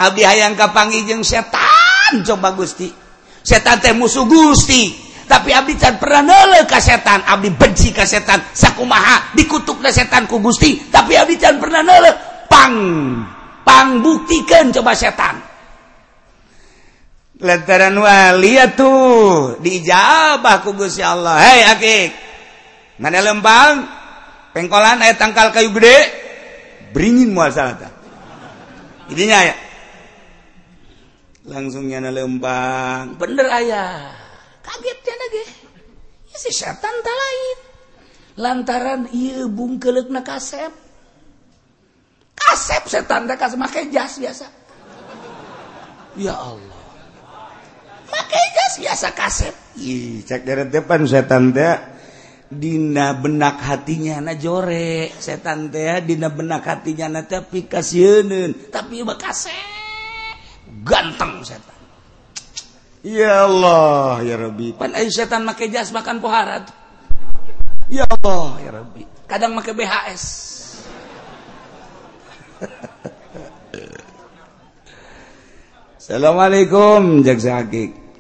[0.02, 3.01] Abdi hayang kapangi jeung setan coba Gusti.
[3.42, 5.10] setan teh musuh Gusti.
[5.26, 7.24] Tapi Abdi can pernah nele ka setan.
[7.24, 8.42] Abdi benci ka setan.
[8.52, 10.92] Sakumaha dikutuk na setan ku Gusti.
[10.92, 12.12] Tapi Abdi can pernah nele
[12.52, 12.76] pang
[13.64, 15.40] pang buktikan coba setan.
[17.42, 21.40] Lantaran wali tuh diijabah ku Gusti Allah.
[21.40, 22.10] Hei akik.
[23.00, 23.88] Mana lembang?
[24.52, 25.98] Pengkolan ayat tangkal kayu gede.
[26.92, 28.02] Beringin muasal ta
[29.12, 29.56] idinya ya.
[31.46, 33.18] langsungnya lembang.
[33.18, 34.14] Bener ayah.
[34.62, 35.44] Kagetnya lagi.
[36.32, 37.58] Si setan tak lain.
[38.40, 40.72] Lantaran iya bungkelek na kasep.
[42.38, 43.58] Kasep setan tak kasep.
[43.60, 44.48] Pakai jas biasa.
[46.20, 46.80] Ya Allah.
[48.08, 49.56] Pakai jas biasa kasep.
[49.82, 51.76] Ih, cek dari depan setan teh
[52.52, 59.16] dina benak hatinya na jore setan teh dina benak hatinya na tapi kasieun tapi mah
[59.16, 59.81] kasep.
[60.82, 61.78] Ganteng setan.
[63.02, 64.78] Ya Allah ya Rabbi.
[64.78, 66.62] Pan ayo setan make jas makan pohara
[67.92, 69.04] ya Allah ya Rabbi.
[69.28, 70.24] Kadang make BHS
[76.02, 77.66] Assalamualaikum jaksa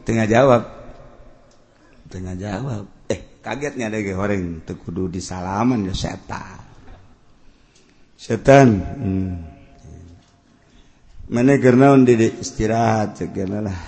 [0.05, 0.63] tengah jawab.
[2.09, 2.85] Tengah jawab.
[3.09, 6.61] Eh kagetnya ada goreng tekudu di salaman ya setan.
[8.17, 9.50] Setan hmm.
[11.31, 13.79] mana gernaun di istirahat segala lah.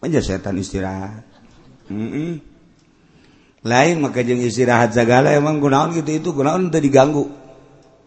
[0.00, 1.28] Aja setan istirahat.
[1.92, 2.32] Mm -mm.
[3.64, 7.28] lain maka jeng istirahat segala emang gunaon gitu itu gunaon udah diganggu.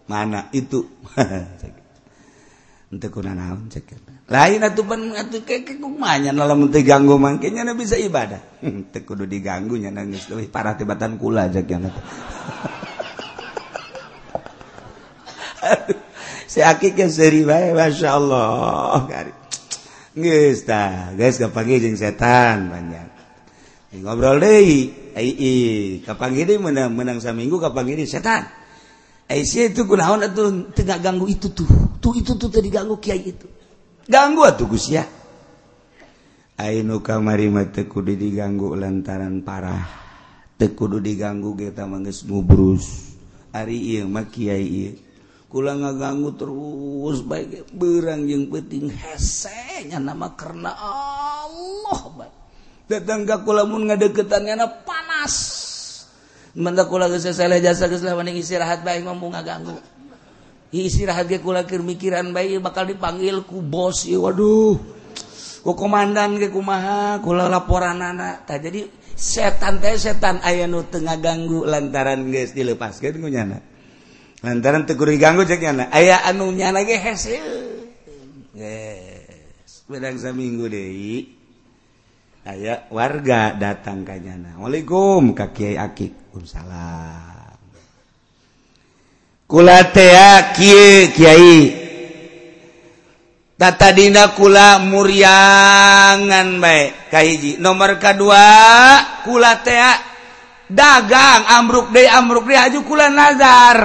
[0.10, 0.50] Mana?
[0.50, 0.90] Itu.
[2.92, 4.12] Ente kuna naon cek.
[4.32, 8.42] Lain atuh pan atuh keke kumanya dalam ente ganggu mangkanya na bisa ibadah.
[8.66, 11.86] Ente kudu diganggu nya nangis lebih parah tibatan kula cek yang
[15.62, 16.11] aduh.
[16.52, 19.07] Masya Allah
[20.11, 23.07] guysng setan banyak.
[24.03, 24.44] Ngobrol
[26.03, 28.52] kapang menang menang saminggu kapang setan.
[29.32, 31.95] Itu kunaon itu tidak ganggu itu tuh.
[32.03, 33.48] Tuh itu tuh tadi ganggu kiai itu.
[34.11, 35.07] Ganggu tuh Gus ya
[36.60, 39.88] Ainu kamari mata kudu diganggu lantaran parah.
[40.60, 43.15] Tekudu diganggu kita manggis mubrus.
[43.56, 44.91] Ari iya mah kiai iya
[45.52, 47.76] kula ngaganggu terus baik.
[47.76, 52.36] Berang yang penting hesenya nama karena Allah baik.
[52.88, 55.36] Datang ke kula mun ngadeketan karena panas.
[56.56, 59.76] Mentak kula geus jasa geus lawan istirahat baik mampu ngaganggu.
[60.72, 64.80] Istirahat ge kula keur mikiran baik bakal dipanggil ku bos ya waduh
[65.61, 70.40] ku komandan ge kumaha kula laporan anak tah jadi setan teh setan.
[70.44, 73.70] Aya nu teu ngaganggu lantaran geus dilepaskeun ku nyana.
[74.42, 77.46] lantaran tegur diganggu cek nyana aya anu nyana ge hasil.
[78.58, 79.32] Yes
[79.92, 81.16] bedang saminggu deui.
[82.42, 86.34] Aya warga datang ka nyana waalaikum ka kiai akik.
[86.34, 87.60] Waalaikumsalam.
[89.46, 91.60] Kula tea ah, kieu kiai
[93.60, 98.48] tata dina kula muriangan bae kahiji nomor kedua
[99.28, 99.98] kula tea ah,
[100.66, 103.78] dagang amruk deui amruk deui aju kula nazar.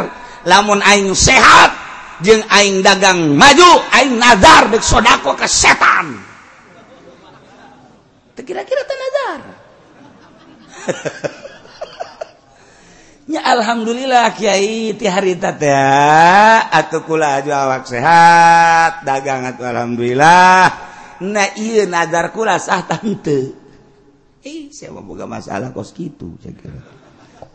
[0.47, 1.75] lamun aing sehat
[2.23, 6.23] jeung aing dagang maju aing nazar dek sodako ke setan.
[8.37, 9.41] Kira-kira teh nazar?
[13.27, 20.63] Ya alhamdulillah Kyai ti harita teh atuh kula aju awak sehat dagang atuh alhamdulillah.
[21.27, 23.67] Na ieu nazar kula sah tante
[24.47, 26.79] eh saya mau buka masalah kos gitu saya kira.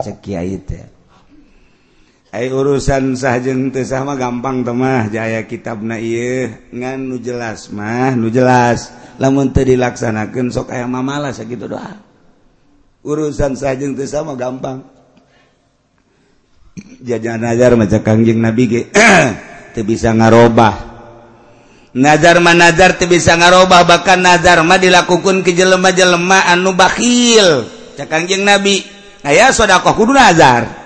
[0.03, 1.00] Cek Kyai teh.
[2.31, 6.47] Ay urusan sahjeng mah gampang teh mah Jaya kitabna ieu.
[6.71, 8.87] Ngan nu jelas mah nu jelas.
[9.19, 11.91] Lamun teu dilaksanakeun sok aya mamalas sakitu doa.
[13.03, 14.79] Urusan sahjeng teu sah mah gampang.
[17.03, 18.81] Jajan nazar maca kangjeng nabi ge
[19.75, 20.87] teu bisa ngarobah.
[21.99, 27.67] Nazar mah nazar teu bisa ngarobah bahkan nazar mah dilakukan ke jelema-jelema anu bakhil.
[27.99, 28.79] Cak kangjeng nabi
[29.19, 30.80] aya sedekah kudu nazar.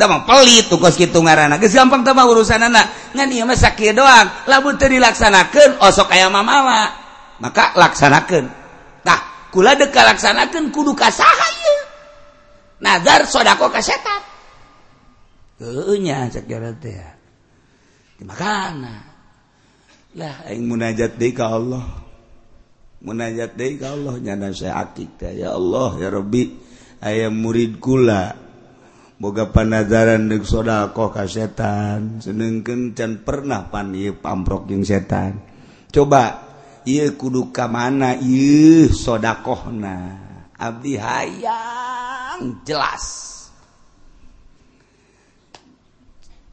[0.00, 3.92] mah pelit tuh kos gitu ngaran geus gampang teh urusan anak ngan ieu mah sakieu
[3.92, 4.48] doang.
[4.48, 7.02] Lamun teu dilaksanakeun osok aya mamawa.
[7.42, 8.46] maka laksanakeun.
[9.02, 11.78] Tah kula deuk laksanakeun kudu ka saha ieu.
[12.82, 14.22] Nazar sodako ka setan.
[15.58, 16.98] Heueuh nya sakira teh.
[18.18, 18.94] Dimakana
[20.18, 21.82] lah aing munajat deui ka Allah.
[23.02, 24.14] Munajat deui ka Allah.
[24.18, 25.34] Nyana saya akik teh.
[25.42, 26.42] Ya Allah ya Rabbi.
[27.02, 28.41] Aya murid kula.
[29.20, 35.40] boga panazaran deuk sodako ka setan senengkeun can pernah pan ieu pamprok jeung setan.
[35.92, 36.44] Coba
[36.84, 40.20] ieu kudu ka mana ieu sodakohna?
[40.56, 43.30] Abdi hayang jelas.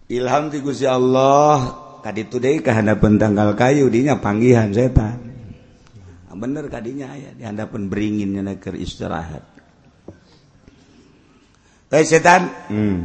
[0.10, 1.70] Ilham ti Gusti Allah
[2.02, 5.30] kaditu deui ka handapeun tanggal kayu dinya panggihan setan.
[6.40, 9.59] Bener kadinya aya di handapeun beringinnya keur istirahat.
[12.06, 12.42] setan.
[12.70, 13.02] Hmm.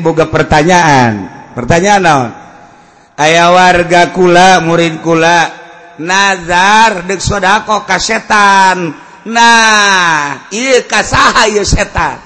[0.00, 1.28] boga pertanyaan.
[1.52, 2.30] Pertanyaan naon?
[3.14, 5.46] Ayaah warga kula murid kula
[6.00, 8.90] nazar dekshodako ka setan.
[9.28, 10.48] Nah
[10.88, 12.18] kasaha setan.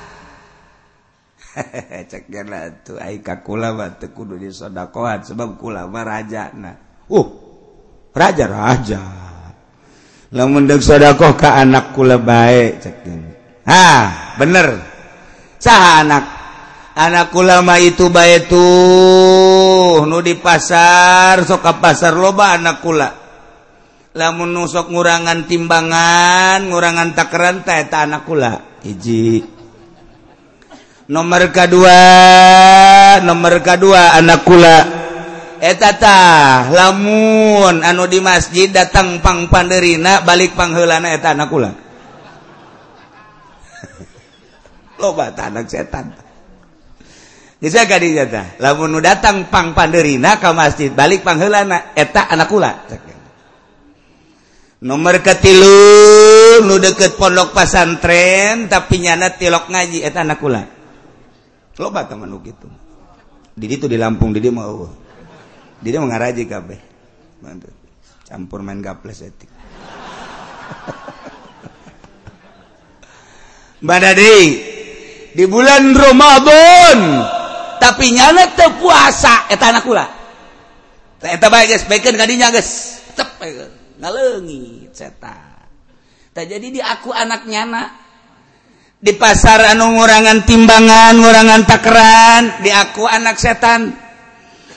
[4.15, 6.79] Kudu dishodakohan sebab kula raja nah.
[7.11, 7.27] Uh
[8.15, 9.28] raja raja
[10.33, 12.77] lamun deuk sedekah ka anak kula bae
[13.65, 13.85] ha
[14.37, 14.69] bener.
[15.59, 16.25] Saha anak.
[16.99, 23.09] Anak ulama itu bae tuh nu di pasar sok ka pasar loba anak kula
[24.19, 29.47] lamun nu sok ngurangan timbangan ngurangan takeran teh eta anak kula hiji.
[31.07, 31.99] Nomor kedua
[33.23, 34.77] nomor kedua anak kula
[35.59, 41.71] Eh, etatah lamun anu di masjid datang pang panderina balik panghelana eta anak kula.
[45.03, 46.15] Loba anak setan.
[47.59, 52.73] Bisa gak dijata lamun nu datang pang panderina ke masjid balik panghelana eta anak kula.
[54.79, 60.63] Nomor ketilu nu deket pondok pasantren tapi nyana tilok ngaji eta anak kula.
[61.83, 62.71] Loba teman gitu
[63.59, 65.08] di itu di Lampung di dia mau
[65.85, 66.81] dia mengaraji kabeh
[68.27, 69.49] campur main gaples etik
[73.79, 74.39] Badadi
[75.39, 76.99] di bulan Ramadan
[77.79, 80.03] tapi nyana teu puasa eta anak kula.
[81.23, 85.35] Eta bae geus baikeun ka dinya geus cep eh, ngaleungit seta
[86.31, 87.91] tah jadi di aku anak nyana
[88.99, 93.91] di pasar anu ngurangan timbangan ngurangan takeran di aku anak setan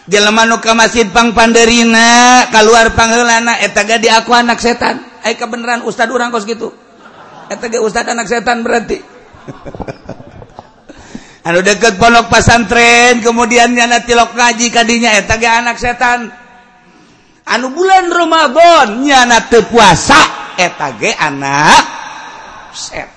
[0.09, 5.01] jelemanu ke masjidpang Panderina keluar pangelana etaga di aku anak setan.
[5.21, 6.73] Eh kebenaran Ustad orang kos gitu.
[7.51, 8.97] Etaga Ustad anak setan berarti.
[11.41, 16.29] Anu deket pondok pesantren kemudian nyana tilok ngaji kadinya etaga anak setan.
[17.49, 21.83] Anu bulan Ramadan nyana teu puasa etage anak
[22.77, 23.10] setan.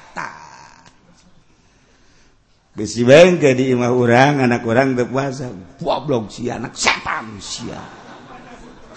[2.74, 5.46] Besi bengke di imah orang anak orang terpuasa
[5.78, 7.78] goblok si anak setan sia.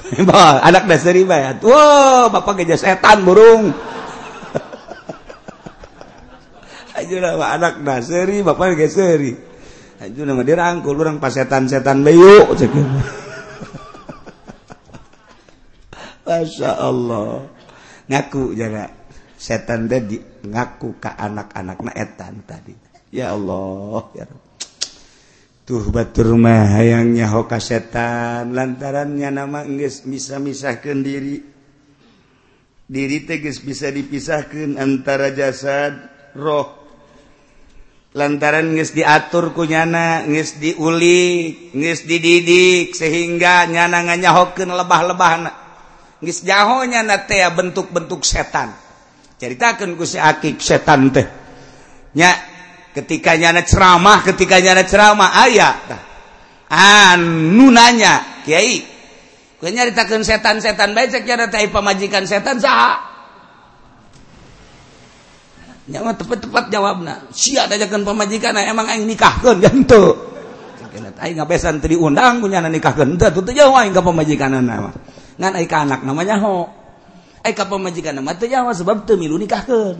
[0.67, 3.69] Anak dasari bayat wow bapak geja setan burung.
[6.97, 9.47] Nama anak dasari bapak geseri
[10.05, 12.45] nama dia rangkul orang pas setan setan bayu
[16.27, 17.49] Masya Allah.
[18.07, 18.91] Ngaku jaga
[19.39, 24.45] setan tadi ngaku ke anak-anak na etan tadi ya Allah ya Rabbi.
[25.67, 31.57] tuh baturmah hayangnya hoka setan lantarannya nama engges bisa misahkan diri
[32.87, 35.93] diri teges bisa dipisahkan antara jasad
[36.39, 36.87] roh.
[38.15, 45.51] Lantaran nges diatur ku nyana nges diuli nges dididik sehingga nyana nganyahokeun lebah-lebahna.
[46.23, 48.73] Nges jahonya na teh bentuk-bentuk setan.
[49.37, 51.27] Ceritakeun ku si akik setan teh.
[52.17, 52.33] Nya
[52.97, 55.69] ketikanya anak ceramah ketikanya anak ceramah aya
[56.73, 58.97] anu nanya Kyai
[59.61, 62.93] nyaritakan setan-setan becek nyaritai pemajikan setan saha?
[65.87, 70.19] Nyawa tepat-tepat jawabna sia dajakeun pamajikan emang aing nikahkeun jantu
[71.23, 75.87] aing ngabesan teu diundang punya nikahkeun teu teu jauh aing ka pamajikanna ngan aing ka
[75.87, 76.67] anak namanya ho
[77.39, 79.97] aing ka pamajikanna mah teu jauh sebab teu milu nikahkeun.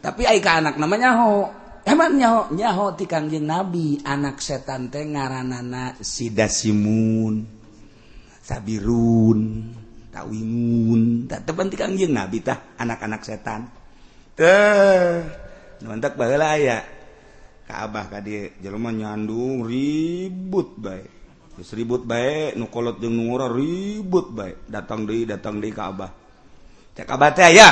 [0.00, 1.50] Tapi aing ka anak namanya ho
[1.86, 7.46] emang nyaho nyaho ti kangjeng nabi anak setan teh ngaranana Sidasimun,
[8.42, 9.40] sabirun
[10.10, 11.30] tawingun.
[11.30, 13.70] Tak tepan ti kangjeng nabi tah anak-anak setan.
[14.34, 15.22] Teh
[15.84, 16.78] nuantak baheula aya.
[17.66, 21.02] Ka abah ka dieu jelema nyandung ribut bae.
[21.56, 24.54] Geus ribut bae nu kolot jeung nu ribut bae.
[24.66, 26.10] Datang deui datang deui ka abah
[26.96, 27.68] cek abah teh aya.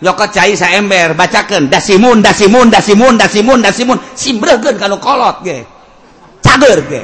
[0.00, 3.98] nyokot cai sa ember bacakan dasimun dasimun dasimun dasimun dasimun.
[4.16, 5.64] Sibregeun kalau kolot ge.
[6.40, 7.02] Cager ge.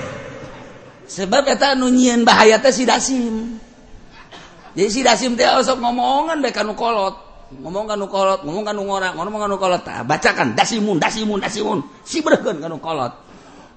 [1.07, 3.61] Sebab eta nu nyieun bahaya teh si dasim.
[4.75, 7.15] Jadi si dasim teh sok ngomongan bae kanu kolot.
[7.47, 9.83] Ngomong kanu kolot ngomong kanu ngora ngomong kanu kolot.
[9.85, 11.79] Tah bacakan dasimun dasimun dasimun.
[12.03, 13.13] Sibregeun kanu kolot.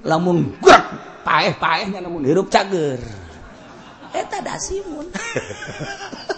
[0.07, 0.85] Lamun gerak
[1.27, 3.03] paeh paehnya lamun hirup cager.
[4.09, 5.05] Eta dasimun.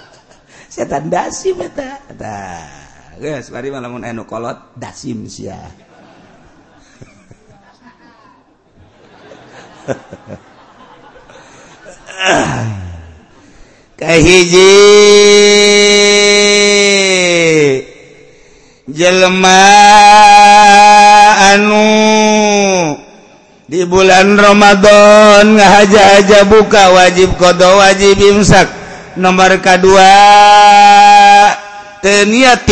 [0.72, 2.00] setan dasim eta.
[2.08, 2.64] Eta
[3.20, 5.60] geus bari lamun anu kolot dasim sia.
[14.02, 14.74] Kahiji
[18.90, 19.62] jelema
[21.54, 21.86] anu
[23.70, 28.81] di bulan Ramadan ngahaja-haja buka wajib kodo wajib imsak
[29.18, 29.88] nomor K2
[32.02, 32.66] teniat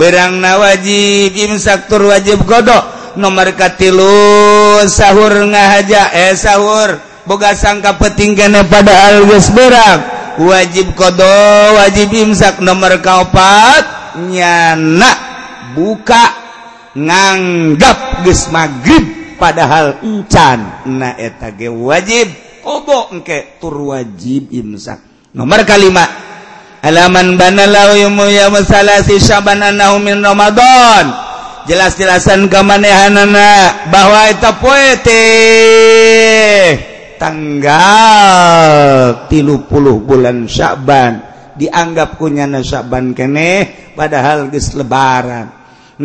[0.00, 2.96] berang na wajib insaktur wajib godok.
[3.16, 7.00] Nomor katilu sahur ngahaja eh sahur.
[7.24, 10.04] Boga sangka peting kene pada algus berang
[10.36, 11.26] wajib kodo
[11.80, 15.10] wajib imsak nomor kaopat nyana
[15.72, 16.22] buka
[16.92, 20.86] nganggap ges maghrib padahal encan.
[20.92, 22.28] Na etage wajib.
[22.66, 26.08] Kobo engke tur wajib imsak nomor kalimat
[26.80, 31.28] halaman banalawimu ya masalasi syaban anahu min Ramadan.
[31.66, 35.26] Jelas-jelasan kemanehanana bahwa itu poete
[37.18, 37.82] tanggal
[39.26, 41.26] tilu puluh bulan Syaban.
[41.58, 45.50] Dianggap kunyana Syaban keneh padahal ges lebaran.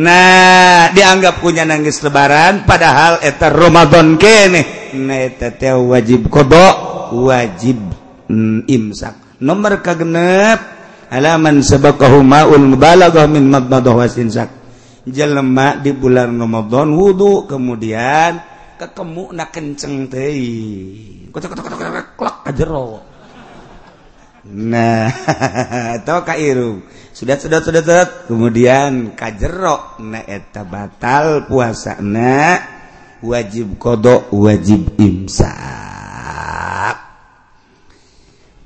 [0.02, 4.98] Nah dianggap punya nangis lebaran padahal eter Romadhon keneh
[5.78, 8.01] wajib kodok wajib
[8.68, 9.41] imsak.
[9.41, 10.60] Nomor kagenep
[11.12, 14.48] halaman sabaqahu maul mubalaghah min mabmadah wasinsak
[15.03, 18.38] jelema di bulan Ramadan wudu kemudian
[18.78, 20.38] ketemu nak kenceng teh
[21.34, 23.02] kotak kotak kotak klok kajero
[24.45, 25.10] nah
[25.98, 28.03] atau kairu sudah sudah sudah sudah.
[28.32, 32.56] Kemudian kajero na eta batal puasa na
[33.20, 35.52] wajib kodok wajib imsak.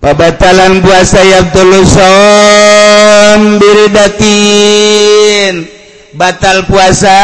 [0.06, 2.06] pebatalan puasa yabduldatin
[6.14, 7.18] batal puasa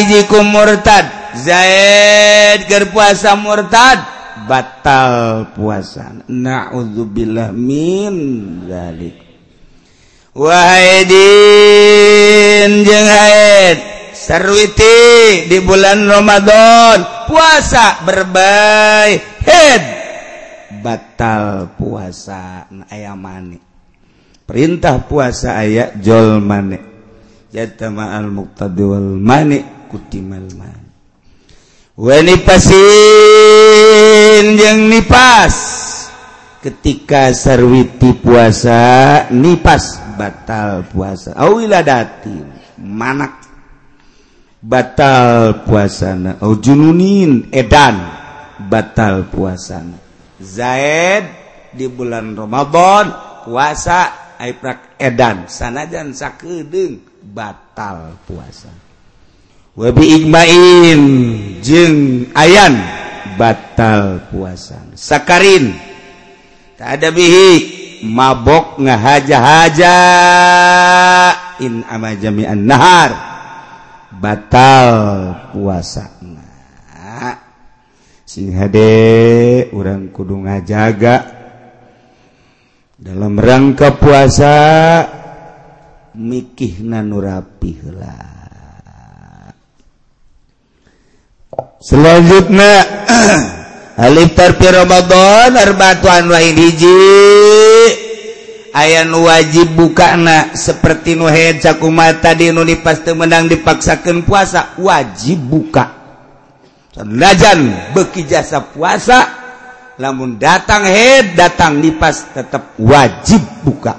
[0.00, 1.20] ijiku murtad.
[1.36, 4.00] Zaid ger puasa murtad.
[4.48, 6.24] Batal puasa.
[6.32, 8.16] Naudzubillah min
[8.64, 9.20] zalik.
[10.32, 11.20] Wahidin
[12.88, 13.78] jeung haid
[14.16, 17.28] sarwiti di bulan Ramadan.
[17.28, 19.44] Puasa berbaik.
[19.44, 20.01] Head
[20.80, 23.60] batal puasa ayam mani.
[24.48, 26.80] Perintah puasa ayat jol mani.
[27.52, 29.60] Jatama al muqtadi wal mani
[29.92, 30.88] kutimal mani.
[32.40, 32.76] Pasin
[34.56, 35.68] yang nipas.
[36.62, 41.34] Ketika serwiti puasa nipas batal puasa.
[41.36, 42.38] Awiladati
[42.78, 43.42] mana
[44.62, 47.98] batal puasana jununin Edan
[48.70, 49.98] batal puasana
[50.42, 51.24] Zaid
[51.70, 53.06] di bulan Romadhon
[53.46, 58.74] puasa Aiprak Edan sanajan sakedeng batal puasa
[59.78, 61.02] Wabi Iqmain
[61.62, 62.74] jeng ayan
[63.38, 65.72] batal puasa Sakarin
[66.74, 67.50] tak ada bihi
[68.02, 69.98] mabok ngahaja-haja
[71.62, 73.14] in ama jami'an nahar
[74.18, 74.98] batal
[75.54, 77.51] puasa nah.
[78.32, 78.78] sing HD
[79.76, 81.44] orang kudu ngajaga.
[82.96, 84.56] Dalam rangka puasa
[86.16, 88.16] mikih nanurapi hela
[91.82, 92.72] selanjutnya
[94.06, 96.96] Alif tarfi Ramadan arba'atu anwa'in hiji.
[98.72, 106.01] Ayayan wajib bukana seperti nuhe cakumata di Indonesia pasti menang dipaksakan puasa wajib buka.
[106.92, 109.42] Lajan beki jasa puasa
[109.96, 113.96] namun datang head datang nipas tetap wajib buka.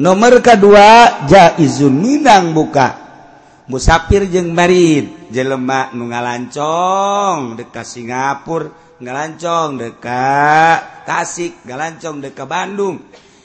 [0.00, 3.04] Nomor kedua jaizun minang buka.
[3.68, 8.68] Musafir jeng marid jelemak nu ngalancong dekat Singapura,
[9.00, 13.00] ngalancong dekat Tasik, ngalancong dekat Bandung.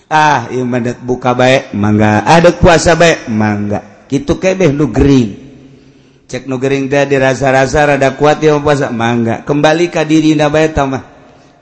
[0.08, 2.24] Ah, ieu mandat buka baik mangga.
[2.24, 4.08] Ah, Ada puasa baik mangga.
[4.08, 5.49] Kitu kebeh nu gering.
[6.30, 8.94] cek nugering teh dirasa-rasa rada kuat ya puasa.
[8.94, 11.02] Mangga kembali ka diri na bae tamah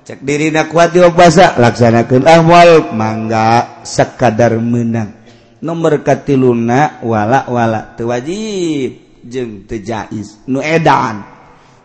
[0.03, 1.55] cek diri na kuat ya puasa.
[1.55, 2.91] Laksanakeun ahwal.
[2.91, 5.15] Mangga sekadar menang.
[5.63, 9.23] Nomor katiluna wala wala teu wajib.
[9.23, 11.23] Jeung teu jaiz nu edan.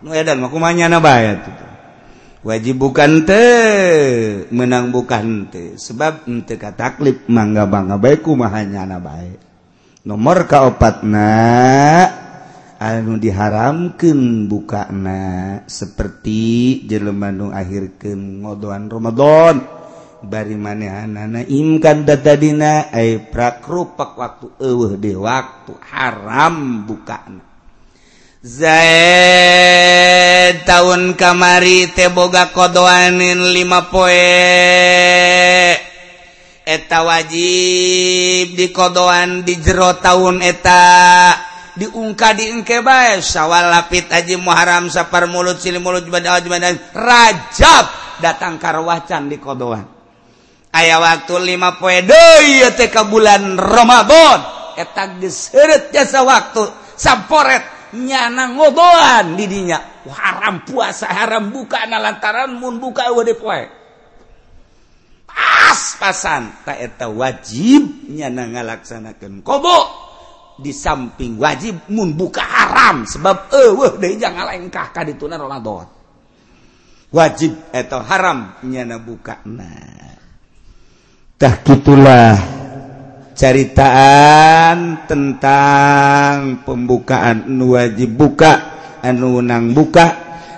[0.02, 1.38] Nu edan mah kumanya na bae
[2.42, 3.44] wajib bukan te
[4.50, 9.38] menang bukan te sebab teu kataklip mangga bangga bae kumahanya na bae.
[10.02, 11.30] Nomor kaopatna
[12.82, 19.62] anu diharamkan bukana seperti jelemanung akhirkan ngodoan Romadhon
[20.26, 27.42] bari manehanana imkan datadina ay prakrupak waktu eueuh di waktu haram bukana.
[28.42, 28.66] Zaid
[30.66, 34.18] tahun kamari teh boga kodoanin lima poe.
[36.62, 41.51] Eta wajib di kodoan di jero tahun eta.
[41.76, 47.84] diungka diengke bae sawal lapit haji muharam sapar mulut sili mulut jumadal jumadan rajab
[48.20, 49.86] datang karwacan di kodoan.
[50.72, 54.40] Aya waktu lima poe deui teh ka bulan Ramadan.
[54.72, 56.64] Eta geus heureut jasa waktu.
[56.96, 60.00] Samporet nyana ngodoan di dinya.
[60.08, 63.68] Haram puasa haram buka na lantaran mun buka wede poe.
[65.28, 70.11] Pas pasan tak eta wajib nyana ngalaksanakeun kobo
[70.60, 75.88] di samping wajib mun buka haram sebab eh, eueuh deui jangan lengkah ka dituna Ramadan.
[77.12, 79.72] Wajib atau haram nyana bukana.
[81.36, 82.36] Tah kitulah
[83.36, 88.52] caritaan tentang pembukaan nu wajib buka,
[89.04, 90.06] anu nang buka,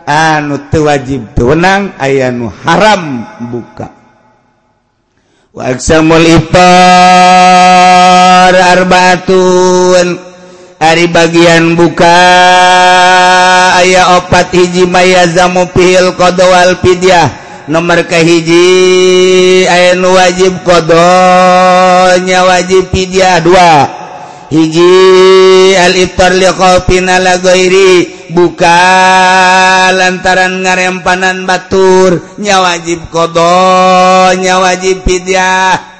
[0.06, 3.88] anu teu wajib teu wenang aya nu haram buka.
[5.54, 7.43] Wa aksamul iftar
[8.58, 10.34] arbaun
[10.84, 12.20] Ari bagian buka.
[13.80, 17.30] Ayaah opat hiji mayzamu pihil qdowal pidyah
[17.72, 19.64] nomor ke hiji.
[19.64, 23.72] Aya wajib kodonya wajib pidyah dua.
[24.52, 25.72] Hiji.
[25.78, 28.28] Al-iftar liqaufin ala ghairi.
[28.34, 32.34] Buka lantaran ngarempanan batur.
[32.36, 35.93] Nya wajib kodonya wajib pidyah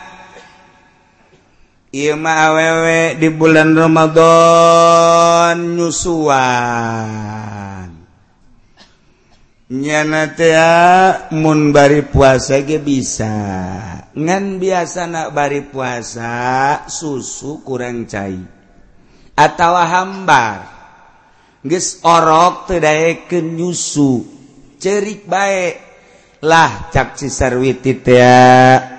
[1.95, 7.87] Ima awewe di bulan Romadhon nyusuan.
[9.71, 13.31] Nyanateamun bari puasa ge bisa.
[14.11, 18.43] Ngan biasa nak bari puasa susu kurang cai.
[19.39, 20.67] Atau hambar.
[21.63, 24.27] Geus orok teu daekeun nyusu.
[24.83, 25.79] Cerik baik
[26.43, 28.94] lah cak cisarwiti ya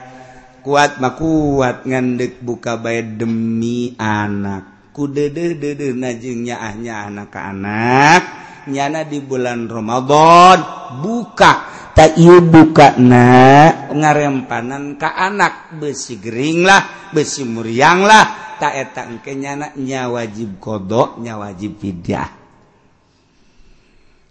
[0.65, 4.89] kuat makuat ngandek buka bay demi anak.
[4.89, 10.57] Ku dede dede najengnya ahnya anak-anak nyana di bulan Ramadan
[11.01, 11.73] buka.
[11.95, 15.79] Tak ieu buka na ngarempanan ka anak.
[15.79, 18.25] Besi gering lah besi muriang lah.
[18.59, 22.29] Tak eta engke nyana nya wajib kodok nya wajib fidyah.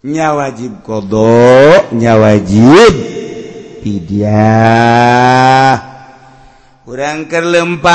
[0.05, 2.93] Nya wajib kodok nya wajib
[3.81, 5.84] fidyah.
[6.95, 7.91] kurang ke lempang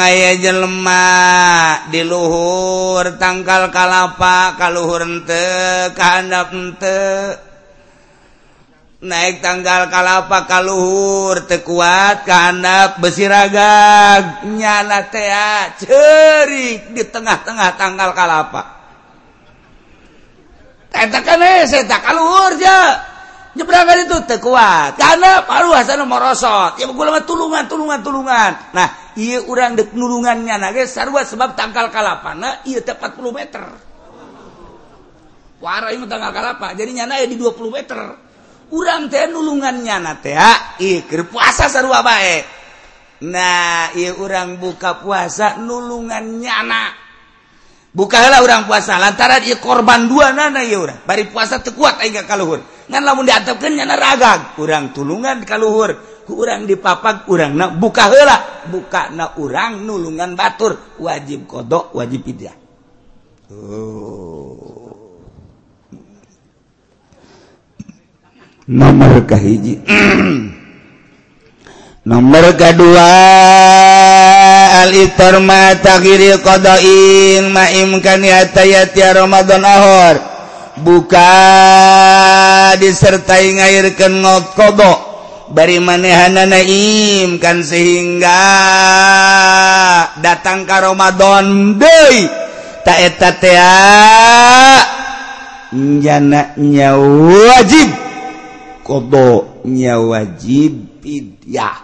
[0.00, 5.44] aya jelemak diluhur tangkal kalapa kalluhur ente
[5.92, 7.04] kehandap ente.
[9.04, 15.04] Naik tanggal kalapa kalluhur tekuat kehandap besiraga nyana
[15.76, 18.72] cerik di tengah-tengah tanggal kalapa.
[20.96, 23.12] Tak kalluhur ja
[23.54, 26.78] nyeberangan itu tekuat karena paruasan merosot.
[26.78, 28.52] Ya gue tulungan tulungan tulungan.
[28.74, 33.64] Nah iya orang dek nulungannya nah guys sarua sebab tangkal kalapana iya teh 40 meter.
[35.62, 36.76] Wara ini tangkal kalapa?
[36.76, 37.98] Jadi nyana ya di 20 meter.
[38.74, 42.42] Urang teh nulungannya nah teh ah, iya keur puasa sarua bae.
[43.24, 47.03] Nah iya orang buka puasa nulungan nyana
[47.94, 52.60] bukalah orang puasa lantaran dia korban dua nana ya orang bari puasa tekuat aing kaluhur.
[52.84, 55.94] Ngan lamun diantepkeun nyana ragang urang tulungan kaluhur
[56.28, 60.98] urang dipapag urang na buka heula buka na urang nulungan batur.
[61.00, 62.56] Wajib kodok wajib fidyah
[63.52, 64.74] oh.
[68.64, 69.76] nomor kahiji
[72.10, 73.08] nomor kedua
[74.84, 80.16] al-itar ma tagiri qada'in ma imkani atayati Ramadan ahor.
[80.74, 81.30] Buka
[82.82, 84.98] disertai ngairkan ngot kodok
[85.54, 88.42] bari naim kan sehingga
[90.18, 92.26] datang ka Ramadan deui.
[92.84, 93.56] Ta eta teh
[95.72, 97.88] nyana nya wajib.
[98.84, 101.83] Kodok nya wajib pidyah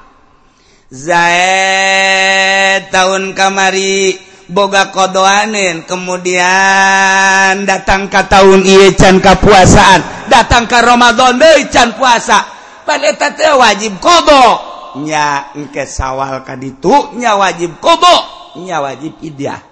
[0.91, 4.19] Zaid tahun kamari
[4.51, 5.87] boga kodoanin.
[5.87, 12.43] Kemudian datang ke tahun iya can kepuasaan datang ke Ramadan deui can puasa.
[12.83, 14.67] Pada teh wajib kodo.
[15.07, 18.27] Nya engke sawal kaditu nya wajib kodo
[18.59, 19.63] nya wajib idyah.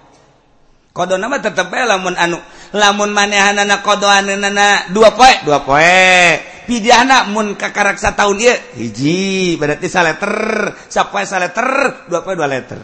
[0.95, 2.39] Kodo nama tetep lamun anu
[2.71, 5.35] lamun manehanana kodoanana dua poe.
[5.43, 6.58] Dua poe.
[6.69, 11.65] Pidiah anak mun kakaraksa tahun dia hiji berarti saleter sampai saleter
[12.05, 12.77] dua poe dua letter.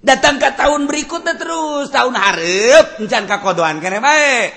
[0.00, 4.50] Datang ke tahun berikutnya terus tahun harap encan ke kodoan kene baik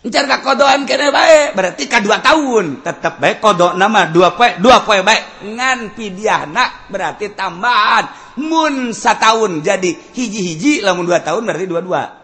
[0.00, 4.56] encan ke kodoan kene baik berarti ke dua tahun tetap baik kodok nama dua poe
[4.56, 8.32] dua poe baik ngan pidiah anak berarti tambahan.
[8.40, 12.19] Mun setahun jadi hiji-hiji lamun dua tahun berarti dua-dua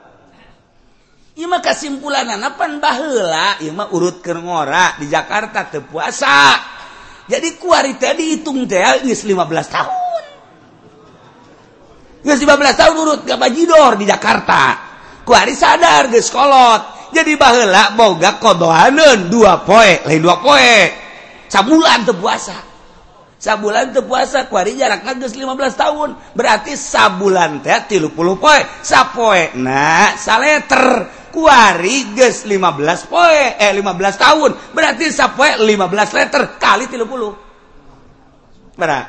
[1.36, 6.56] Ima kesimpulan anapan bahela Ima urut ke ngora di Jakarta ke puasa.
[7.28, 10.22] Jadi kuari tadi hitung teh geus 15 tahun.
[12.24, 14.80] Geus 15 tahun urut ke bajidor di Jakarta.
[15.28, 17.12] Kuari sadar geus kolot.
[17.12, 20.76] Jadi bahela boga kodohaneun dua poe lain dua poe.
[21.52, 22.56] Sabulan teu puasa.
[23.36, 26.08] Sabulan teu puasa kuari jarakna geus 15 tahun.
[26.32, 28.08] Berarti sabulan teh 30
[28.40, 28.60] poe.
[28.80, 33.84] Sapoe nah saleter kuariges 15 poe eh 15
[34.16, 34.56] tahun.
[34.72, 39.06] Berarti sapoe 15 liter kali 30 berat.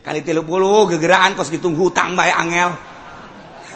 [0.00, 0.40] Kali 30
[0.96, 2.72] gegeraan kos hitung hutang bae angel.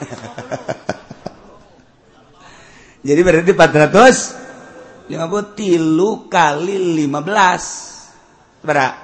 [3.12, 5.12] Jadi berarti 400
[5.52, 8.94] tilu kali 15 berat.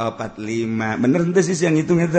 [0.00, 2.18] Oh, 45 bener ente sih yang hitung itu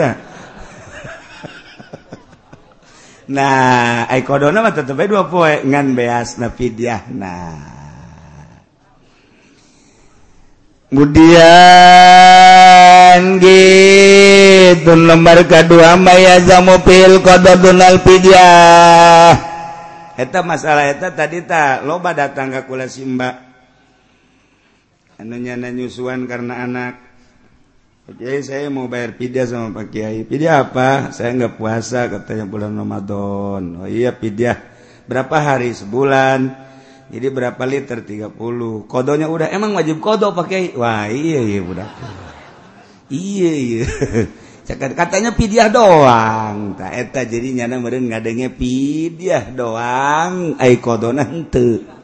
[3.26, 7.74] Nah kodona tetep dua poe ngan beas na fidyah nah
[10.86, 11.42] Kemudian
[13.42, 19.34] gitu lembar kedua maya zamopil kododun alfidyah
[20.16, 23.46] Eta masalah eta tadi tak loba datang ke kula simba
[25.16, 27.05] Anunya nanyusuan karena anak.
[28.06, 30.22] Jadi saya mau bayar pidya sama Pak Kiai.
[30.22, 31.10] Pidya apa?
[31.10, 33.82] Saya nggak puasa katanya bulan Ramadan.
[33.82, 34.62] Oh iya pidya.
[35.10, 36.54] Berapa hari sebulan?
[37.10, 38.06] Jadi berapa liter?
[38.06, 38.30] 30.
[38.86, 40.78] Kodonya udah emang wajib kodo Pak Kiai.
[40.78, 41.88] Wah iya iya udah.
[43.10, 43.86] Iya iya.
[45.02, 46.78] katanya pidya doang.
[46.78, 50.54] Tak eta nyana meren ngadenge pidya doang.
[50.62, 51.95] Ai kodona henteu.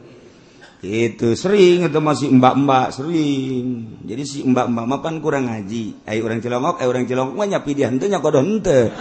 [0.83, 3.87] itu sering atau masih mbak-mbak sering.
[4.03, 6.03] Jadi si mbak-mbak mapan kurang ngaji.
[6.03, 8.91] Ayo orang cilongok ayo orang cilongok mah nyapi dia henteu nyakodo henteu.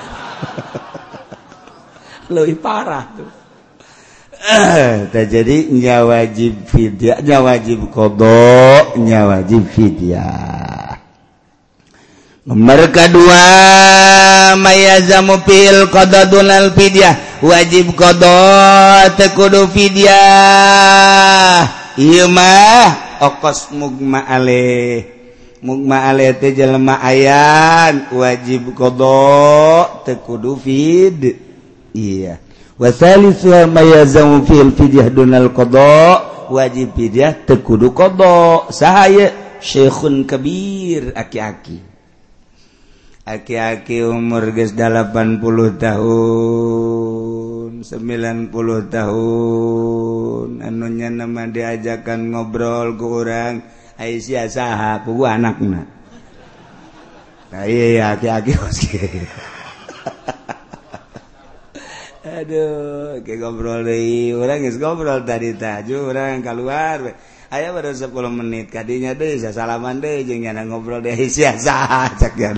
[2.30, 3.30] Lebih parah tuh.
[4.42, 10.98] Eh uh, jadi nyawajib fidyah nyawajib kodok nyawajib fidyah.
[12.42, 13.42] Nomor kedua
[14.58, 17.31] mayazamu fil qadadun al fidyah.
[17.42, 18.38] wajib kodo
[19.18, 21.58] tekudu fidyah.
[21.98, 25.04] Ieu mah okos mugma ale
[25.60, 28.14] mugma ale teh jelema ayan.
[28.14, 31.36] Wajib kodo tekudu fid.
[31.92, 32.38] Iya.
[32.78, 36.16] Wasalis ma mayazamu fil fidyah dunal kodo
[36.48, 41.91] wajib fidyah tekudu kodo sahaya syekhun kabir aki-aki.
[43.22, 45.38] aki-aki umur guys 80
[45.78, 47.42] tahun
[47.82, 48.50] 90
[48.90, 50.48] tahun.
[50.62, 53.62] Anunya nama diajakan ngobrol ke orang
[53.98, 55.86] Aisyah saha ku anakna.
[57.52, 58.56] Nah iya ya aki-aki
[62.22, 64.34] aduh kayak ngobrol deh.
[64.34, 67.14] Orang guys ngobrol tadi tah orang keluar
[67.52, 72.08] aya baru 10 menit kadinya deh saya salaman deh jeung nyana ngobrol deh sia sah
[72.16, 72.50] cek ya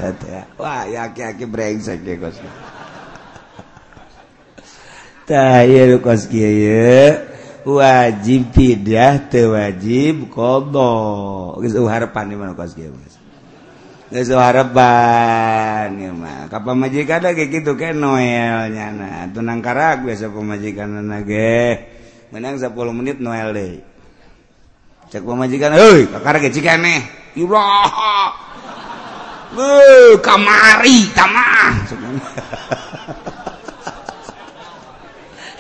[0.55, 2.39] wah ya aki-aki brengsek deh kos.
[5.27, 7.11] Tah ieu kos kieu
[7.66, 10.95] wajib tidak teu wajib qada
[11.59, 13.19] geus harapan di mana kos kieu Mas
[14.15, 21.03] geus harapan ya mah ka pamajikan kayak gitu kayak Noel nyana tunang karak biasa pamajikan
[21.27, 21.83] ge.
[22.31, 23.94] Menang 10 menit Noel deh
[25.15, 27.07] cek pemajikan hei kakak ge cikene
[27.39, 28.35] iraha
[29.55, 31.86] eh kamari tamah.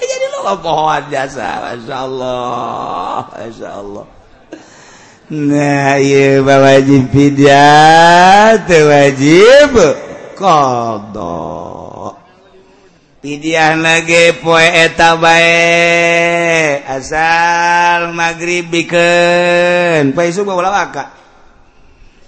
[0.04, 1.70] Jadi lo pohon jasa.
[1.70, 4.06] Masya Allah masya Allah.
[5.30, 9.72] Nah iya wajib fidyah wajib
[10.34, 11.63] kodok
[13.24, 16.84] pidiah nage poe eta bae.
[16.84, 20.12] Asal magrib bikin.
[20.12, 21.08] poe isuk bae waka.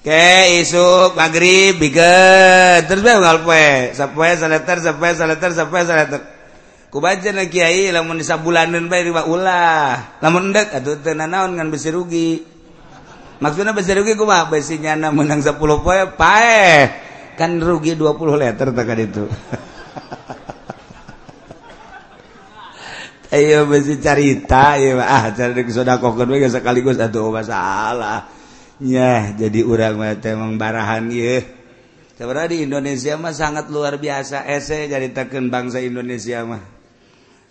[0.01, 2.89] Ke isuk magrib bikin.
[2.89, 3.93] terus bae ngal poe.
[3.93, 6.21] Sapoe saleter sapoe saleter sapoe saleter.
[6.89, 10.17] Ku na kiai lamun sabulaneun bae riba ulah.
[10.25, 12.41] Lamun endek atuh teu nanaon ngan besi rugi.
[13.37, 16.89] Maksudnya besi rugi kumaha besi nyana menang 10 poe pae
[17.37, 19.29] kan rugi 20 liter tak itu
[23.37, 28.33] Ayo mesti carita ya ah cari sodako kan we sekaligus atau masalah.
[28.81, 31.45] Nyah jadi urang mah emang barahan ieu.
[32.17, 36.65] Sebenarnya di Indonesia mah sangat luar biasa ese jadi caritakeun bangsa Indonesia mah.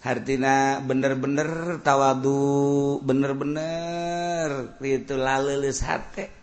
[0.01, 6.33] Hartina bener-bener tawadu bener-bener itu laleuleus hate.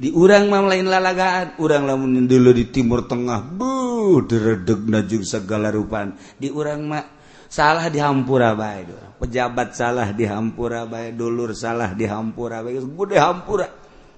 [0.00, 5.72] Di urang mah lain lalagaan, urang lamun dulu di Timur Tengah, bu deredeg najung segala
[5.72, 6.16] rupan.
[6.36, 7.15] Di urang mah
[7.46, 13.68] salah dihampura baik pejabat salah dihampura baik dulur salah dihampura baik gede hampura.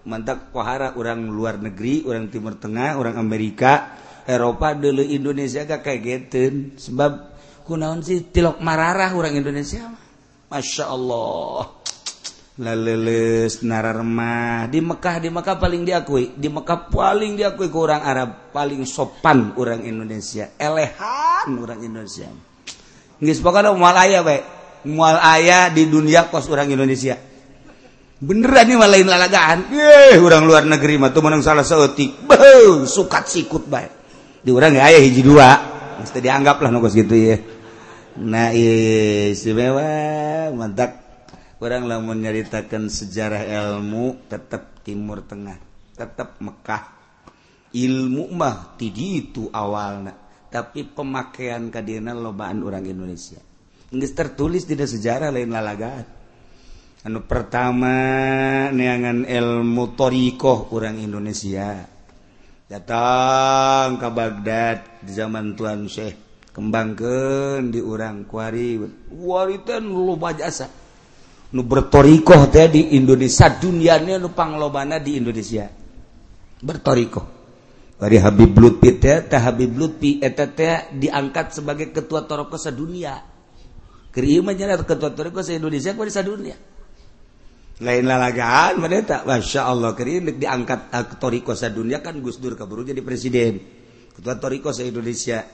[0.09, 3.93] Mantap pohara orang luar negeri orang timur tengah orang Amerika
[4.25, 7.37] Eropa dulu Indonesia gak kayak gitu sebab
[7.69, 9.85] kunaon sih tilok mararah orang Indonesia
[10.49, 11.77] Masya Allah.
[12.59, 14.67] Leles nararmah.
[14.67, 16.35] Di Mekah di Mekah paling diakui.
[16.35, 18.51] Di Mekah paling diakui ke orang Arab.
[18.51, 20.57] Paling sopan orang Indonesia.
[20.57, 22.48] Elehan orang Indonesia.
[23.21, 23.97] mual
[24.87, 27.19] mual ayah di dunia kos orang Indonesia.
[28.19, 29.59] Beneran nih lain lalagaan.
[29.71, 32.27] Eh, Yeay, orang luar negeri mah tuh menang salah seotik
[32.87, 33.93] sukat sikut baik
[34.43, 35.49] di orang ya ayah hiji dua.
[35.99, 37.39] Mesti dianggap lah nukos gitu ya
[38.19, 41.07] nah istimewa mantap.
[41.59, 45.59] Orang lamun nyaritakan sejarah ilmu tetap Timur Tengah
[45.99, 46.95] tetap Mekkah
[47.75, 50.15] ilmu mah tidi itu awalnya
[50.49, 53.41] tapi pemakaian kadina lobaan orang Indonesia.
[53.89, 56.05] Inggris tertulis tidak sejarah lain lalagaan.
[57.09, 57.95] Anu pertama
[58.75, 61.87] neangan ilmu torikoh orang Indonesia.
[62.69, 68.77] Datang ke Baghdad di zaman Tuan Syekh kembangkan di orang kuari.
[69.15, 70.67] Waritan lupa jasa
[71.55, 73.47] nu bertorikoh teh di Indonesia.
[73.47, 75.71] Dunianya nu panglobana di Indonesia.
[76.59, 77.38] Bertorikoh.
[77.99, 83.19] Bari Habib Lutfi teh teh Habib Lutfi eta teh diangkat sebagai ketua toroko dunia.
[84.15, 86.57] Keur mah nya ketua toroko Indonesia kuwi dunia.
[87.79, 92.59] Lain lalagaan mana tak Masya Allah keur diangkat eh, uh, toriko dunia kan Gus Dur
[92.59, 93.63] kaburu jadi presiden.
[94.15, 95.47] Ketua toriko Indonesia.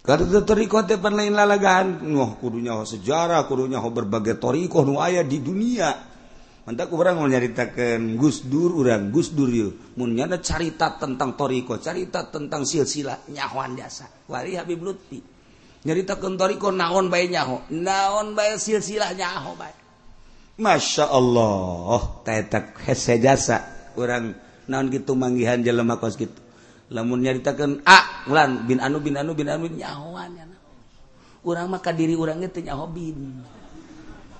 [0.00, 5.04] Karena toriko teh pan lain lalagaan, noh kudunya ho sejarah, kudunya ho berbagai toriko nu
[5.04, 6.16] aya di dunia.
[6.68, 11.80] mantap orang mau nyaritakan Gus Dur orang Gus Dur yuk mun nyana cerita tentang toriko
[11.80, 14.04] cerita tentang silsilah nyahuan jasa.
[14.28, 15.16] Wali Habib Lutfi.
[15.88, 17.64] Nyaritakan toriko naon bae nyaho?
[17.72, 19.72] Naon bae silsilah nyaho bae?
[20.60, 23.64] Masya Allah tetek hese jasa.
[23.96, 24.36] Orang
[24.68, 26.36] naon gitu manggihan jelema kos gitu
[26.92, 30.44] lamun nyaritakan A lan bin anu bin anu bin anu nyahoan ya
[31.48, 33.40] orang maka diri orang itu nyaho bin.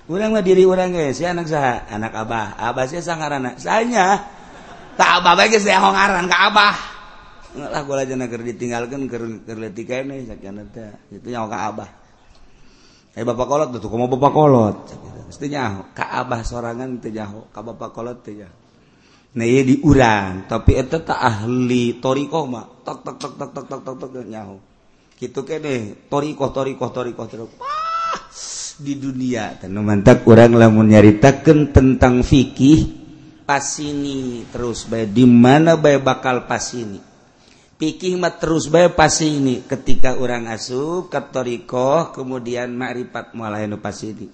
[0.09, 2.57] Uranglah diri orang guys ya anak saha anak abah.
[2.57, 4.25] Abah sih sangarana saya
[4.97, 6.75] tak abah baik guys hong aran ke abah.
[7.53, 10.81] Lah gue aja nak ditinggalkan ker kerleti kayak nih sakit nanti
[11.13, 11.89] itu yang ke abah.
[13.13, 14.77] Eh bapak kolot tuh kamu bapak kolot?
[15.29, 18.57] Mestinya ke abah sorangan tijaho ke bapak kolot tijaho
[19.29, 23.81] nah ya diurang tapi itu tak ahli toriko mak tok tok tok tok tok tok
[23.85, 24.57] tok tok nyaho.
[25.21, 28.09] Gitu kayak deh toriko toriko toriko toriko ah
[28.79, 29.59] di dunia.
[29.59, 32.97] Tanu mantap kurang lamun nyaritakan tentang fikih
[33.43, 37.09] pas ini terus bay di mana bay bakal pas ini
[37.79, 39.63] fikih mah terus bay pasini.
[39.63, 44.27] Ketika orang asup katoriko kemudian ma'rifat mulai nu pasini.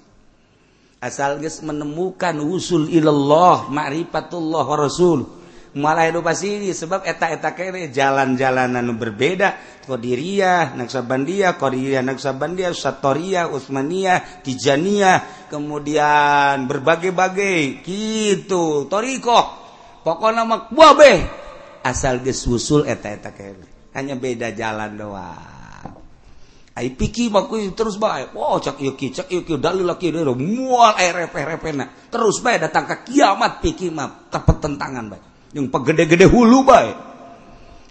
[1.00, 5.45] Asal guys menemukan usul ilallah ma'rifatullah rasul.
[5.76, 16.66] Malah edukasi sebab eta-eta kene jalan-jalanan berbeda Qadiriyah, Naksabandiyah, Qadiriyah, Naksabandiyah, Satoriyah, Utsmaniyah, Tijaniyah, kemudian
[16.66, 18.90] berbagai-bagai gitu.
[18.90, 19.40] Toriko.
[20.02, 21.18] Pokoknya mak buah beh.
[21.86, 23.94] Asal geus usul eta-eta kene.
[23.94, 25.94] Hanya beda jalan doang.
[26.76, 28.26] Ai piki baku terus bae.
[28.36, 32.10] Oh, cak ieu ki, cak ieu ki dalil laki deui mual ae repe-repena.
[32.10, 37.16] Terus bae datang ke kiamat piki mah tepet tentangan bae yang pegede-gede hulu baik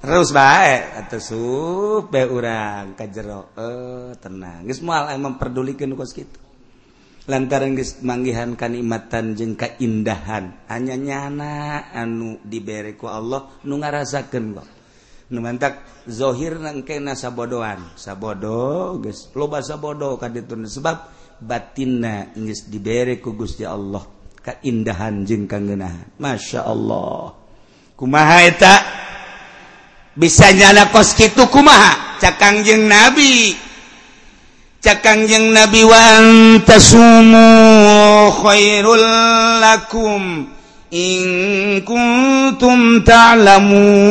[0.05, 3.57] terus baik atau supe orang ke jero.
[3.57, 4.69] Eh tenang.
[4.69, 6.37] Geus moal emang perdulikeun kos kitu.
[7.25, 14.69] Lantaran geus manggihan kanikmatan jeung kaindahan hanya nyana anu diberi ku Allah nu ngarasakeun kok
[15.33, 20.29] nu mantak zohir nangkena sabodoan sabodo geus loba sabodo ka
[20.69, 20.97] sebab
[21.41, 24.05] batinna geus diberi ku Gusti Allah.
[24.45, 27.44] Kaindahan jeung kangeunahan masyaallah
[28.05, 28.85] kumaha eta?
[30.13, 32.21] Bisa nyana kos kitu kumaha?
[32.21, 33.57] Cakang jeung nabi.
[34.85, 37.49] Cakang jeung nabi wa antasumu
[38.45, 39.09] khairul
[39.65, 40.53] lakum
[40.93, 44.05] in kuntum ta'lamun.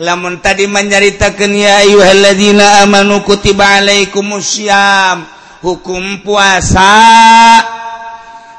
[0.00, 5.22] Lamun tadi menyaritakeun ya ayyuhalladzina amanu kutiba alaikumusyam
[5.60, 7.62] hukum puasa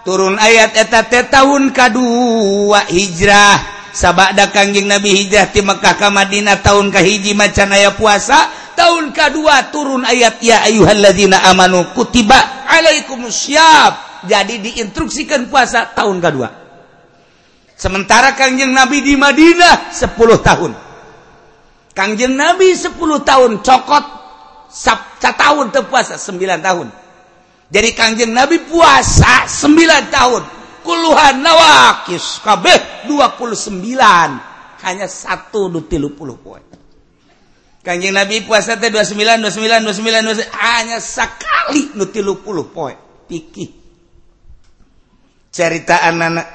[0.06, 3.74] turun ayat eta teh tahun kedua hijrah.
[3.96, 9.72] Sabada kangjeng Nabi hijrah di Mekah ke Madinah tahun kahiji macan ayat puasa tahun kedua
[9.72, 13.96] turun ayat ya ayyuhalladzina amanu kutiba alaikumusyyam
[14.28, 16.50] jadi diinstruksikan puasa tahun kedua.
[17.76, 20.72] Sementara kangjeng Nabi di Madinah 10 tahun.
[21.96, 24.06] Kangjeng Nabi 10 tahun cokot
[24.68, 27.05] sabca tahun terpuasa 9 tahun
[27.76, 30.44] jadi Kangjeng Nabi puasa 9 tahun.
[30.86, 33.84] Puluhan nawakis kabeh 29
[34.86, 36.62] hanya satu du tilu puluh poe
[37.82, 42.94] Kangjeng Nabi puasa teh 29 29 29 hanya sekali nu tilu puluh poe
[43.26, 43.74] pikih
[45.50, 46.48] cerita anak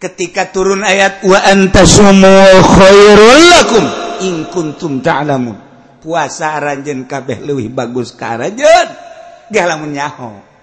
[0.00, 3.84] ketika turun ayat wa antasumu khairul lakum
[4.24, 5.68] in kuntum ta'lamun.
[6.00, 9.05] Puasa aranjeun kabeh leuwih bagus ka aranjeun
[9.52, 10.56] lamun nyaho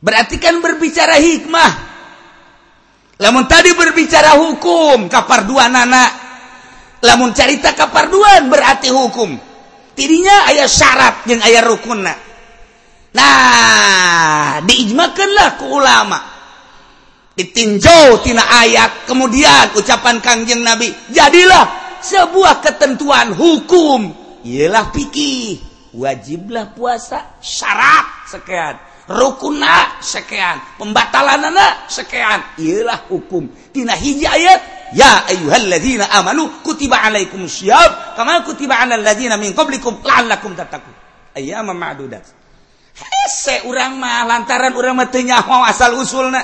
[0.00, 1.72] berarti kan berbicara hikmah.
[3.20, 6.10] Lamun tadi berbicara hukum kaparduan anak
[7.04, 9.36] lamun carita kaparduan berarti hukum.
[9.92, 12.14] Tidinya ayah syarat yang ayah rukunna.
[13.12, 16.18] Nah diijmakanlah ke ulama.
[17.36, 24.16] Ditinjau tina ayat kemudian ucapan kangjeng nabi jadilah sebuah ketentuan hukum.
[24.48, 32.38] Ialah pikir wajiblah puasa syarat sekian rukunna sekian pembatalan anak sekian.
[32.62, 33.50] Ialah hukum.
[33.74, 39.98] Tina hiji ayat ya ayyuhalladzina amanu kutiba alaikum syiyam kama kutiba alal ladzina min qablikum
[40.06, 40.94] la'allakum tattaqun.
[41.34, 42.22] Ayyama ma'dudat.
[42.94, 46.42] Hese urang mah lantaran urang mah teu nyaho asal usulna.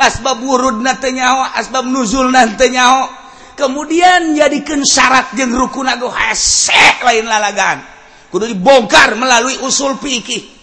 [0.00, 3.12] Asbab wurudna teu nyaho asbab nuzulna teu nyaho.
[3.60, 7.99] Kemudian jadikan syarat jeung rukun go hese lain lalagan.
[8.30, 10.58] Kudu dibongkar melalui usul fikih.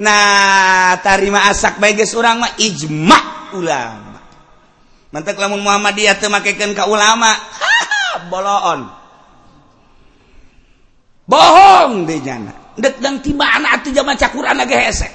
[0.00, 3.20] Nah tarima asak bagi orang mah ijma
[3.52, 4.18] ulama.
[5.10, 7.34] Mantak lamun Muhammadiyah teu makekeun ka ulama
[8.32, 8.80] boloon.
[11.26, 15.08] Bohong deh jana dek dan tiba anak atuh jama maca Quran lagi hese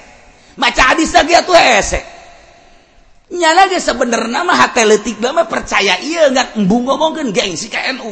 [0.57, 2.01] maca hadis lagi atuh hese
[3.31, 8.11] nyala ge sebenarnya mah hate leutik mah percaya iya enggak embung ngomongkeun gengsi ka NU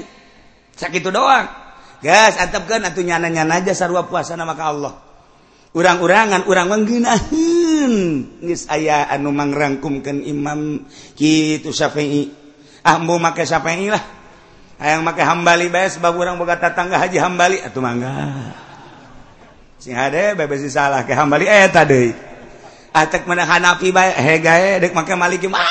[0.77, 1.49] sakitu doang
[1.99, 4.93] gas atapkan atau nyana-nyana aja sarua puasa nama ka Allah.
[5.69, 7.91] Urang-urangan urang mengginahin
[8.41, 10.89] geus aya anu mangrangkumkan imam.
[11.13, 12.33] Kitu Syafi'i.
[12.81, 14.01] Ah mau make Syafi'i lah.
[14.81, 17.61] Hayang make Hambali bae sebab urang boga tatangga Haji Hambali.
[17.61, 18.49] Atau mangga.
[19.77, 21.45] Sing hade bebas salah ke Hambali.
[21.45, 22.29] Eh tadi
[22.89, 25.61] atak ah, mana Hanafi bae he gae dek make Maliki mah.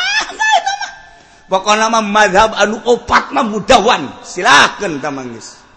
[1.49, 4.23] Pokoknya mah madhab anu opat mah mudawan.
[4.23, 5.68] Silahkan tamangis.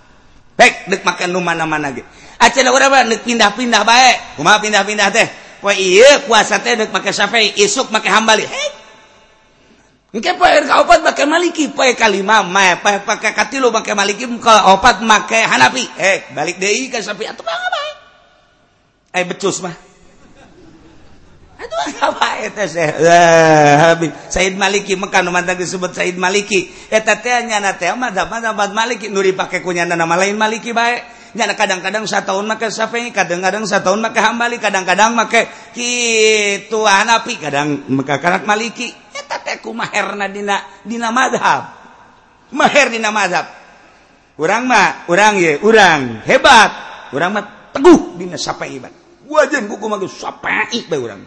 [0.62, 2.06] dek dek makan nu mana-mana ge.
[2.38, 5.28] Acen urang deuk pindah-pindah baik Kumaha pindah-pindah teh?
[5.62, 8.46] Poe ieu puasa teh deuk make Syafi'i, isuk make Hambali.
[8.46, 8.70] Hei.
[10.14, 15.40] Engke poe kaopat make Maliki, poe kalima mah, poe pake katilu make Maliki, kaopat make
[15.46, 17.92] hanapi, Eh, balik deh ke sapi, atau bae.
[19.12, 19.90] Eh becus mah.
[24.32, 27.62] Said Maliki Mekan mantan disebut Said Maliki etatnya
[28.74, 33.64] Maliki nu dipakai kunya nama lain Maliki baik nyana kadang-kadang satu tahun maka Syafi'i kadang-kadang
[33.64, 40.28] satu tahun maka Hambali kadang-kadang make kitu Hanafi kadang maka kanak Maliki eta teh kumaherna
[40.28, 41.72] dina dina madhab
[42.52, 43.48] maher dina madhab
[44.36, 46.72] urang mah urang ye urang hebat
[47.16, 48.92] urang mah teguh dina Syafi'i ban
[49.32, 51.22] wajan kuku mah Syafi'i bae urang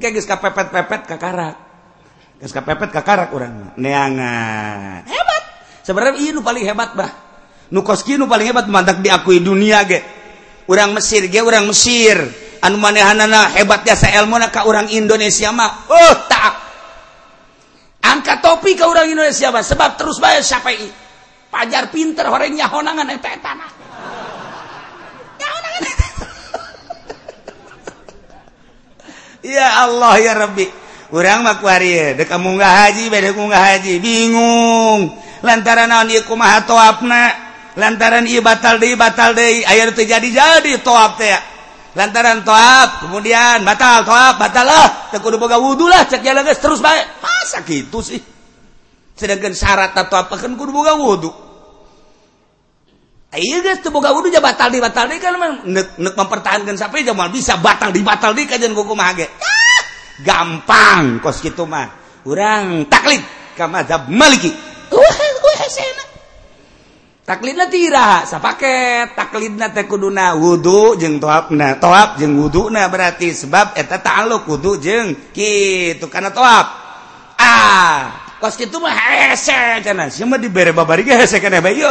[0.00, 1.56] geus kapepet-pepet ka karak.
[2.40, 5.08] Geus kapepet ka karak urang Neangan.
[5.08, 5.42] Hebat.
[5.80, 7.12] Sebenarnya ieu nu paling hebat bah.
[7.72, 10.04] Nu koski nu paling hebat mantak diakui dunia ge.
[10.68, 12.18] Urang Mesir ge urang Mesir.
[12.60, 15.88] Anu manehanana hebat jasa elmuna ka urang Indonesia mah.
[15.88, 16.54] Oh, tak.
[18.06, 20.88] Angkat topi ke orang Indonesia mah sebab terus bae Syafi'i.
[21.46, 23.75] Pajar pinter horengnya honangan eta tanah.
[29.46, 30.66] ya Allah ya Rabbi.
[31.14, 33.92] Orang makwari kamu nggak haji beda nggak haji.
[34.02, 35.14] Bingung.
[35.46, 37.30] Lantaran naon ieu kumaha toapna?
[37.78, 41.30] Lantaran ieu batal deui batal deui aya teu jadi-jadi toap teh.
[41.94, 46.58] Lantaran toap kemudian batal toap batal lah teu kudu boga wudhu lah cek jalan geus
[46.58, 48.18] terus baik masa gitu sih?
[49.14, 51.45] Sedangkan syarat atau apa kan kudu boga wudhu
[53.34, 55.18] udah batal di batal di
[55.98, 59.26] mempertahankan sampai Jamal bisa batal di batal di kajian kuku mage
[60.22, 61.90] gampang kos gitu mah.
[62.24, 63.22] Kurang taklid
[63.54, 64.50] ke mazhab maliki.
[67.26, 73.98] Taklidna tira sapaket taklidna teh kuduna wudu jeung toapna toap jeung wuduna berarti sebab eta
[73.98, 76.66] ta'aluk wudu jeung kitu karena toap.
[77.36, 81.82] Ah kos kitu mah hese cenah sia mah dibere babari ge hese kana bae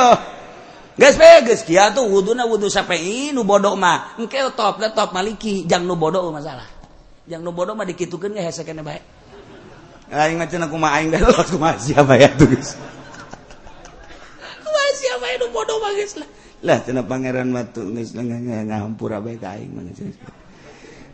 [3.43, 4.15] bodoh mah.
[4.15, 6.63] Engke top lah top maliki jang nu bodoh masalah.
[7.27, 9.03] Jang nu bodoh mah dikitukeun ge hese kene bae.
[10.07, 12.79] Aing macam aku mah aing lolos kumaha siapa ya tuh geus.
[14.63, 16.29] Kumaha siapa nu bodoh mah geus lah.
[16.63, 19.83] Lah cenah pangeran batu geus ngahampura bae ka aing mah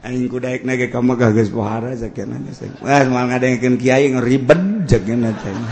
[0.06, 2.62] aing ku daek nage ka Mekah geus pohara sakena geus.
[2.86, 5.58] Wah mal ngadengkeun kiai ngeribet sakena teh.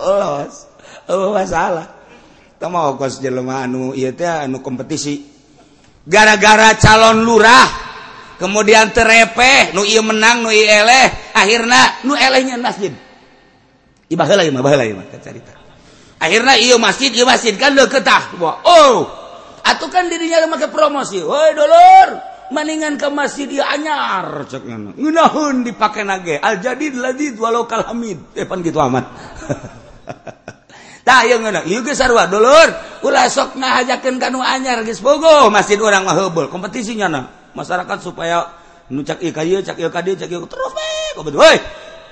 [0.00, 0.69] Lolos
[1.10, 1.86] oh, masalah.
[2.60, 5.24] Mau kos jelema anu ieu teh anu kompetisi.
[6.04, 7.68] Gara-gara calon lurah
[8.36, 12.92] kemudian terepeh nu ieu menang nu ieu eleh akhirna nu elehnya masjid.
[14.12, 15.56] Ibah heula ieu mah baheula ieu mah carita.
[16.20, 19.08] Akhirna ieu masjid ieu masjid kan deukeut tah oh
[19.64, 21.24] atuh kan dirinya make promosi.
[21.24, 22.28] Woi dolor.
[22.50, 26.36] Maningan ke masjid ieu anyar cek ngana ngeunaheun dipake nage.
[26.36, 29.08] Al jadid ladid walau kal hamid eh pan kitu amat.
[33.30, 35.48] sok ngajakan kan anyar Bogo.
[35.48, 37.24] Masjid orang mahbul kompetisinya nah
[37.56, 38.46] masyarakat supaya
[38.90, 41.12] nucak ikay cak ikay cak ikay terus baik.
[41.16, 41.24] Kau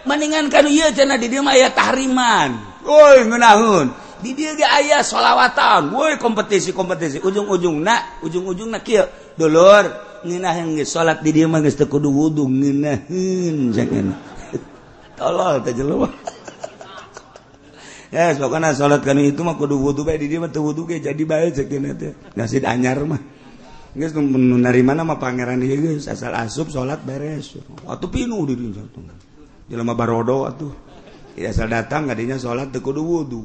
[0.06, 2.80] mendingan kan iya cina di dia ayah tahriman.
[2.86, 8.74] Woi ngenahun di dia dia ayah solawatan woi kompetisi kompetisi ujung ujung nak ujung ujung
[8.74, 9.06] nak kia
[9.38, 9.86] dolor
[10.26, 12.46] ngenah yang sholat di dia mah geus kudu wudu.
[12.46, 14.16] Ngenahin jangan
[15.18, 16.08] tolol teh jelema.
[18.08, 20.88] eh so kana salat kana itu mah kudu wudhu bae di dia mah teu wudu
[20.88, 22.16] jadi baik cek dina teh.
[22.36, 23.20] Nasid anyar mah.
[23.92, 27.56] Guys dari mana mah pangeran dia guys asal asup sholat beres.
[27.84, 28.80] Atuh pinuh di satu.
[28.80, 29.18] Satunggal
[29.68, 30.72] jelema barodo atuh.
[31.36, 33.42] Ya asal datang kadinya sholat teu kudu wudu.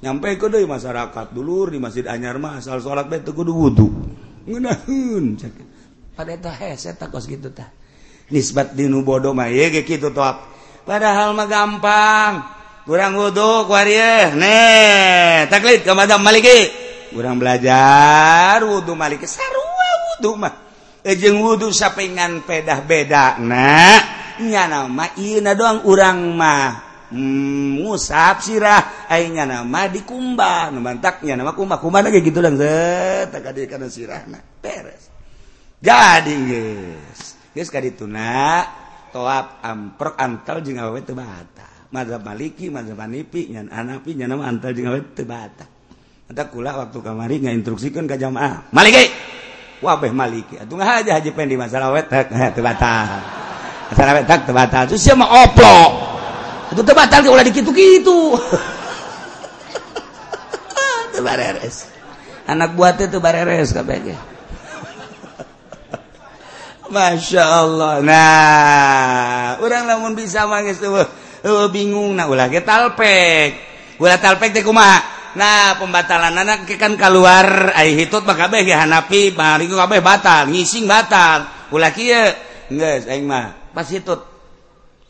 [0.00, 3.88] Nyampe ke deui masyarakat dulur di masjid anyar mah asal sholat bae teu kudu wudu.
[4.48, 5.54] Ngeunaheun cek
[6.16, 7.72] pada eta hese takos kitu tah.
[8.28, 10.44] Nisbat dinu bodoh mah ieu ge kitu toap.
[10.84, 12.59] Padahal mah gampang.
[12.90, 16.66] kurang wudhu kuarieh nih taklid ke madam maliki.
[17.14, 19.30] Kurang belajar wudhu maliki.
[19.30, 20.54] Sarua wudhu mah.
[21.06, 24.02] Ejeng wudhu sapengan pedah beda nah.
[24.42, 26.90] Nya nama ina doang urang mah.
[27.14, 29.06] Hmm, ngusap sirah.
[29.06, 30.74] Aingnya nama dikumbah.
[30.74, 31.78] Numantaknya nama kumbah.
[31.78, 32.58] Kumbah lagi gitu lang
[33.30, 34.42] takadi kana sirah nah.
[34.58, 35.06] Beres
[35.80, 38.60] jadi guys guys kadituna
[39.08, 41.79] toap amprok antal jeung awewe teu batal.
[41.90, 45.68] madhab maliki madhab hanifi ngan hanafi ngan nama antal jeung awet teu batak
[46.30, 48.70] eta kula waktu kamari ngainstruksikeun ka jamaah.
[48.70, 49.02] Maliki!
[49.82, 50.62] Wabeh maliki.
[50.62, 53.18] Atuh ngahaja haji pendi masalah awet teu batal.
[53.90, 54.86] Masalah awet teu batal.
[54.86, 55.78] Terus sia mah oplo
[56.70, 58.20] itu teu batal ulah dikitu-kitu.
[61.10, 61.90] Teu bareres.
[62.46, 64.14] Anak buah teh teu bareres kabeh ge.
[66.94, 67.98] Masya Allah.
[67.98, 70.94] Nah orang namun bisa mangis tuh
[71.44, 72.16] uh, bingung.
[72.16, 73.50] Nah ulah ge talpek.
[74.00, 75.32] Ulah talpek teh kumaha?
[75.36, 80.90] Nah pembatalan anak kan keluar ai hitut maka kabeh ya hanapi bari kabeh batal ngising
[80.90, 81.70] batal.
[81.70, 82.34] Ulah kieu?
[82.70, 84.26] Geus aing mah pas hitut.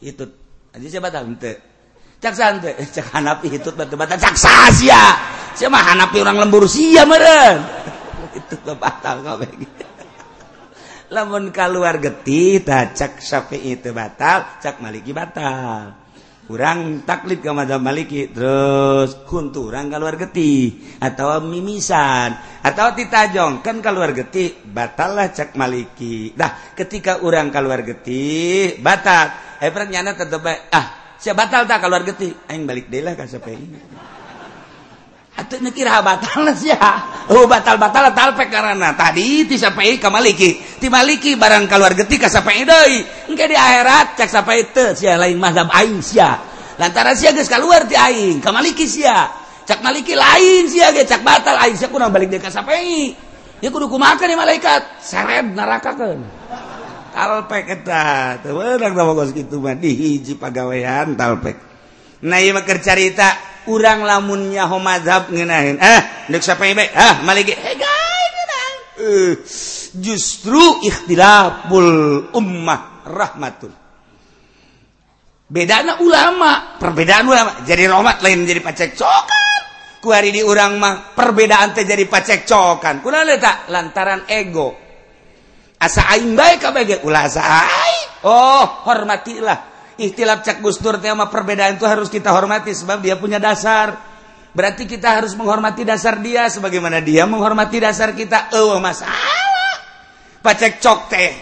[0.01, 0.31] Hitut.
[0.71, 1.25] Aja saya batal?
[1.29, 1.57] Henteu.
[2.23, 4.21] Cak sante cak hanapi hitut batu batal.
[4.21, 5.05] Cak sasia
[5.57, 7.59] sia mah hanapi orang lembur sia meureun.
[8.39, 9.51] Itu batal kabeh
[11.15, 16.00] lamun keluar getih tacak sapi itu batal cak maliki batal.
[16.51, 20.83] kurang taklid ke mazhab Maliki terus kunturang keluar geti.
[20.99, 26.35] Atau mimisan atau titajong kan keluar geti batallah cek Maliki.
[26.35, 29.63] Dah ketika orang keluar geti batal.
[29.63, 30.43] Eh nyana tetep
[30.75, 32.35] ah siapa batal tak keluar geti.
[32.51, 33.79] Aing balik deh lah kan sampai ini
[37.31, 38.11] Oh, batal-batal
[38.51, 44.85] karena tadi disampaiai kemaliki dimaliki barang keluar getika sampai enggak di akhirat cek sampai itu
[44.99, 45.15] sia.
[45.15, 46.37] Lain mazhab aing sia.
[46.77, 49.31] Lantaran sia geus keluar ti aing kemaliki sia.
[49.65, 51.87] Cak maliki lain sia ge cak batal aing sia.
[51.87, 53.15] Kuna balik deui ka sampai
[53.63, 54.99] ya kudu kumaha di malaikat?
[54.99, 56.41] Seret narakakeun
[57.11, 58.39] talpek eta.
[58.41, 59.77] Teu beunang da bogos kitu mah.
[59.77, 61.59] Dihiji pagawean talpek.
[62.25, 66.01] Nah ieu mah keur carita urang lamunnya homazhab ngenahin eh
[66.33, 67.77] nek siapa yang baik ah maliki eh
[69.01, 69.33] uh,
[69.97, 73.73] justru ikhtilaful ummah rahmatul.
[75.51, 77.67] Bedana ulama perbedaan ulama.
[77.67, 79.61] Jadi rahmat lain jadi pacekcokan.
[80.01, 83.03] Ku hari di urang mah perbedaan teh jadi pacekcokan.
[83.03, 83.69] Kunaon tak?
[83.69, 84.79] Lantaran ego.
[85.81, 88.09] Asa aing bae kabeh ulah asa aing.
[88.31, 89.70] Oh hormatilah
[90.01, 94.09] ikhtilaf cak Gustur tema perbedaan itu harus kita hormati sebab dia punya dasar.
[94.51, 98.51] Berarti kita harus menghormati dasar dia sebagaimana dia menghormati dasar kita.
[98.57, 99.79] Oh masalah.
[100.41, 101.33] Pacek cok teh.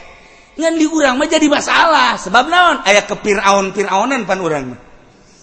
[0.59, 2.19] Ngan di urang mah jadi masalah.
[2.19, 2.77] Sebab naon?
[2.83, 4.81] Ayah ke Fir'aun Fir'aunan pan urang mah.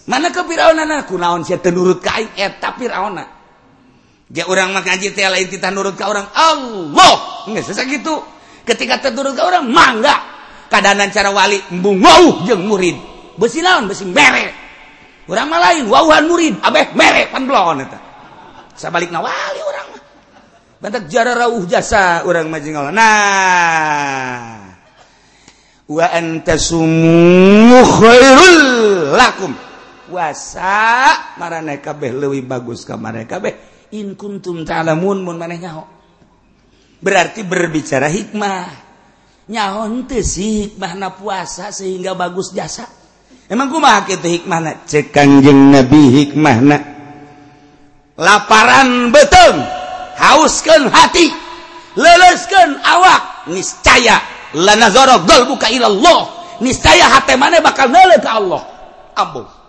[0.05, 3.25] Mana ke Fir'aunan aku naon sia tenurut ka aing eta Fir'auna.
[4.27, 7.47] Dia orang mah ngaji teh lain titah nurut ka orang Allah.
[7.63, 8.21] Sesak gitu.
[8.67, 10.34] Ketika tenurut ka orang mangga
[10.75, 12.99] keadaan cara wali embung wow jeng murid.
[13.39, 14.51] Besi lawan besi mere.
[15.31, 17.99] Orang mah lain wauhan murid abeh mere panblon eta.
[18.75, 20.03] Sabalik nawali orang mah.
[20.83, 24.75] Bantak jara rauh jasa orang mah jeung nah.
[25.87, 28.59] Wa antasumu khairul
[29.15, 29.55] lakum.
[30.11, 33.53] Wasa marane kabeh leuwih bagus ka marane kabeh.
[33.95, 35.87] In kuntum ta'lamun mun maneh nyaho.
[36.99, 38.84] Berarti berbicara hikmah.
[39.49, 42.87] nyahon sih hikmahna puasa sehingga bagus jasa.
[43.45, 44.85] Emang kumaha kitu hikmahna?
[44.89, 46.77] Cek kanjeng nabi hikmahna.
[48.15, 49.59] Laparan beteng
[50.15, 51.29] hauskeun hati
[51.99, 54.23] leleskeun awak niscaya
[54.55, 56.33] lanazara qalbu ka ilallah.
[56.63, 58.63] Niscaya hate mana bakal neuleuh ka Allah.
[59.15, 59.65] Ambuh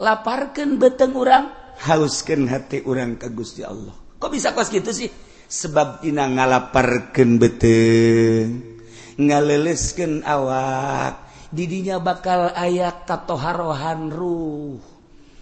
[0.00, 1.52] laparkeun beteng urang?
[1.76, 3.92] Hauskan hati orang ke Gusti Allah.
[4.16, 5.08] Kok bisa kos gitu sih?
[5.46, 7.80] sebab tina ngalaparken bete
[9.16, 11.24] ngalelesken awak.
[11.50, 14.96] Didinya bakal ayat katoharohan ruh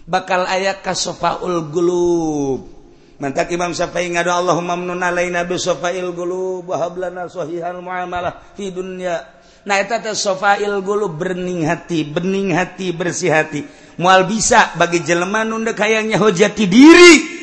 [0.05, 2.71] bakal ayat kasofaul gulub.
[3.15, 8.53] Mantak Imam Syafi'i ngadu Allahumma mnuna alaina bi sofail gulub wa hab lana sahihal muamalah
[8.53, 9.23] fi dunya.
[9.65, 13.65] Nah eta teh sofail gulub bening hati bening hati bersih hati.
[13.95, 17.34] Moal bisa bagi jelema nu hayang hojati diri.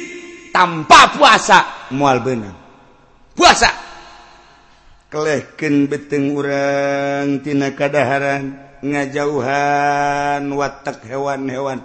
[0.53, 1.89] tanpa puasa.
[1.91, 2.63] Mual benang
[3.37, 3.71] puasa.
[5.13, 11.85] Kelehken beteng urang tina kadaharan ngajauhan watak hewan-hewan.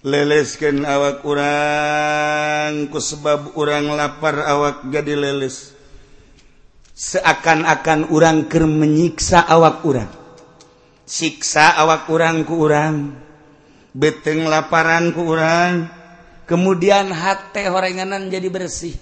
[0.00, 5.76] Lelesken awak urang ku sebab urang lapar awak jadi leles.
[6.96, 10.10] Seakan-akan urang urangker menyiksa awak urang.
[11.04, 13.12] Siksa awak urang ku urang.
[13.92, 15.99] Beteng laparan ku urang.
[16.50, 18.98] kemudian hati horenganan jadi bersih.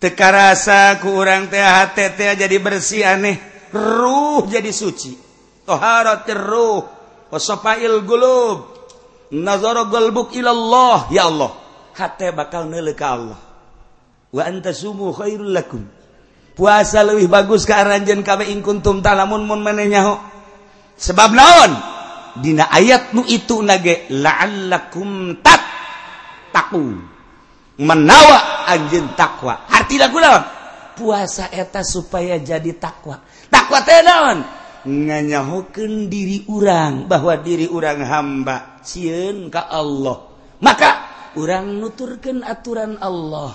[0.00, 3.36] Teka rasa ku urang teh hati teh jadi bersih aneh.
[3.76, 5.12] Ruh jadi suci.
[5.68, 6.84] Toharatir ruh.
[7.28, 8.72] Wasofail gulub.
[9.36, 11.12] Nazara qalbuk ilallah.
[11.12, 11.52] Ya Allah.
[11.92, 13.40] Hati bakal neuleuh ka Allah.
[14.32, 15.84] Wa anta sumu khairul lakum.
[16.56, 20.16] Puasa lebih bagus ke aranjeun kabe ing kuntum talamun mun maneh nyaho.
[20.96, 21.72] Sebab naon?
[22.40, 25.60] Dina ayat nu itu nage la'allakum tat.
[26.56, 26.96] taku
[27.76, 29.68] menawa anjin takwa.
[29.68, 30.40] Arti lagu naon
[30.96, 33.20] puasa eta supaya jadi takwa.
[33.52, 34.38] Takwa teh naon?
[34.86, 40.32] Nganyahokeun diri urang bahwa diri urang hamba sieun ka Allah.
[40.64, 40.90] Maka
[41.36, 43.52] urang nuturkeun aturan Allah.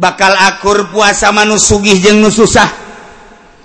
[0.00, 2.90] Bakal akur puasa manus sugih jeung nu susah.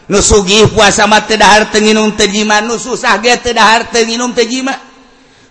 [0.05, 4.05] Nusugih puasa mah teu dahar teu nginum teu jima nu susah ge teu dahar teu
[4.05, 4.75] nginum teu jima.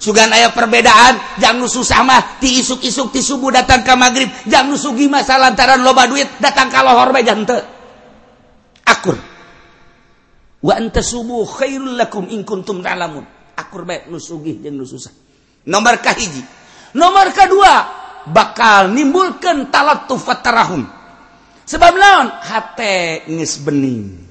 [0.01, 5.07] sugan aya perbedaan jangan susah mah ti isuk-isuk ti subuh datang ke magrib jangan sugi
[5.09, 7.57] masa lantaran loba duit datang ka lohor bae jante
[8.89, 9.16] akur.
[10.65, 13.25] Wa anta subuh khairul lakum in kuntum ta'lamun.
[13.61, 15.12] Akur bae nu sugih jeung nu susah.
[15.69, 16.41] Nomor kahiji
[16.97, 17.73] nomor kedua
[18.29, 20.85] bakal nimbulkeun talattu fatarahum
[21.65, 22.29] sebab lawan?
[22.41, 24.24] Hate nges bening.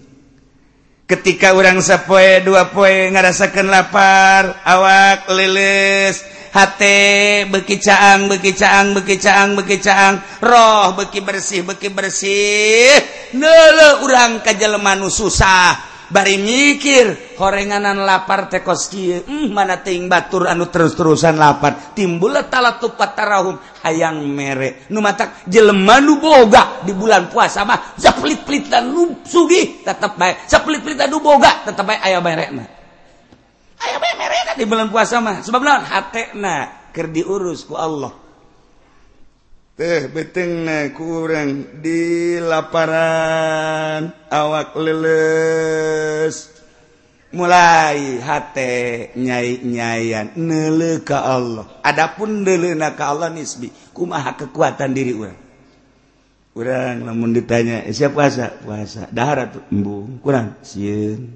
[1.14, 9.16] ketika orang sapoe dua poe ngarasakan lapar awak lilis hati beki caang beki caang beki
[9.22, 10.18] caang beki caang.
[10.42, 12.98] Roh beki bersih beki bersih.
[13.38, 15.93] Nele urang kajelmanu susah.
[16.14, 21.98] bari mikir horenganan lapar tekoski mm, mana ting batur anu terus-terusan lapar.
[21.98, 24.86] Timbul tala tupat tarahum hayang mere.
[24.94, 27.98] Nu matak jelema nu boga di bulan puasa mah.
[27.98, 30.46] Saplit-plit dan nu sugi tetep bae.
[30.46, 31.98] Saplit-plit dan nu boga tetep bae.
[31.98, 32.68] Aya mere mah.
[33.82, 35.42] Aya bae mere di bulan puasa mah.
[35.42, 35.84] Sebab naon?
[35.90, 38.23] Hatena keur diurus ku Allah.
[39.74, 46.54] teh beteng na kurang di laparan awak leles.
[47.34, 51.82] Mulai hate nyai-nyayan nele ka Allah.
[51.82, 55.42] Adapun nele na ka Allah nisbi kumaha kekuatan diri urang?
[56.54, 58.54] Urang namun ditanya eh, siapa puasa?
[58.62, 59.10] Puasa.
[59.10, 60.62] Dahar tuh embung kurang.
[60.62, 61.34] Sieun.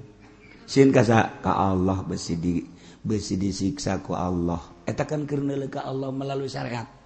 [0.70, 2.62] Sieun kasa ka Allah besi di
[3.02, 4.86] besi disiksa ku Allah.
[4.86, 6.97] Eta kan keur ka Allah melalui syariat.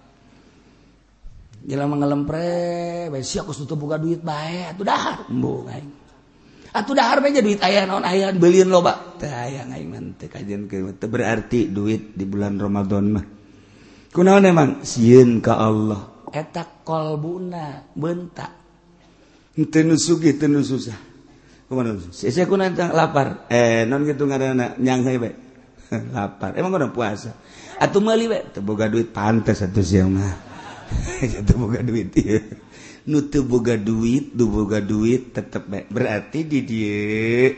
[1.63, 2.47] jelang mengelempre
[3.07, 5.17] bae aku tutup buka duit baik atuh dahar.
[5.31, 5.91] Embung aing.
[6.75, 9.15] Atuh dahar bae duit aya naon aya beliin loba.
[9.15, 13.25] Teh aya aing mah teu kajian ke teu berarti duit di bulan Ramadan mah.
[14.13, 14.85] Kunaon emang?
[14.85, 16.27] Sieun ka Allah.
[16.29, 18.63] Eta kolbuna bentak
[19.55, 20.97] henteu nu sugih teu nu susah.
[21.71, 23.47] Kumaha sesa kuna lapar.
[23.47, 25.31] Eh non kitu ngaranna nyang bae.
[26.15, 26.57] Lapar.
[26.57, 27.37] Emang udah puasa?
[27.79, 28.51] Atuh meuli bae?
[28.51, 30.52] Teu boga duit pantes atuh siang mah.
[31.59, 32.13] boga duit
[33.09, 37.51] nutu boga duit du boga duit tetep berarti di dia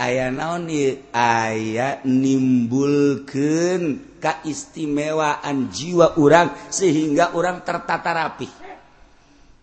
[0.00, 0.68] aya naon
[1.12, 3.82] aya nimbulkan
[4.16, 8.48] kaistimewaan jiwa urang sehingga orang tertata rapi.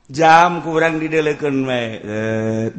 [0.07, 2.71] Jam kurang dideleken me eh,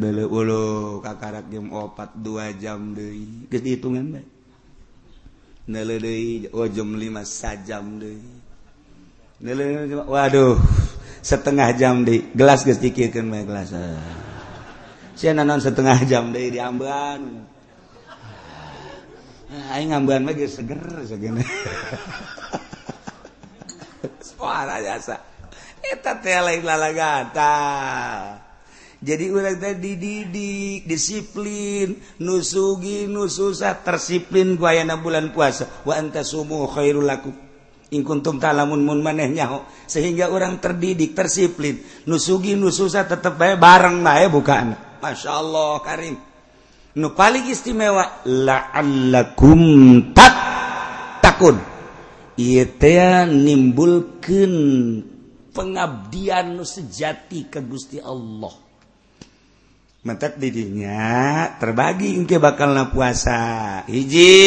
[1.53, 4.25] jam opat dua jam deh gede hitungan me
[5.69, 8.17] dele deh oh jam lima sajam deh
[9.39, 10.59] waduh
[11.23, 13.71] setengah jam di gelas gestikirkan baik gelas.
[13.71, 13.95] Eh.
[15.15, 17.47] Si nanon setengah jam di diamban
[19.51, 21.43] eh, aing amban lagi seger segini
[24.29, 25.23] suara jasa.
[25.79, 27.55] Eta teh lain lalagata.
[28.99, 34.67] Jadi urang teh dididik, disiplin, nusugi, nususah, tersiplin ku
[34.99, 35.71] bulan puasa.
[35.87, 37.48] Wa anta sumu khairul lakum.
[37.89, 41.81] Ingkuntum talamun manehnya sehingga orang terdidik tersiplin.
[42.09, 44.67] Nusugi nususa tetap baik bareng baik bukan?
[45.01, 46.17] Masya Allah Karim.
[46.99, 49.63] Nu paling istimewa la'allakum
[50.11, 50.35] tak
[51.23, 51.57] takun
[52.39, 54.53] ia nimbulkan
[55.55, 58.55] pengabdian nu sejati ke Gusti Allah.
[59.99, 63.83] Mentek didinya terbagi ke bakal na puasa.
[63.91, 64.39] Hiji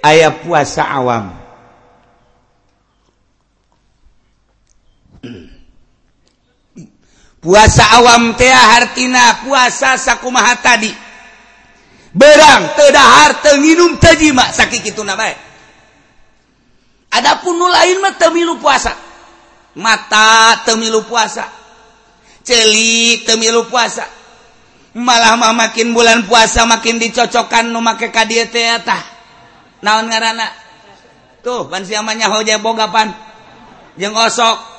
[0.00, 1.43] ayat puasa awam
[7.40, 10.92] puasa awam tea hartina puasa sakumaha tadi.
[12.14, 15.34] Berang tedahar tenginum tejima sakit itu namanya
[17.14, 18.90] Adapun nu lain mah temilu puasa.
[19.78, 21.46] Mata temilu puasa.
[22.42, 24.02] Celi temilu puasa.
[24.94, 29.02] Malah mah makin bulan puasa makin dicocokkan nu make ka dieu teh tah.
[29.82, 30.46] Naon ngaranna
[31.42, 33.14] tuh ban siamanya hoja bogapan.
[33.94, 34.73] Jeung osok.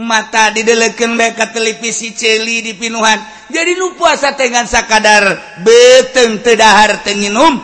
[0.00, 3.48] mata dideleken mereka televisi celi di pinuhan.
[3.50, 7.62] Jadi nu puasa dengan sakadar beteng tedahar tenginum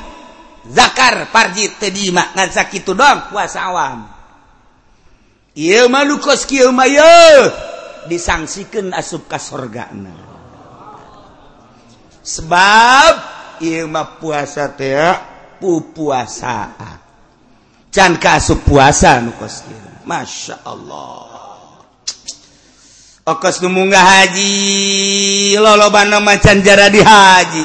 [0.71, 4.07] zakar parji tedima ngan sakitu dong puasa awam.
[5.59, 7.51] Iya malu kos kieu maya
[8.07, 9.91] disangsikan asup ka sorga
[12.21, 13.13] sebab
[13.65, 14.95] iya mah puasa teh
[15.59, 16.71] pupuasa
[17.91, 19.89] can ka asup puasa nu kos kieu.
[20.07, 21.30] Masya Allah.
[23.37, 25.55] okos numunggah haji.
[25.61, 27.65] Loloban macan jara di haji.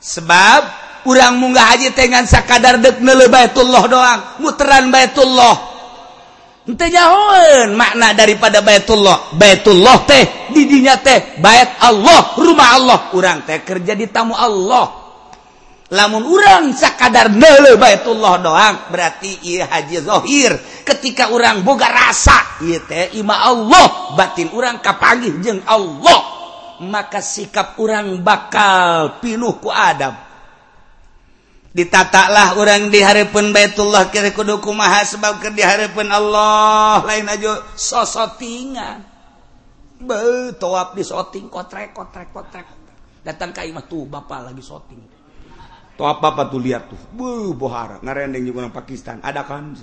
[0.00, 0.60] Sebab
[1.08, 4.20] urang munggah haji tengan sakadar dek nele baitullah doang.
[4.44, 5.70] Muteran baitullah
[6.68, 12.98] ente jauhin makna daripada baitullah baitullah teh didinya teh bait Allah rumah Allah.
[13.16, 14.99] Urang teh kerja di tamu Allah.
[15.90, 20.54] lamun urang sakadar nele Baitullah doang berarti iya haji zohir.
[20.86, 26.38] Ketika orang boga rasa iya teh ima Allah batin orang kapagih jeng Allah.
[26.80, 30.16] Maka sikap orang bakal pinuh ku Adam.
[31.70, 37.04] Ditatalah orang diharapkan Baitullah kira kudu kumaha sebab ke diharapkan Allah.
[37.04, 39.06] Lain aja sosotingan.
[40.00, 42.64] Be, toap di soting kotrek kotrek kotrek.
[43.20, 45.19] Datang ke imah tuh bapak lagi soting.
[46.00, 46.96] Toap apa tuh lihat tuh.
[47.12, 49.20] Bu bohara ngarendeng juga orang Pakistan.
[49.20, 49.76] Ada kan?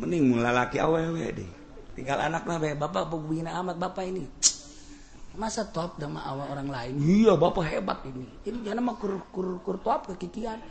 [0.00, 1.44] Mending mulai laki awewe deh.
[1.92, 4.24] Tinggal anak nabe bapak bina amat bapak ini.
[5.36, 6.96] Masa top sama awal orang lain?
[6.96, 8.24] Iya bapak hebat ini.
[8.48, 10.64] Ini jangan mah kur kur kur top kekikian.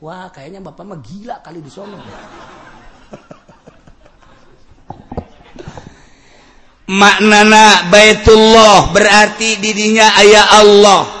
[0.00, 2.00] Wah kayaknya bapak mah gila kali di sono.
[6.90, 11.19] Maknana baitullah berarti didinya ayah Allah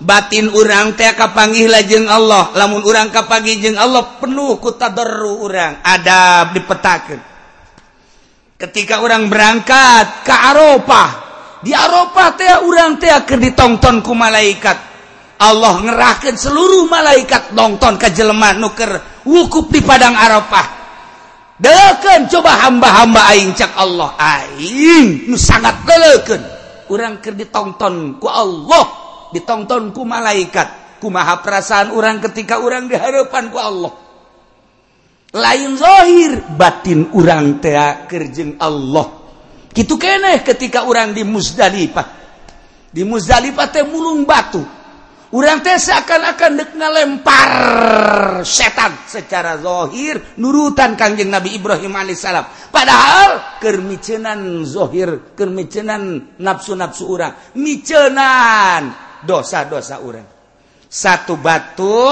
[0.00, 2.52] batin urang teh kapanggih lajeng Allah.
[2.56, 5.80] Lamun urang kapagi jeng Allah penuh kutadoru urang.
[5.84, 7.20] Adab dipetakan
[8.56, 11.10] ketika orang berangkat ke Arafah
[11.60, 14.96] di Arafah teh urang teh keur ditonton ku malaikat.
[15.36, 20.76] Allah ngerahkan seluruh malaikat nonton ke jelema nuker wukuf di padang Arafah
[21.56, 24.12] Deken coba hamba-hamba aing cak Allah.
[24.20, 26.42] Aing nu sangat delekeun
[26.92, 29.05] urang ke ditonton ku Allah.
[29.36, 30.96] ditontonku malaikat.
[30.96, 33.92] Ku maha perasaan orang ketika orang diharapanku Allah.
[35.36, 39.28] Lain Zohir batin urang tea kerjeng Allah.
[39.76, 42.08] Gitu keeh ketika orang di Muzdalifah.
[42.88, 44.64] Di Muzdalifah teh mulung batu.
[45.36, 47.50] Orang teh seakan-akan dek lempar
[48.40, 52.72] setan secara Zohir nurutan kanjeng Nabi Ibrahim alaihissalam.
[52.72, 59.05] Padahal kermicenan Zohir kermicenan nafsu-nafsu orang micenan.
[59.24, 60.26] dosa-dosa orang
[60.90, 62.04] satu batu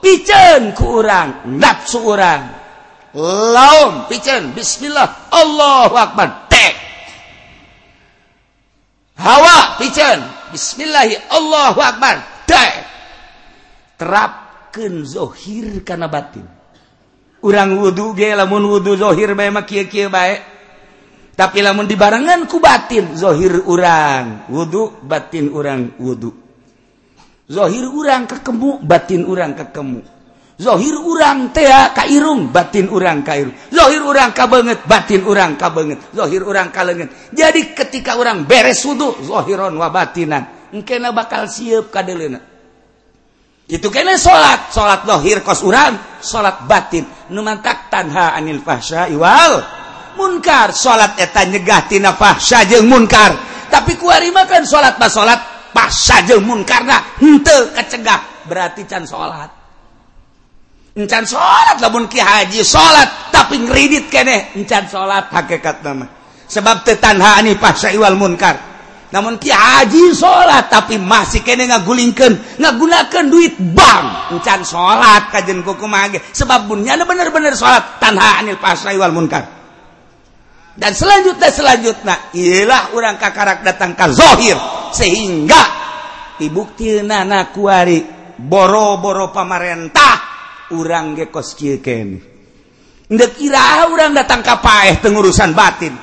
[0.00, 2.64] picen ku orang nafsu orang
[3.14, 6.74] laum picen bismillah Allahu akbar tek.
[9.14, 10.18] Hawa picen
[10.50, 12.72] bismillahi Allahu akbar tek.
[13.94, 16.42] Terapkan zohir karena batin.
[17.46, 20.42] Urang wudhu ge lamun wudhu zohir bae mah kieu-kieu bae.
[21.34, 26.44] tapi lamun dibarengan ku batin zohir urang wudhu batin urang wudhu
[27.48, 30.00] zohir urang kekemu batin urang kekemu.
[30.54, 33.54] Zohir urang tea kairung batin urang kairung.
[33.74, 37.10] Zohir urang ka banget batin urang ka banget zohir urang ka kalenget.
[37.34, 40.70] Jadi ketika orang beres wudhu zohiron wa batinan.
[40.70, 42.38] Engkena bakal siap kadelena.
[43.66, 47.02] Itu kene salat salat zohir kos urang salat batin.
[47.34, 49.83] Numantak tanha anil fahsya iwal
[50.16, 50.74] munkar.
[50.74, 53.34] Salat eta nyegah tina fahsya jeung munkar.
[53.70, 55.40] Tapi kuari makan salat ba salat
[55.74, 59.64] fahsya jeung munkarna henteu kecegah berarti can salat.
[60.94, 64.54] encan salat lamun ki haji salat tapi ngredit keneh.
[64.54, 66.06] Encan salat hakikat nama.
[66.46, 68.54] Sebab tetanha ani pasya iwal munkar.
[69.10, 74.38] Namun ki haji salat tapi masih kene ngagulingkeun ngagunakeun duit bank.
[74.38, 79.53] Encan salat kajen kuku mage sebab bunnya bener-bener salat tanha anil pasya iwal munkar
[80.74, 84.58] dan selanjutnya selanjutnya ialah orang kakarak datang ke zohir.
[84.94, 85.62] Sehingga
[86.38, 88.02] dibukti nana kuari
[88.38, 90.16] boro-boro pamarentah
[90.74, 92.08] orang gekos kiken
[93.04, 95.94] ndek kira orang datang ke paeh tengurusan batin.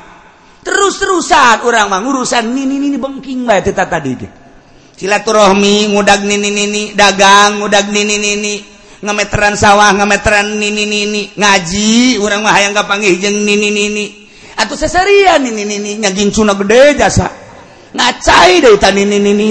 [0.61, 4.29] Terus-terusan orang mengurusan urusan nini nini bengking bae teh tadi ge
[5.01, 8.53] silaturahmi ngudag nini nini dagang ngudag nini nini
[9.01, 14.20] ngameteran sawah ngemeteran nini nini ngaji orang mah hayang kapanggih jeung nini nini
[14.61, 17.27] atau seserian ini ini ini nyagincuna gede jasa.
[17.91, 19.47] Ngacai deh tani ini ini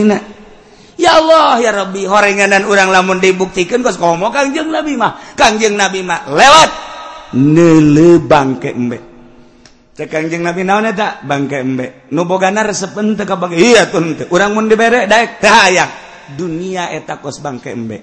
[1.01, 5.33] Ya Allah ya Rabbi horengan dan orang lamun dibuktikan kos komo kangjeng Nabi mah.
[5.33, 6.71] Kangjeng Nabi mah lewat.
[7.41, 8.99] Nele bangke embe.
[9.97, 11.25] Cek kangjeng Nabi naon eta?
[11.25, 12.07] Bangke embe.
[12.13, 14.29] Nu bogana resepen teu bangke iya tuh teu.
[14.29, 15.91] Urang mun dibere daek teh hayang.
[16.37, 17.99] Dunia eta kos bangke embe.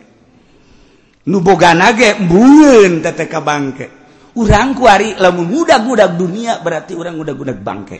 [1.29, 4.06] Nu bogana ge mbueun teh ka bangke
[4.37, 7.99] urang kuari lamun mudah-mudah dunia berarti orang mudah-gudak bangke.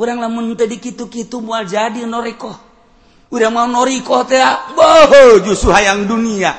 [0.00, 2.56] Urang lamun tadi gitu-kitu mual jadi norikoh.
[3.28, 4.40] Udah mau noriko teh
[4.72, 6.56] boh justru hayang dunia.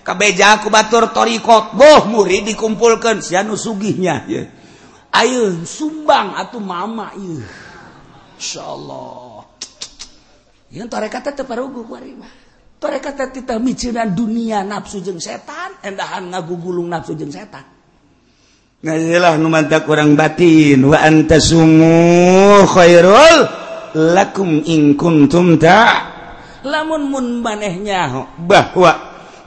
[0.00, 4.42] Kabeja aku batur torikot boh murid dikumpulkan sianu sugihnya ya
[5.16, 7.48] ayo sumbang atau mama iya
[8.36, 9.48] insya Allah
[10.70, 12.32] yang torekata teparugu kuari mah.
[12.76, 17.64] Torekata tita micinan dunia nafsu jeng setan endahan ngagugulung nafsu jeng setan.
[18.84, 20.84] Nah, numantak orang batin.
[20.84, 21.40] Wa anta
[22.68, 23.38] khairul
[23.96, 26.12] lakum in kuntum ta
[26.66, 28.92] lamun mun manehnya bahwa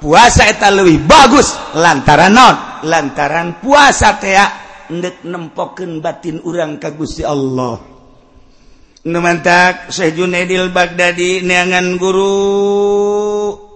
[0.01, 2.55] puasa eta leuwih bagus lantaran non
[2.87, 4.33] lantaran puasa teh
[4.89, 7.77] ndek nempokeun batin urang ka Gusti Allah.
[8.99, 13.68] Numantak Syekh Junaidil Baghdadi neangan guru.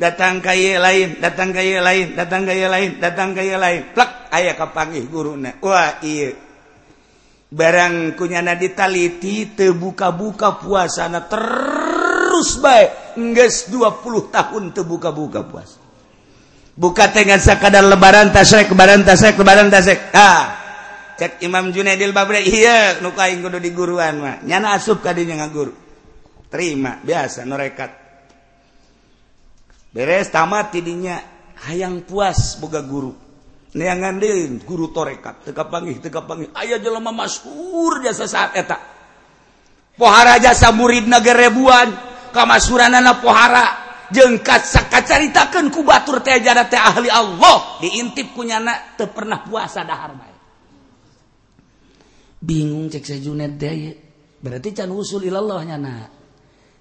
[0.00, 3.92] datang kay lain datang kay lain datang kay lain datang kay lain.
[3.92, 6.32] Plak ayaah kapangih guru Wah iya.
[7.50, 13.20] barang kunyana ditaliti taliti terbuka-buka puasana terus baik.
[13.20, 15.76] Nges 20 tahun terbuka-buka puasa.
[16.80, 20.56] Buka tengah sakadar lebaran tasrek lebaran tasrek lebaran tasrek ah
[21.20, 25.76] cek Imam Junaidil Babri iya nukain kudu di guruan mah nyana asup kadinya ngaguru
[26.48, 27.99] terima biasa norekat.
[29.90, 31.18] beres tamat tidinya.
[31.60, 33.12] Hayang puas boga guru.
[33.76, 35.44] Neangan deui guru torekat.
[35.46, 38.80] Teka kapanggih teka kapanggih aya jelema masyhur jasa saat eta.
[39.94, 41.88] Pohara jasa murid muridna gerebuan
[42.32, 43.66] kamasuranana pohara.
[44.10, 47.78] Jeung kacacaritakeun ku batur teh jada teh ahli Allah.
[47.78, 50.34] Diintip kunyana teu pernah puasa dahar bae.
[52.40, 53.78] Bingung cek sejunet Junet deh
[54.40, 56.19] berarti can usul ilallah nyana.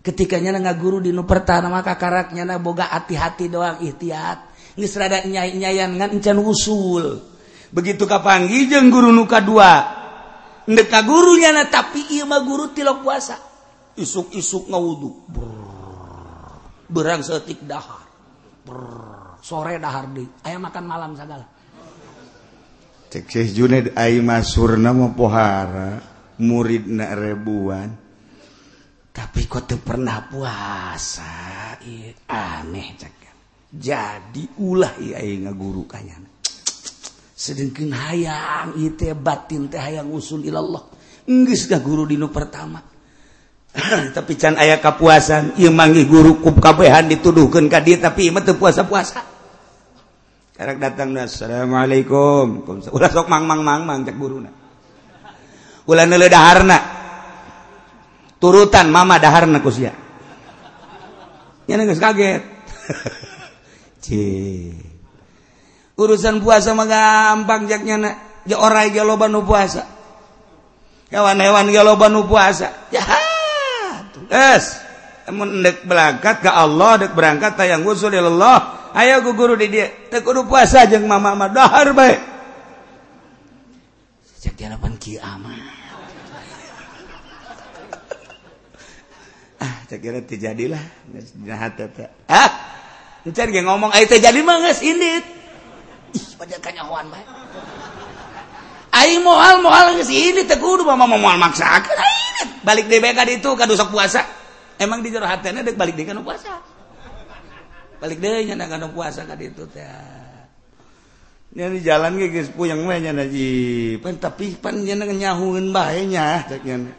[0.10, 5.94] ketikanya na guru di nu pertama kakaraknya na boga hati-hati doang ikhtiat geus rada nyai-nyayan
[6.00, 7.22] ngan encan usul.
[7.70, 9.74] Begitu kapanggih jeung guru nuka kadua.
[10.66, 13.38] Endek gurunya na tapi ieu mah guru tilok puasa.
[14.00, 15.12] Isuk-isuk ngawudu.
[16.90, 18.08] Berang setik dahar.
[19.42, 21.60] Sore dahar di aya makan malam segala
[23.10, 25.98] cek Syekh Junaid ai masurna mah pohara
[26.38, 28.09] muridna rebuan.
[29.10, 33.36] tapi kok tuh pernah puasa I, aneh cakap
[33.70, 36.30] jadi ulah iya ngaguru kanya
[37.40, 40.84] sedengking hayang itu batin teh hayang usul ilallah.
[41.32, 42.84] Enggak gak guru dino pertama.
[44.18, 48.60] Tapi can ayah kapuasan iya manggih guru kup kabehan dituduhkan ke dia tapi iya tuh
[48.60, 49.24] puasa-puasa.
[50.52, 52.68] Sekarang datang Assalamualaikum.
[52.92, 54.52] Ulah sok mang mang mang mang cak guru na
[55.90, 56.99] ulah neledaharna
[58.40, 59.94] turutan mama dahar nakusnya
[61.68, 61.76] ya.
[61.76, 62.42] ya Nggak kaget.
[64.04, 64.08] C,
[66.00, 68.16] urusan puasa mah gampang jaknya nak
[68.48, 69.86] ya orang ge loba nu puasa.
[71.12, 72.90] Hewan-hewan ge loba nu puasa.
[72.90, 73.04] Ya
[74.32, 74.80] es.
[75.30, 79.70] Mun dek berangkat ke Allah dek berangkat tayang usul ya Allah ayo ku guru di
[79.70, 79.92] dia.
[80.10, 81.50] Tak kudu puasa jeng mama mah.
[81.54, 82.20] Dahar baik.
[84.40, 85.69] cek dia lapan kiamat.
[89.98, 90.84] kira terjadilah
[91.18, 92.50] tijadilah ah
[93.26, 95.26] encan ge ngomong aing teh jadi mah geus indit
[96.14, 97.26] ih pada kanyahoan bae
[98.94, 101.98] aing moal moal geus indit teh kudu mah moal maksakeun.
[101.98, 102.20] Aing
[102.64, 104.22] balik deui bae ka ditu ka sok puasa.
[104.80, 106.60] Emang di jero hatena deuk balik deui kana puasa?
[108.00, 109.84] Balik deui nyana kana puasa ka ditu teh.
[111.50, 113.48] Di jalan ge geus puyeng we nyana ji.
[114.00, 116.08] Tapi pan nyana nyahueun bae
[116.48, 116.92] cek nyana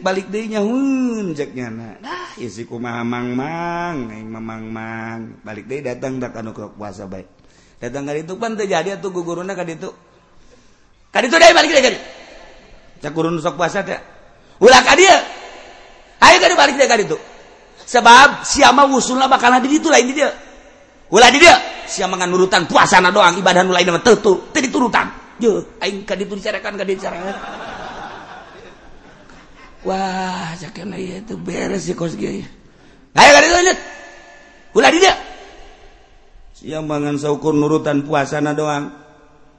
[0.00, 3.36] balik dehnyanyaiku mamang
[5.44, 6.16] balik deh datang
[6.76, 7.28] puasa baik
[7.80, 9.92] datang kali itu pan terjadi atau gugur itu
[11.12, 11.96] tadi itu deh balik deh
[13.00, 13.96] cakurun sok puasa teh.
[14.60, 15.16] Ulah ka dia.
[16.20, 17.16] Ayo kadi balik deh kadi itu
[17.88, 20.30] sebab siapa wusulna bakal di itu lain dia.
[21.10, 21.56] Ulah di dia.
[21.90, 25.10] Siapa ngan nurutan puasana doang ibadah nu lain mah tadi turutan
[25.42, 27.34] yo aing ka ditu dicarakan ka dicarakan
[29.80, 31.88] Wah itu beres
[36.60, 38.92] siang mangan saukur nurutan puasana doang.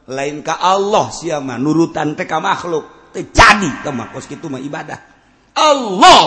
[0.05, 2.85] Lain ka Allah siapa nurutan TK makhluk.
[3.11, 4.99] Terjadi temak kos itu mah ibadah.
[5.57, 6.23] Allah!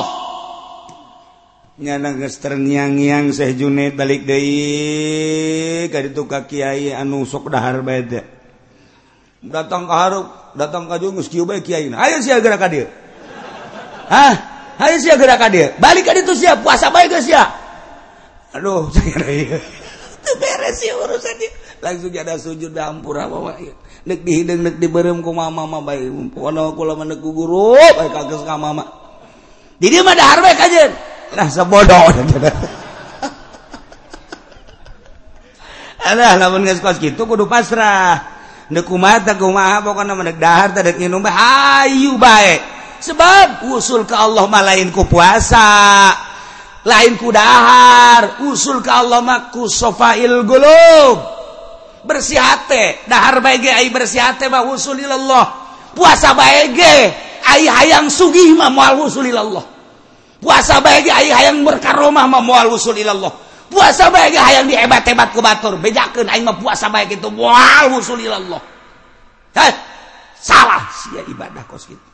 [1.81, 5.89] Nyana gester niang yang Syekh Junaid balik deui.
[5.89, 8.05] Ka ditu kiai anu sok dahar bae
[9.45, 10.27] datang ke harup
[10.57, 12.73] datang ka jungus kieu bae kiai ayo sia gara ka
[14.11, 14.35] ah
[14.81, 15.73] hari sia gerak ka dia.
[15.79, 16.57] Balik ka itu sia.
[16.59, 17.45] Puasa baik ke sia?
[18.55, 18.87] Aduh
[20.41, 21.51] beres ya urusan dia.
[21.85, 23.61] Langsung ada sujud dampura bawa
[24.05, 26.09] nek dihidung nek diberem ku mama mama baik?
[26.33, 28.85] Kalau kalau menek ku guru baik kagus ka mama.
[29.81, 30.89] Jadi mah dahar baik aja.
[31.35, 32.09] Nah sebodoh.
[36.05, 38.21] Alah, lamun geus kos kitu kudu pasrah.
[38.69, 42.74] Neku mata kumaha pokona menek dahar tadi minum bae ayu bae.
[43.05, 45.69] sebab usul ke Allah mah lainku puasa
[46.85, 48.45] lain ku dahar.
[48.45, 51.17] Usul ke Allah mah ku sofail gulub.
[52.05, 53.09] Bersih hati.
[53.09, 55.01] Dahar baik ai bersih hati mah usul
[55.97, 56.81] puasa baik
[57.45, 59.29] ai hayang sugih mah moal usul
[60.41, 62.97] puasa baik ai hayang berkaromah mah moal usul
[63.73, 65.81] puasa baik hayang dihebat-hebat ku batur.
[65.81, 68.63] Bejakan aing mah puasa baik itu maual usulilah Allah.
[69.55, 69.73] Hah?
[70.45, 72.14] salah sia ibadah kos gitu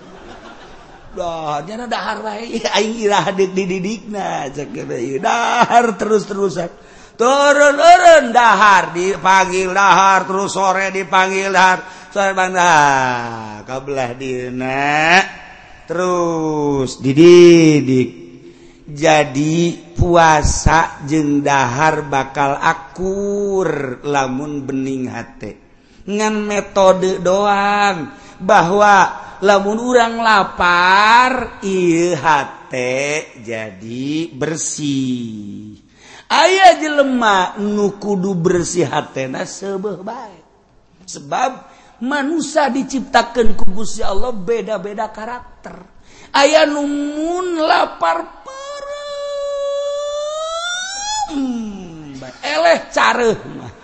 [3.45, 6.69] didikdahar terus-terusan.
[7.19, 8.95] Turun-urun dahar.
[8.95, 11.79] Dipanggil dahar terus sore dipanggil dahar.
[12.11, 15.23] Sore bang ah, kabelah dina
[15.87, 18.19] terus dididik.
[18.91, 25.71] Jadi puasa jeng dahar bakal akur lamun bening hati
[26.07, 28.09] ngan metode doang
[28.41, 28.95] bahwa
[29.41, 32.93] lamun urang lapar ihate
[33.41, 35.77] jadi bersih.
[36.31, 40.41] Ayaah jelemak nukudu bersih hatna sebeh baik
[41.03, 41.51] sebab
[42.07, 45.75] manusia diciptakan kubus ya Allah beda-beda karakter.
[46.31, 48.23] Aya numun lapar
[51.35, 53.80] hmm, eleh care mah.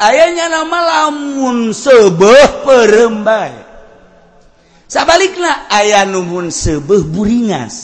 [0.00, 3.54] ayahnya nama lamun sebuah perembai.
[4.86, 7.76] Sabaliklah ayah numun sebuah buringas.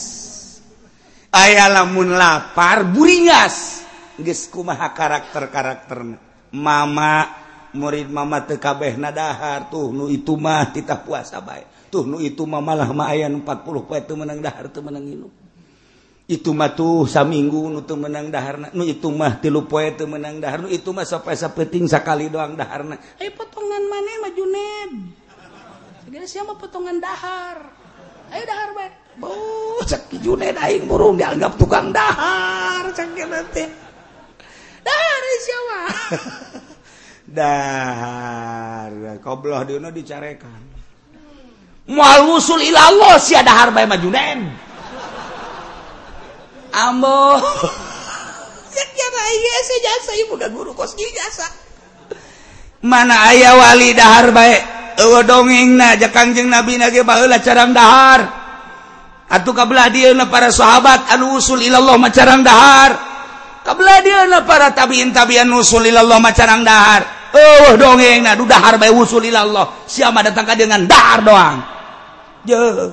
[1.35, 3.83] Ayah lamun lapar buringas.
[4.21, 6.21] Geus kumaha karakter-karakterna?
[6.53, 12.45] Mama murid mama tekabeh nadahar tuh nu itu mah titah puasa baik tuh nu itu
[12.45, 15.33] mah malah mah aya 40 poe teu menang dahar tuh menang nginum
[16.33, 20.41] itu mah tuh saminggu nu tuh menang dahar nu itu mah tilu poe tuh menang
[20.41, 22.97] dahar nu itu mah sampai sapeting sakali doang daharna.
[23.21, 24.93] Ayo potongan mana mah Juned
[26.09, 27.69] segala siapa potongan dahar.
[28.33, 29.29] Ayo dahar baik bu
[29.85, 33.69] cek Juned aing burung dianggap tukang dahar cek nanti
[34.81, 35.81] dahar siapa
[39.21, 39.61] qblo
[40.01, 40.63] dicarekan.
[41.93, 43.85] Musul ilallah si ada harba
[46.73, 47.39] Ambo.
[50.53, 51.47] guru kos jasa.
[52.83, 54.63] Mana ayah wali dahar baik.
[55.01, 58.21] Ewa dongeng na jakangjeng nabi nage baheula carang dahar.
[59.33, 62.93] Atuh kabelah dieuna para sahabat anu usul ilallah macarang dahar.
[63.65, 67.33] Kabelah dieuna para tabiin tabian usul ilallah macarang dahar.
[67.33, 69.89] Eueuh dongeng na du dahar bae usul ilallah.
[69.89, 71.59] Siapa datang ka dengan dahar doang.
[72.45, 72.93] Jeuh.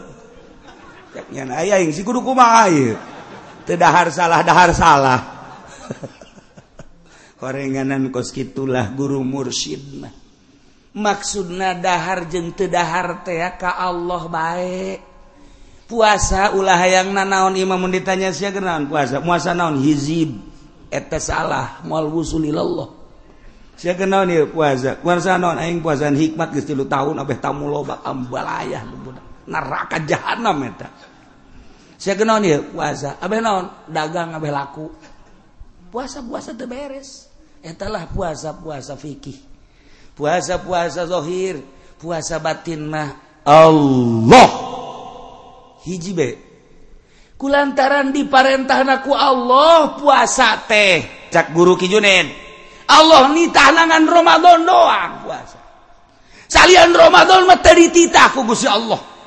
[1.12, 2.96] Cek aya yang si kudu kumaha ieu.
[3.70, 5.20] Tedahar salah dahar salah
[7.38, 10.10] korenganan kos itulah guru mursyid
[10.98, 15.00] maksudna dahar jeng tedahar teh ka Allah baik
[15.86, 20.34] puasa ulah hayang nanaon imam ditanya sia kenaon puasa puasa naon hizib
[20.90, 22.90] eta salah moal wusulillah
[23.78, 28.02] sia kenaon ieu puasa puasa naon aing puasaan hikmat geus 3 tahun abeh tamu loba
[28.02, 28.82] ambalaya
[29.46, 31.09] neraka jahanam eta
[32.00, 33.20] saya kenon ya puasa.
[33.20, 34.88] Abe non dagang abe laku.
[35.92, 37.28] Puasa puasa terberes
[37.60, 39.36] etalah puasa puasa fikih.
[40.16, 41.60] Puasa puasa zohir
[42.00, 44.50] puasa batin mah Allah.
[45.84, 46.30] Hiji be.
[47.36, 51.28] Kulantaran diparentahnaku Allah puasa teh.
[51.28, 52.32] Cak guru kijunen.
[52.88, 55.60] Allah ni tahanangan Ramadan doang puasa.
[56.48, 59.19] Salian Ramadan materi titah ku Gusti Allah.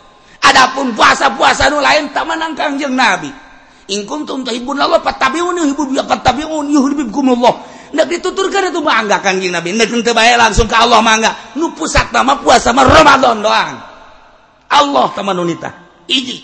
[0.43, 3.31] Adapun puasa-puasa nu lain tak menang kangjeng Nabi.
[3.95, 7.55] In kuntum tuhibbun Allah fattabi'un yuhibbu fattabi'un yuhibbukumullah.
[7.93, 9.77] Nek dituturkan itu mangga kangjeng Nabi.
[9.77, 11.55] Nek henteu bayar langsung ke Allah mangga.
[11.55, 13.77] Nu pusat nama puasa mah Ramadan doang.
[14.73, 15.71] Allah teman unita.
[16.09, 16.41] Iji.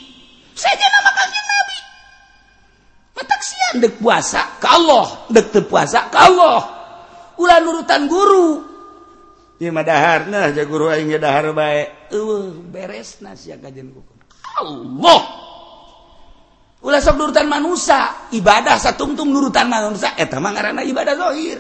[0.53, 1.77] Saja nama kangjeng Nabi.
[3.19, 6.61] Mataksian dek puasa ke Allah, dek puasa ke Allah.
[7.39, 8.68] Ulah nurutan guru,
[9.59, 12.11] lima dahar nah ja guru aing dahar bae.
[12.15, 14.01] Eueuh beres nas ya kajian ku.
[14.59, 15.21] Allah!
[16.79, 21.59] Ulah sok nurutan manusia ibadah satungtung nurutan manusia eta mah ngaranna ibadah zahir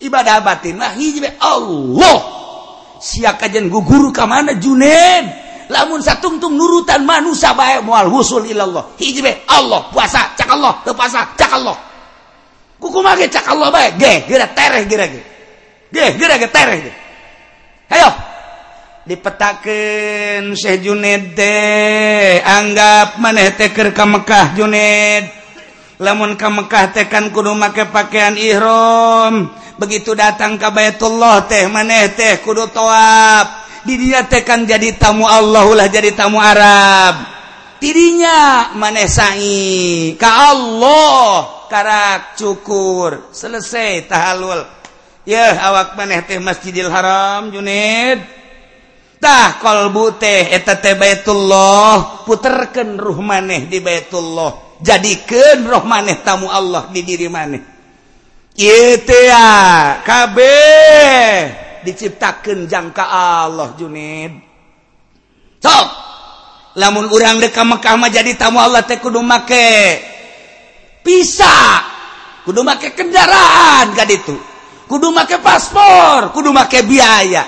[0.00, 2.18] ibadah batin mah hiji Allah!
[3.00, 5.48] Sia kajian guru ka mana Junen?
[5.70, 8.92] Lamun satungtung nurutan manusia bae moal husul ilallah.
[9.00, 11.78] Hiji bae Allah puasa cak Allah teu puasa cak Allah.
[12.76, 15.22] Kukumaha ge cak Allah bae ge geura tereh geura ge.
[17.90, 18.10] ayo.
[19.00, 25.40] Dipetaken Syekh Junid teh anggap maneh teker ke Mekah Junid
[26.00, 29.52] lamun ke Mekah tekan kudu make pakaian ihram.
[29.76, 33.68] Begitu datang ke Baitullah teh maneh teh kudu toab.
[33.84, 37.40] Di dia tekan jadi tamu Allah ulah jadi tamu Arab.
[37.80, 40.12] Dirinya maneh sa'i.
[40.20, 43.32] Ka Allah karak cukur.
[43.32, 44.79] Selesai tahalul.
[45.28, 48.24] ya awak maneh teh Masjidil Haram Junidtah
[49.60, 56.88] qolbu teh eta teh Baitullah puterkeun ruh maneh di Baitullah jadikeun roh maneh tamu Allah
[56.88, 57.62] di diri maneh.
[58.60, 59.30] Ieu teh
[60.04, 61.68] kabeh.
[61.80, 64.50] Diciptakeun jangka Allah Junid
[65.60, 65.88] sok.
[66.78, 69.98] Lamun urang deuk ka Mekah mah jadi tamu Allah teh kudu make
[71.02, 71.82] pisah
[72.46, 74.49] kudu make kendaraan kaditu
[74.90, 77.46] kudu make paspor kudu make biaya.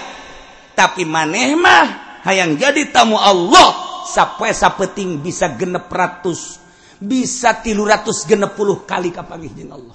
[0.79, 1.87] Tapi maneh mah
[2.23, 3.91] hayang jadi tamu Allah.
[4.03, 6.59] Sappoe sapeting bisa genep ratus
[6.99, 9.95] bisa tilu ratus genep puluh kali kapangih jeng Allah.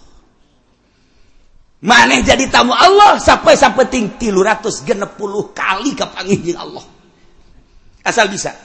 [1.83, 6.87] Maneh jadi tamu Allah sampai sapeting tilu ratus genep puluh kali kapangih jeng Allah.
[8.03, 8.55] Asal bisa?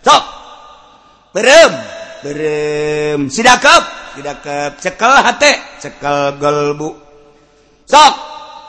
[0.00, 0.24] Sok.
[1.36, 1.72] Berem
[2.24, 3.20] berem.
[3.28, 3.82] Sidakep
[4.16, 4.70] sidakep.
[4.80, 5.52] Cekel hati
[5.84, 7.07] cekel gelbu.
[7.88, 8.14] sok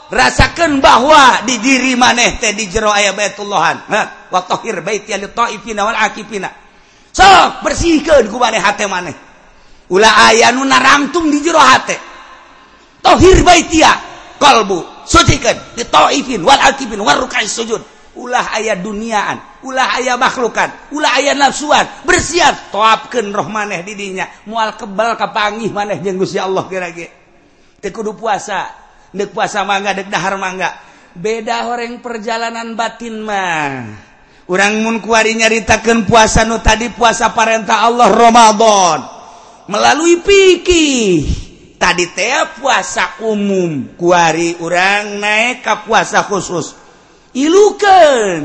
[0.09, 3.91] rasakan bahwa di diri maneh teh di jero aya Baitullahan.
[4.31, 6.49] Wa tahir baiti lil taifina wal akifina.
[7.11, 9.15] Sok bersihkeun ku maneh hate maneh.
[9.89, 11.97] Ulah aya nu narangtung di jero hate.
[13.03, 13.91] Tahir baitia
[14.39, 17.83] qalbu sucikeun li taifin wal akifin war rukai sujud.
[18.19, 22.73] Ulah aya duniaan ulah aya makhlukan ulah aya nafsuan bersiap.
[22.73, 24.25] Toapkeun roh maneh di dinya.
[24.49, 27.13] Moal kebal kapangih maneh jeung Gusti Allah kira-kira
[27.79, 28.88] teu kudu puasa.
[29.09, 34.07] dek puasa mangga dek dahar mangga beda orang perjalanan batin mah.
[34.49, 38.99] Orang mun kuari nyaritakan puasa nu tadi puasa parenta Allah Ramadan.
[39.69, 41.21] Melalui pikir
[41.77, 43.93] tadi teh puasa umum.
[43.93, 46.73] Kuari orang naik ke puasa khusus.
[47.37, 48.41] Ilukan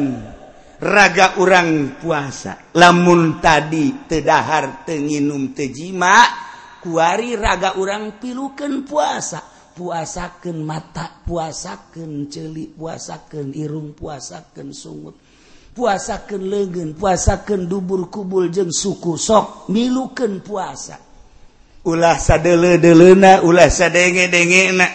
[0.85, 2.69] raga orang puasa.
[2.77, 6.21] Lamun tadi tedahar tenginum tejima
[6.85, 9.54] kuari raga orang pilukan puasa.
[9.75, 15.19] puasaken mata puasaken celik puasaken irung puasaken sungut
[15.75, 20.97] puasaken legen puasaken dubur kubul jeng suku sok miluken puasa.
[21.85, 24.87] Ulah sadele-delena ulah sadenge-denge na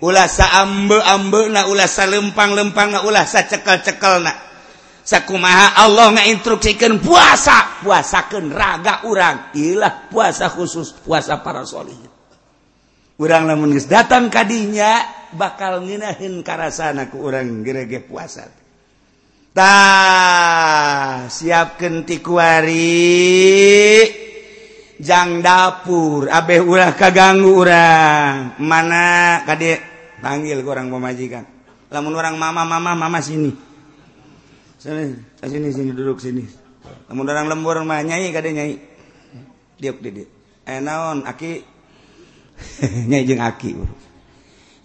[0.00, 4.32] ulah saambe-ambe na ulah sa lempang na ulah sa cekel cekel na
[5.04, 9.52] sakumaha Allah ngainstruksikan puasa puasaken raga urang.
[9.52, 12.15] Ilah puasa khusus puasa para solihin
[13.16, 15.00] urang lamun geus datang kadinya
[15.32, 18.48] bakal ngeunaheun karasana ku urang gerege puasa.
[19.56, 23.08] Tah siapkeun ti kuari
[25.00, 28.60] jang dapur abeh ulah kaganggu urang.
[28.60, 29.80] Mana kade
[30.20, 31.56] panggil ke orang pemajikan
[31.90, 33.48] lamun orang mama mama mama sini.
[34.76, 36.44] Sini sini sini duduk sini.
[37.08, 38.74] Lamun orang lembur mah nyai kade nyai.
[39.80, 40.28] Diuk diuk
[40.66, 41.75] eh naon aki?
[43.10, 43.70] nyajeng aki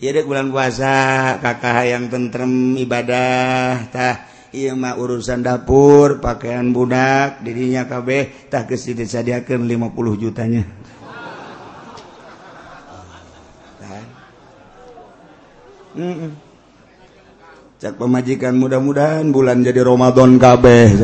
[0.02, 0.94] ya dek bulan puasa
[1.38, 8.98] kakak yang tentrem ibadah tah iya mah urusan dapur pakaian budak dirinya kabeh tah kesi
[8.98, 10.66] disadiakan 50 jutanya
[13.78, 14.04] tah.
[15.92, 16.32] Mm -mm.
[17.78, 20.98] cak pemajikan mudah-mudahan bulan jadi Ramadan kabeh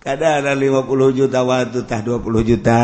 [0.00, 2.80] Kada ada 50 juta waktu tah 20 juta.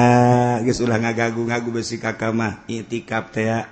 [0.61, 2.61] Guys ulah ngagagu ngagu besi kakak mah.
[2.69, 3.65] Itikaf tea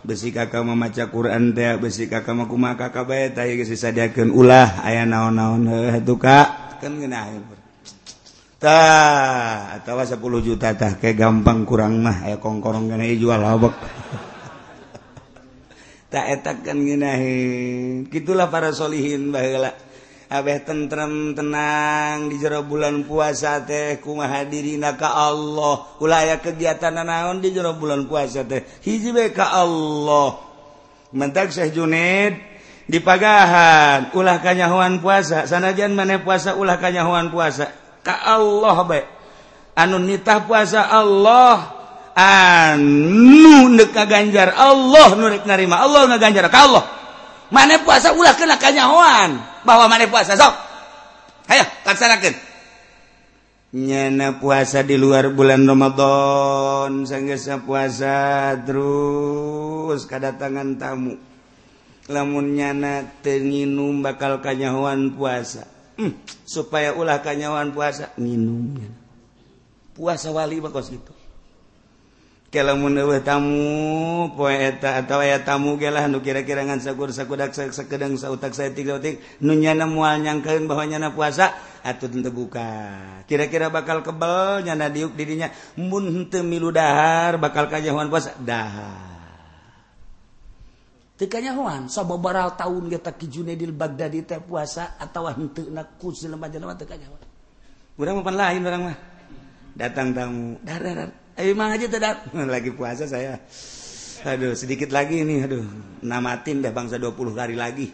[0.00, 4.80] besi kakama maca Quran teh besi kakak mah kumaha kakak bae tah geus disadiakeun ulah.
[4.80, 6.80] Aya naon-naon heuh tuh kak.
[6.80, 7.28] Kan geunah
[8.56, 12.24] tah atawa 10 juta tah kayak gampang kurang mah.
[12.24, 13.76] Aya kongkorong kana jual lobek.
[16.08, 19.76] Tak etak kan ngeunaheun gitulah para solihin baheula.
[20.28, 25.96] Abeh tentrem tenang di jero bulan puasa teh kuma hadiri ka Allah.
[26.04, 28.60] Ulaya kegiatan naon di jero bulan puasa teh?
[28.84, 30.36] Hiji bae ka Allah.
[31.16, 32.36] Mentak Syekh Junid
[32.84, 35.48] di pagahan ulah kanyahuan puasa.
[35.48, 37.72] Sanajan maneh puasa ulah kanyahuan puasa.
[38.04, 39.02] Ka Allah bae
[39.80, 41.72] anu nitah puasa Allah
[42.12, 45.80] anu nek ganjar Allah nu narima.
[45.80, 46.84] Allah ngaganjar ka Allah.
[47.48, 49.57] Maneh puasa ulah kena kanyahuan.
[49.68, 50.54] bahwa mana puasa sok.
[51.52, 52.34] Ayo laksanakan.
[53.68, 61.20] Nyana puasa di luar bulan Ramadan sanggesa puasa terus kedatangan tamu.
[62.08, 65.68] Lamun nyana tenginum bakal kanyawan puasa.
[66.00, 66.16] Hmm,
[66.48, 68.88] supaya ulah kanyawan puasa minumnya
[69.98, 71.10] puasa wali bakos gitu.
[72.48, 73.68] tamu
[74.32, 79.76] poeta atau aya tamu gelah nu kira-kirangan sakur sakudak sekedang sautak saya tiga otik nunya
[79.76, 81.52] na mual nyangkeun bahwa nyana puasa
[81.84, 82.64] atuh teu buka.
[83.28, 89.20] Kira-kira bakal kebel nyana diuk dirinya mun teu milu dahar bakal kajahuan puasa dahar.
[91.20, 96.80] Teu kajahuan sababaraha taun ge tak Junaidil Baghdadi teh puasa atawa henteu na kusil jelema-jelema
[96.80, 97.28] teu kajahuan.
[98.00, 98.98] Urang mah lain urang mah.
[99.78, 101.27] Datang tamu, dar dar, dar.
[101.38, 103.38] Emang aja tidak lagi puasa saya.
[104.26, 105.62] Aduh sedikit lagi ini aduh.
[106.02, 107.86] Namatin deh bangsa 20 hari lagi.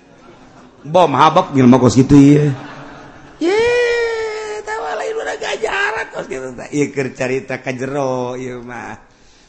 [0.85, 2.53] Bom habak mau kos gitu ya
[3.41, 3.57] ye
[4.69, 9.01] tawa lain udah gajaran kos gitu iya cerita kajero iya mah.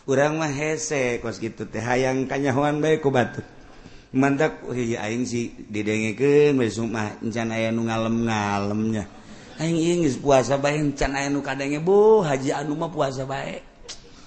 [0.08, 3.44] Urang mah hese kos gitu teh hayang kanyahoan bae ku batu.
[4.16, 9.04] Mantak iya aing sih didengekeun besok mah encan aya nu ngalem-ngalemnya.
[9.60, 13.75] Aing ieu puasa bae encan aya nu kadenge bu haji anu mah puasa bae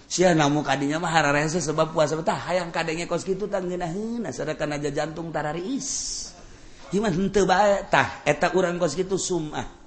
[0.09, 2.49] si namu kanya mahara sebab puasa betah.
[2.49, 4.25] hayang kadangnya kos gitu tangginakan
[4.81, 5.89] aja jantungtararis
[7.45, 9.79] batah eta urang kos gitu sumah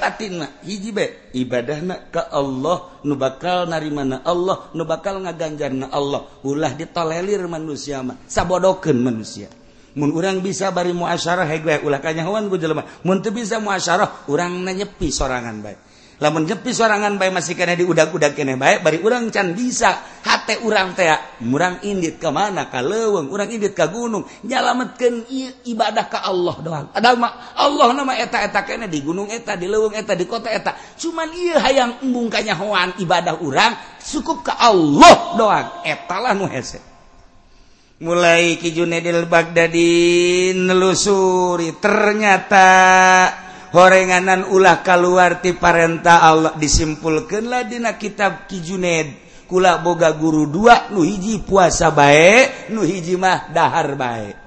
[0.00, 0.90] batin hiji
[1.36, 6.26] ibadah ke Allah nu bakal nari mana Allah nu bakal ngaganjar na Allah.
[6.42, 9.46] Ulah ditolelir manusia mah sabodokeun manusia.
[9.92, 12.82] Mun urang bisa bari muasyarah hege ulah kanyahoan ku jelema.
[13.04, 15.91] Mun bisa muasyarah urang nanyepi sorangan baik
[16.22, 20.14] lamun jepi sorangan bay masih kena di udag-udag kene baik bari urang can bisa.
[20.22, 21.10] Hati urang teh
[21.42, 24.22] murang indit ke mana ka leweng urang indit ke gunung.
[24.46, 25.26] Nyalametkeun
[25.66, 26.86] ibadah ke Allah doang.
[26.94, 30.78] Ada mah Allah nama eta-eta kene di gunung eta di leweng eta di kota eta.
[30.94, 35.66] Cuman iya hayang embung ka nyahoan ibadah urang cukup ke Allah doang.
[35.82, 36.78] Etalah nu hese.
[38.02, 42.70] Mulai Ki Junaidil Baghdadi nelusuri ternyata
[43.72, 46.54] horenganan ulah kaluarti parenta Allah.
[46.56, 49.18] Disimpulkanlah dina kitab kijuned
[49.48, 52.88] kula boga guru dua nuhiji puasa baik nu
[53.20, 54.42] mah dahar baik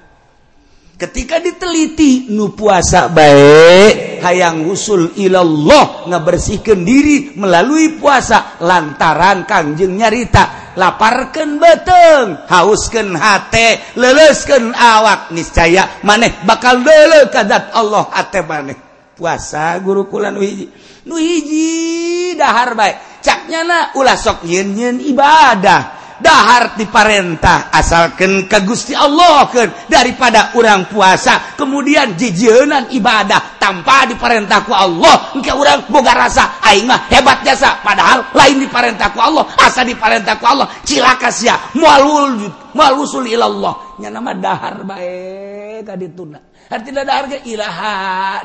[0.96, 8.58] ketika diteliti nu puasa baik hayang usul ilallah ngebersihkan diri melalui puasa.
[8.64, 15.30] Lantaran kangjeng nyarita laparkan beteng hauskan hati leleskan awak.
[15.30, 18.85] Niscaya maneh bakal dele kadat Allah hati maneh.
[19.16, 20.68] puasa gurukulan hiji.
[21.08, 25.96] Nuhiji dahar baik caknya na ulah sok nyen nyen ibadah.
[26.16, 31.52] Dahar di parentah asalkan ke Gusti Allah kan daripada orang puasa.
[31.60, 35.36] Kemudian jijianan ibadah tanpa diperintahku Allah.
[35.36, 37.84] Engke orang boga rasa aing mah hebat jasa.
[37.84, 40.72] Padahal lain diperintahku Allah asa diperintahku Allah.
[40.88, 44.00] Cilaka sia mualul mualusul ilallah.
[44.00, 47.36] Nya nama dahar bae tadi tuna harga?
[47.46, 47.94] Ilaha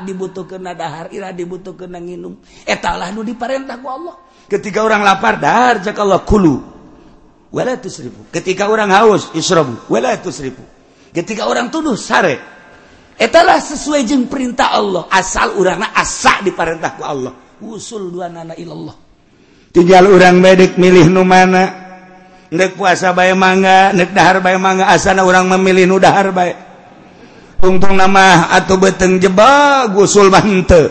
[0.06, 4.14] dibutuhkan nadahar Ilah dibutuhkan nangum etlah eh, nu diparentahku Allah.
[4.46, 6.72] Ketika orang lapar dahar Allah kulu.
[7.52, 10.62] Ribu ketika orang haus isrobu ribu
[11.12, 12.32] ketika orang tuduh sare.
[12.32, 12.40] Eh,
[13.28, 15.04] Etalah sesuai jeng perintah Allah.
[15.12, 17.36] Asal urana asa diparentahku Allah.
[17.60, 18.96] Usul dua nana ilallah.
[19.72, 21.82] Tinggal orang medik milih nu mana.
[22.52, 24.88] Nek puasa bae mangga nek dahar bae mangga.
[24.88, 26.71] Asana orang memilih nu dahar bae.
[27.62, 30.90] Untung nama atau beteng jeba gusul mante.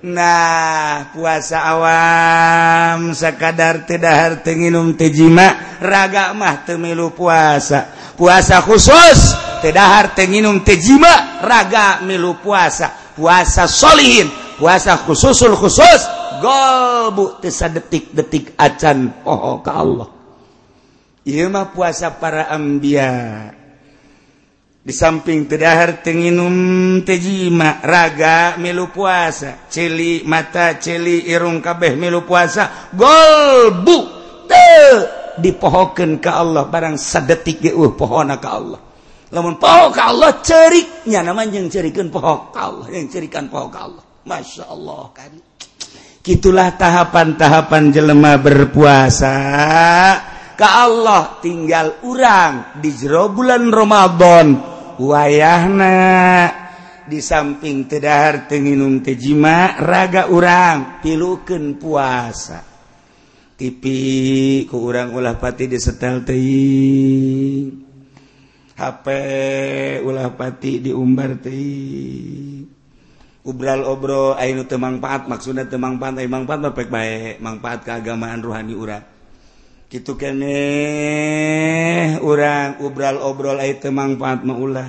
[0.00, 8.12] Nah puasa awam sekadar tidakdahhar tenginum tejima raga mah temilu puasa.
[8.16, 13.12] Puasa khusus tidakdahhar tenginum tejima raga milu puasa.
[13.16, 16.00] Puasashohin puasa khususul khusus
[16.40, 19.12] golbu tesa detik-detik acan.
[19.20, 20.08] Pohho ke Allah.
[21.28, 23.59] Imah puasa para ambia
[24.80, 26.56] di samping tedahar tenginum
[27.04, 29.68] tejima raga melu puasa.
[29.68, 32.90] Celi mata celi irung kabeh melu puasa.
[32.96, 33.98] Golbu
[34.48, 34.72] te
[35.36, 36.64] dipohokan ke Allah.
[36.64, 38.80] Barang sadetik ge uh pohona ke Allah.
[39.30, 43.78] Lamun poho ke Allah ceriknya namanya yang cerikan poho ke Allah yang cerikan poho ke
[43.78, 44.02] Allah.
[44.26, 45.32] Masya Allah kan
[46.20, 49.36] gitulah tahapan-tahapan jelema berpuasa.
[50.60, 54.48] ke Allah tinggal urang di jero bulan Romadhon
[55.00, 55.96] wayahna
[57.08, 62.60] di samping tedahar tenginum tejima raga urang pilukeun puasa.
[63.56, 67.64] Tipi ku urang ulah pati di setel teuing
[68.76, 69.06] HP
[70.04, 72.68] ulah pati diumbar teuing
[73.48, 79.19] ubral obrol ainu temangfaat maksudnya temangfaat ai mangfaat mah baik baik mangfaat keagamaan rohani urang.
[79.90, 84.86] gitu kene eh, orang ubral obrol itu manfaat maulah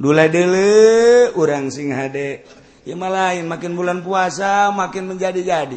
[0.00, 2.48] dula dele orang sing hade.
[2.88, 5.76] Ya malain makin bulan puasa makin menjadi-jadi.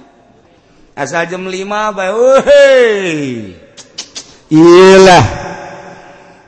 [0.95, 2.31] Asal jam 5 bae
[4.47, 5.25] iyalah.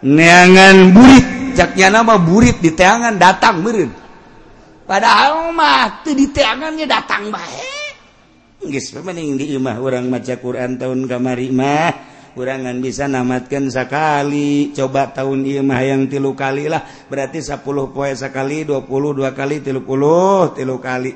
[0.05, 1.25] Neangan burit
[1.59, 3.91] caknya nama burit di teangan datang meureun.
[4.87, 7.74] Padahal mah teu di teangannya datang bae.
[9.01, 16.35] mening orang maca Quran tahun kamarimah kurangan bisa namatkan sekali coba tahun Imah yang tilu
[16.35, 16.83] kali lah.
[17.07, 17.63] Berarti 10
[17.95, 21.15] poe sekali 22 kali tilupuluh tilu kali.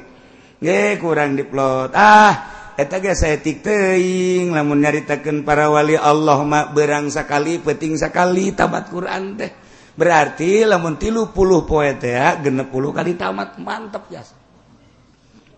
[0.63, 1.91] Ye kurang diplot.
[1.91, 9.35] Ah saya tikteing namun nyaritakan para wali Allah mak berang sekali peting sekali tamat Quran
[9.35, 9.51] teh.
[9.99, 14.23] Berarti lamun tilu puluh poe teh genep puluh kali tamat mantap ya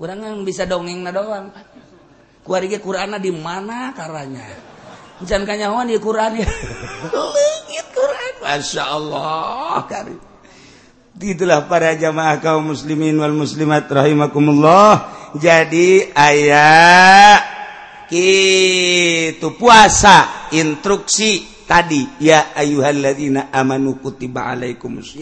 [0.01, 1.53] kurangan bisa dongeng na doang.
[1.53, 1.80] pak
[2.41, 4.71] kuarige Qur'ana di mana karanya
[5.21, 6.49] Jangan kanyawan di Qur'an ya.
[7.13, 8.33] Lengit Qur'an.
[8.41, 9.85] Masya Allah.
[9.85, 10.15] Kari.
[11.21, 15.13] Itulah para jamaah kaum muslimin wal muslimat rahimakumullah.
[15.37, 17.45] Jadi ayat
[18.09, 25.13] itu puasa instruksi tadi ya ayyuhalladzina amanu kutiba alaikumus.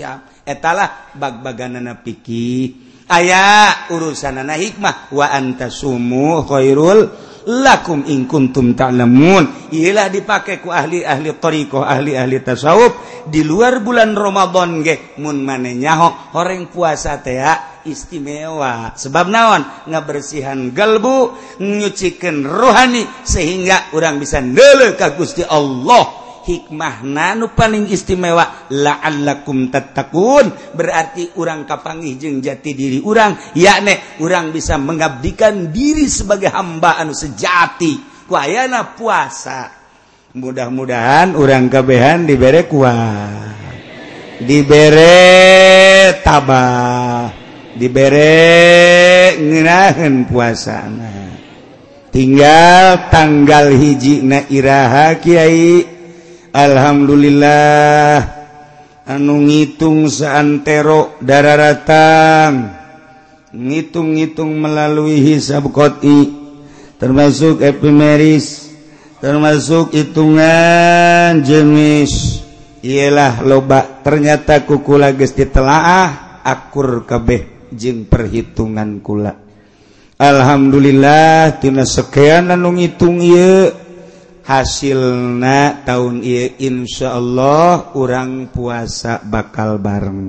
[0.48, 7.10] Etalah bag-baganana pikir aya urusan anak hikmah waanta sumukhoirul
[7.50, 9.74] lakum ingkuntum ta'lamun.
[9.74, 13.26] Ialah dipakai ku ahli ahli thariqah ahli ahli tasawuf.
[13.26, 16.34] Di luar bulan Ramadan ge mun mane nyaho.
[16.38, 17.42] Horeng puasa teh
[17.90, 18.94] istimewa.
[18.94, 19.90] Sebab naon?
[19.90, 26.28] Ngabersihan galbu nyucikeun rohani sehingga orang bisa neuleuh ka Gusti Allah.
[26.50, 30.74] hikmahna nu paling istimewa la'allakum tattaqun.
[30.74, 33.38] Berarti urang kapanggih jeung jati diri urang.
[33.53, 38.26] Yakne urang bisa mengabdikan diri sebagai hamba anu sejati.
[38.26, 39.78] Ku ayana puasa.
[40.34, 43.58] Mudah-mudahan urang kabehan dibere kuat
[44.42, 45.18] dibere
[46.26, 47.38] tabah.
[47.80, 51.30] Dibere ngerahan puasana
[52.10, 55.99] tinggal tanggal hiji na iraha Kyai
[56.53, 58.38] Alhamdulillah.
[59.10, 62.78] Anu ngitung seantero dararatan
[63.50, 66.30] ngitung-ngitung melalui hisab koti.
[67.02, 68.69] Termasuk epimeris.
[69.19, 72.44] Termasuk hitungan jenis.
[72.80, 79.36] Ialah loba ternyata kukula gesti telaah akur kabeh jeung perhitungan kula.
[80.16, 83.89] Alhamdulillah tina sekian anu ngitung ieu.
[84.50, 86.26] hasilna tahun
[86.58, 90.26] Insya Allah orang puasa bakal bareng.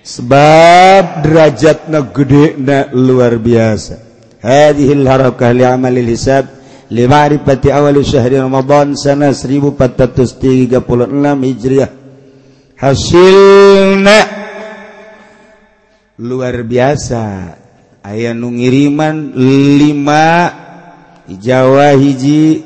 [0.00, 4.00] Sebab derajat na gede na luar biasa.
[4.40, 6.44] Hadhil harakah li amalil hisab
[6.92, 10.72] li ma'rifati awal syahri Ramadan sana 1436
[11.44, 11.92] Hijriah.
[12.80, 14.18] Hasilna
[16.20, 17.24] luar biasa.
[18.04, 19.32] Ayah nungiriman
[19.80, 20.63] lima
[21.24, 22.60] di Jawa hiji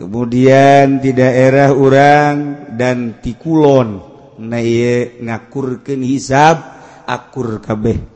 [0.00, 4.00] kemudian di daerah urang dan tikulon
[4.40, 6.56] naye ngakurkan hisab
[7.04, 8.12] akur kabeh.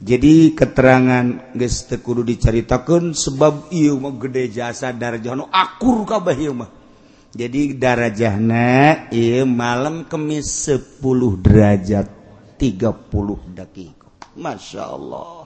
[0.00, 6.56] Jadi keterangan geus teu kudu dicaritakeun sebab ieu mah gede jasa darajahna akur kabeh ieu
[6.56, 6.72] mah.
[7.30, 11.04] Jadi darajahna ieu malam kemis 10
[11.44, 12.08] derajat
[12.56, 13.94] 30 detik
[14.40, 15.39] Masya Allah.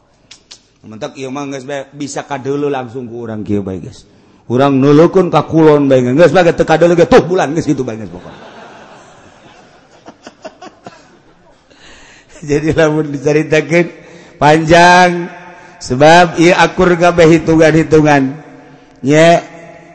[0.84, 1.64] mentak ieu mah geus
[1.96, 4.04] bisa kadeuleu langsung ku urang kieu bae geus.
[4.44, 7.96] Urang nulukeun ka kulon bae geus bae teu kadeuleu ge tuh bulan geus kitu bae
[7.96, 8.36] geus pokona.
[12.48, 13.86] Jadi lamun diceritakeun
[14.36, 15.32] panjang
[15.80, 18.44] sebab ieu akur kabeh hitungan-hitungan.
[19.04, 19.40] Nya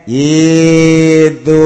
[0.09, 1.65] itu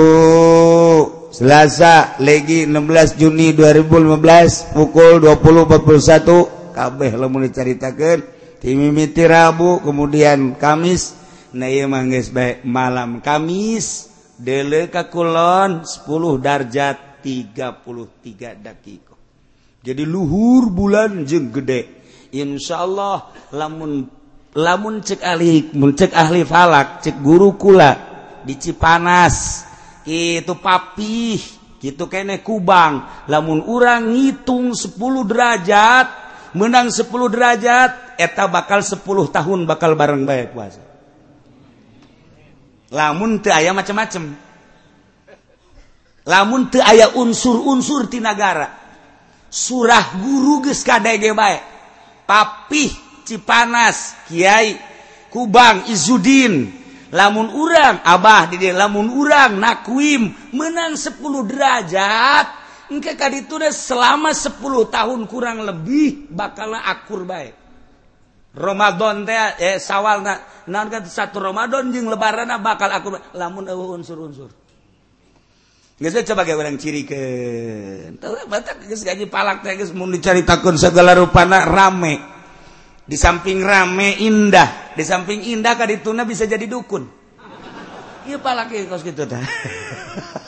[1.33, 11.19] Selasa lagi 16 Juni 2015 pukul 20.41 kabeh lamun diceritakeun timimiti Rabu kemudian Kamis
[11.51, 14.07] na manggis baik malam Kamis
[14.39, 16.07] dele kakulon 10
[16.39, 19.13] darjat 33 dakiko
[19.83, 22.07] jadi luhur bulan jeng gede.
[22.31, 24.07] Insya Allah lamun
[24.55, 27.91] lamun cek ahli mun cek ahli falak cek guru kula
[28.47, 29.67] di Cipanas
[30.07, 31.37] itu papih
[31.83, 33.27] gitu kene kubang.
[33.27, 34.95] Lamun urang ngitung 10
[35.27, 36.07] derajat
[36.53, 40.81] menang 10 derajat eta bakal 10 tahun bakal bareng baik puasa.
[42.93, 44.37] Lamun teu aya macam-macam
[46.23, 48.69] lamun teu aya unsur-unsur ti nagara.
[49.53, 51.61] Surah guru geus kadege bae.
[52.23, 52.89] Papih
[53.27, 54.79] Cipanas Kiai
[55.29, 56.71] Kubang Izudin
[57.13, 62.62] lamun urang Abah di lamun urang nakwim menang 10 derajat
[62.93, 64.61] engke itu selama 10
[64.93, 67.63] tahun kurang lebih bakal akur baik
[68.53, 70.37] Ramadan teh eh sawal na
[70.85, 74.53] kan satu Ramadan jeung lebaran bakal akur lamun unsur-unsur.
[75.97, 77.21] Geus coba ge urang ciri ke
[78.45, 82.21] batak geus gaji palak teh geus mun dicaritakeun segala rupana rame.
[83.03, 84.93] Di samping rame indah.
[84.93, 87.09] Di samping indah ka dituna bisa jadi dukun.
[88.23, 89.43] Iya palaki kos gitu dah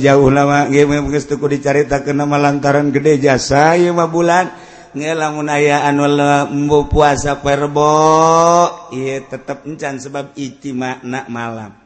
[0.00, 4.64] jauh lamaku dicarita ke nama lantaran gede jasa lima bulan.
[4.96, 11.76] Ngelamun aya anu lembu puasa perbo ia tetap encan sebab iti makna malam.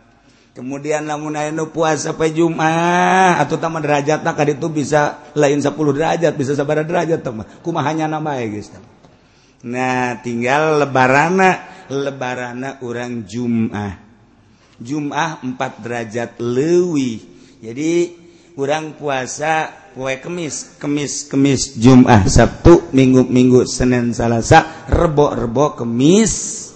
[0.50, 5.74] Kemudian lamun aya nu puasa pe Jumat atau taman derajat tak itu bisa lain 10
[5.74, 8.68] derajat bisa sabar derajat teman kuma hanya nama ya guys
[9.62, 14.09] nah tinggal lebarana lebarana orang jumah.
[14.80, 17.20] Jumah 4 derajat lewi
[17.60, 18.16] jadi
[18.56, 26.66] kurang puasa kue kemis kemis kemis Jumah Sabtu minggu minggu Senin Salasa rebo rebo kemis.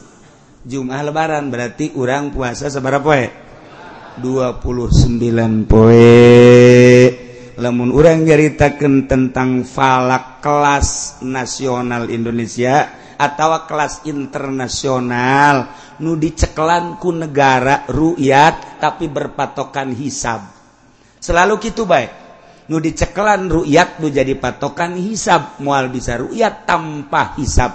[0.64, 3.28] Jumah lebaran berarti kurang puasa seberapa poe?
[4.20, 6.24] 29 poe.
[7.60, 15.72] Lamun orang nyaritakan tentang falak kelas nasional Indonesia atau kelas internasional
[16.02, 20.44] nu diceklanku negara rukyat tapi berpatokan hisab.
[21.22, 22.10] Selalu gitu baik
[22.68, 25.60] nu diceklan rukyat nu jadi patokan hisab.
[25.64, 27.72] Mual bisa rukyat tanpa hisab.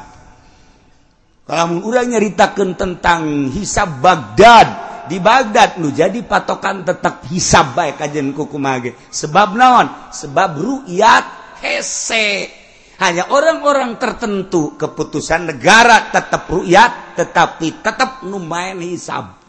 [1.49, 8.37] Kalau orang nyeritakan tentang hisab Baghdad di Baghdad nu jadi patokan tetap hisab baik kajian
[8.37, 10.13] kukumage sebab naon?
[10.13, 11.25] Sebab ruyat
[11.65, 12.58] hese.
[12.99, 19.39] Hanya orang-orang tertentu keputusan negara tetap ru'yat tetapi tetap numain hisab.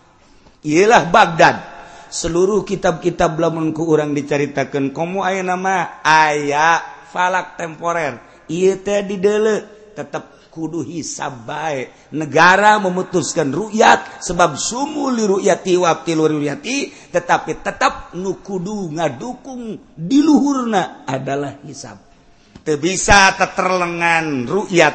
[0.62, 1.56] Ialah Baghdad.
[2.10, 6.02] Seluruh kitab-kitab lamun ku orang diceritakan kamu ayah nama?
[6.02, 6.78] Ayah
[7.10, 8.22] falak temporer.
[8.46, 16.76] Iya teh dele tetap kudu hisab baik negara memutuskan rukyat sebab sumuli rukyati waktu rukyati
[17.14, 22.09] tetapi tetap nukudu ngadukung diluhurna adalah hisab
[22.76, 24.94] bisa keterlengan rukyat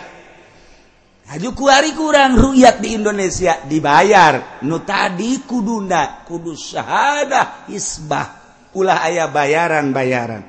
[1.26, 4.62] haju kuari kurang rukyat di Indonesia dibayar.
[4.64, 8.46] Nu tadi kudunda kudu syahadah isbah.
[8.76, 10.44] Ulah ayah bayaran bayaran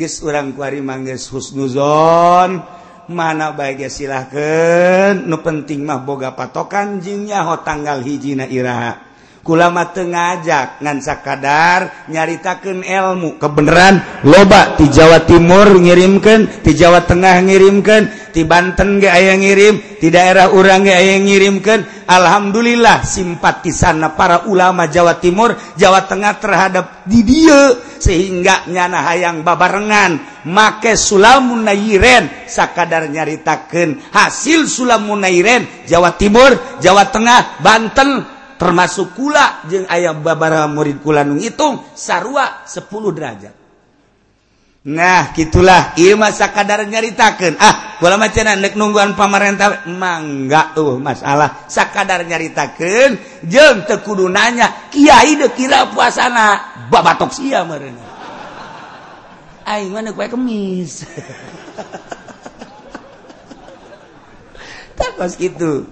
[0.00, 2.80] geus urang kuari mangges husnuzon.
[3.10, 9.09] Mana baik silahkan nu penting mah boga patokan jingnya ho tanggal hijina iraha.
[9.40, 13.40] kulama ngajak ngan sakadar nyaritakan ilmu.
[13.40, 19.98] Kebenaran loba di Jawa Timur ngirimkan di Jawa Tengah ngirimkan di Banten gak aya ngirim
[19.98, 27.06] di daerah orang gak aya ngirimkan Alhamdulillah simpatisan para ulama Jawa Timur Jawa Tengah terhadap
[27.06, 30.40] di dia sehingga nyana hayang babarengan.
[30.40, 39.64] Make Sulamun Nairen sakadar nyaritakan hasil Sulamun Nairen Jawa Timur Jawa Tengah Banten termasuk kula
[39.72, 43.54] jeung ayam babara murid kula nu ngitung sarua 10 derajat.
[44.80, 45.96] Nah gitulah.
[45.96, 51.64] Ieu mah sakadar nyaritakan ah kula macana nek nungguan pamarentah mangga tuh masalah.
[51.72, 56.60] Sakadar nyaritakan jeung teu kudu nanya kiai deuk kira puasana?
[56.92, 57.96] Babatok sia meureun.
[59.64, 61.00] Aing mana kue kemis.
[65.00, 65.88] Tak gitu.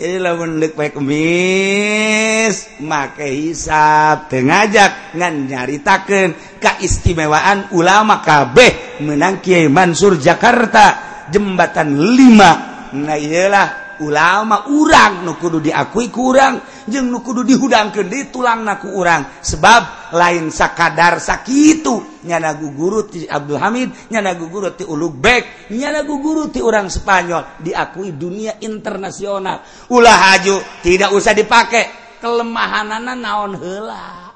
[0.00, 9.44] jadi lamun deuk pae kemis make hisab teu ngajak ngan nyaritakeun kaistimewaan ulama kabeh menang
[9.44, 10.96] Kiai Mansur Jakarta
[11.28, 18.64] jembatan 5 nah iyalah ulama urang nukudu diakui kurang jeng nukudu dihudang dihudangkeun di tulang
[18.64, 19.40] naku urang.
[19.40, 26.50] Sebab lain sakadar sakitu nyana guru ti Abdul Hamid nyana guru ti Ulugbek nyana guru
[26.50, 29.62] ti orang Spanyol diakui dunia internasional.
[29.92, 34.30] Ulah haju tidak usah dipakai kelemahanana naon hela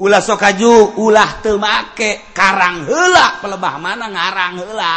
[0.00, 4.94] ulah sokaju ulah temake karang hela pelebah mana ngarang hela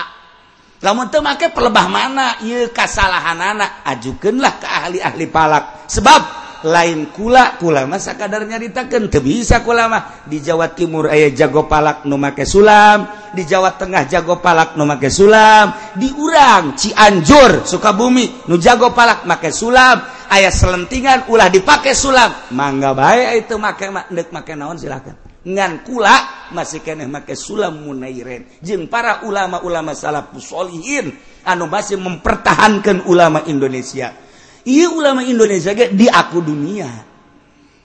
[0.83, 5.87] namun temake pelebah mana y kasalahan anak ajukanlah ke ahli-ahli palak.
[5.87, 6.21] Sebab
[6.67, 12.47] lain kula kulama sakadar nyaritakan te bisa kulama di Jawa Timur ayah jago palak numake
[12.47, 13.03] sulam
[13.35, 19.51] di Jawa Tengah jago palak numake sulam di urang Cianjur Sukabumi nu jago palak make
[19.51, 22.31] sulam ayah selentingan ulah dipakai sulam.
[22.55, 25.32] Mangga baik itu make nek make naon silakan.
[25.43, 31.11] ngan kula masih keneh make sulam munairen jeung para ulama-ulama salafus solihin
[31.43, 34.15] anu masih mempertahankan ulama Indonesia.
[34.63, 36.87] Iya ulama Indonesia ge di aku dunia.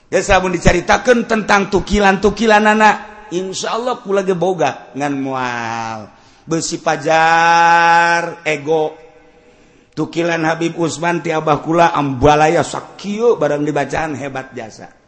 [0.09, 2.95] Dan sabun diceritakan tentang tukilan-tukilan anak
[3.35, 5.99] insya Allah kula ge boga ngan mual.
[6.47, 8.95] Besi pajar ego.
[9.93, 14.98] Tukilan Habib Usman ti abah kula ambalaya sakio barang dibacaan hebat jasa.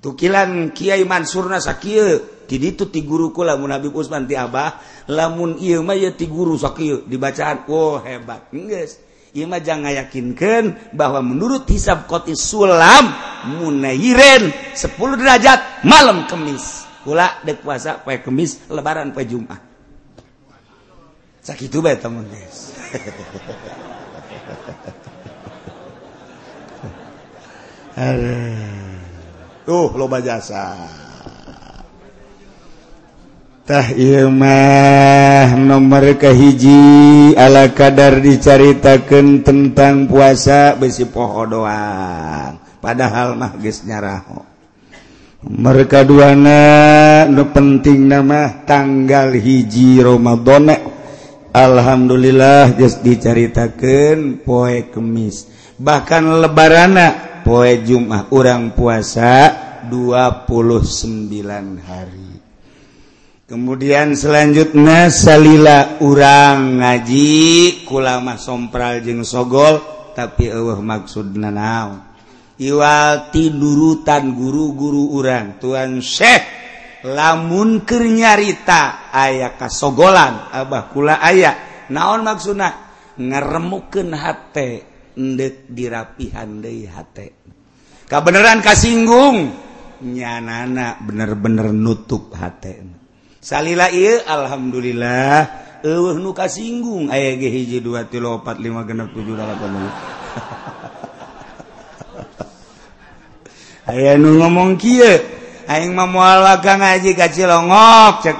[0.00, 5.86] tukilan Kyai Mansurna sakit jadi itu ti guruku lamun Habib Usman ti Abah lamun ieu
[5.86, 8.50] mah ya ti guru sakit dibacaan oh hebat.
[8.50, 8.98] Geus
[9.30, 13.06] ieu mah jangan yakinkan bahwa menurut hisab qoti sulam
[13.54, 14.82] munairen 10
[15.14, 16.90] derajat malam kemis.
[17.06, 19.62] Kula dek puasa poe kemis lebaran poe jumat.
[21.38, 22.74] Sakitu bae teman geus
[28.00, 28.89] Aduh.
[29.70, 30.74] tuh loba jasa.
[33.62, 33.86] Tah
[34.26, 42.58] mah nomor kahiji ala kadar dicaritakan tentang puasa besi poho doang.
[42.82, 44.42] Padahal mah geus nyaraho.
[45.46, 46.60] Mereka duana
[47.30, 50.66] nu penting nama tanggal hiji Ramadan.
[51.54, 55.46] Alhamdulillah geus dicaritakan poe kemis.
[55.78, 59.50] Bahkan lebarana poe Jumat orang puasa
[59.88, 61.28] 29
[61.80, 62.30] hari.
[63.50, 69.82] Kemudian selanjutnya salila urang ngaji kulama sompral jeng sogol
[70.14, 71.98] tapi Allah maksud nanau
[72.60, 76.44] iwal tidurutan guru-guru urang Tuhan Syekh
[77.10, 82.92] lamun kernyarita ayah kasogolan Abah kula ayah naon maksudna?
[83.20, 84.89] Ngeremuken hate.
[85.16, 87.34] ndek dirapihan deui hate.
[88.10, 89.54] Kabeneran kasinggung.
[90.00, 92.82] Nyanana bener-bener nutup hate.
[93.40, 95.48] Salila ieu alhamdulillah
[95.84, 97.12] eueuh nu kasinggung.
[97.12, 99.92] Aya ge hiji dua tilu opat lima genep tujuh delapan puluh
[103.90, 105.18] aya nu ngomong kieu
[105.70, 108.38] aing mah moal lagang aji ka Cilongok cek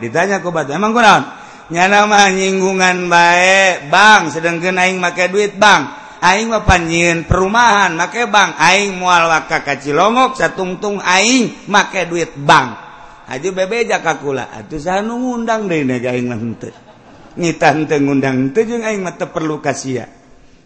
[0.00, 4.28] ditanya ku emang kunaon nyanama nyinggungan baik Bang.
[4.28, 6.02] Sedangkan aing make duit Bang.
[6.24, 8.56] Aing mah panjieun perumahan make Bang.
[8.56, 12.76] Aing mual waka kacilongok satungtung aing make duit Bang.
[13.24, 16.72] Haji bebe jakakula atuh saha nu ngundang deui naga aing mah henteu.
[17.40, 20.04] Ngita henteu ngundang henteu jeung aing mah teu perlu kasia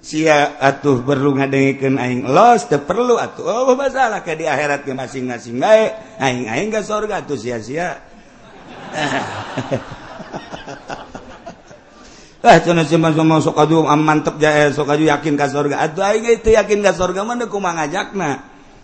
[0.03, 0.59] sia.
[0.59, 3.47] Atuh perlu ngadengikeun aing los teu perlu atuh.
[3.47, 6.19] Oh masalah ke di akhirat ke masing-masing bae.
[6.19, 7.95] Aing aing ka surga atuh sia-sia.
[12.39, 12.59] Eh,
[13.99, 15.77] mantap eh, yakin ka surga
[16.31, 18.15] itu yakin ka surga ngajak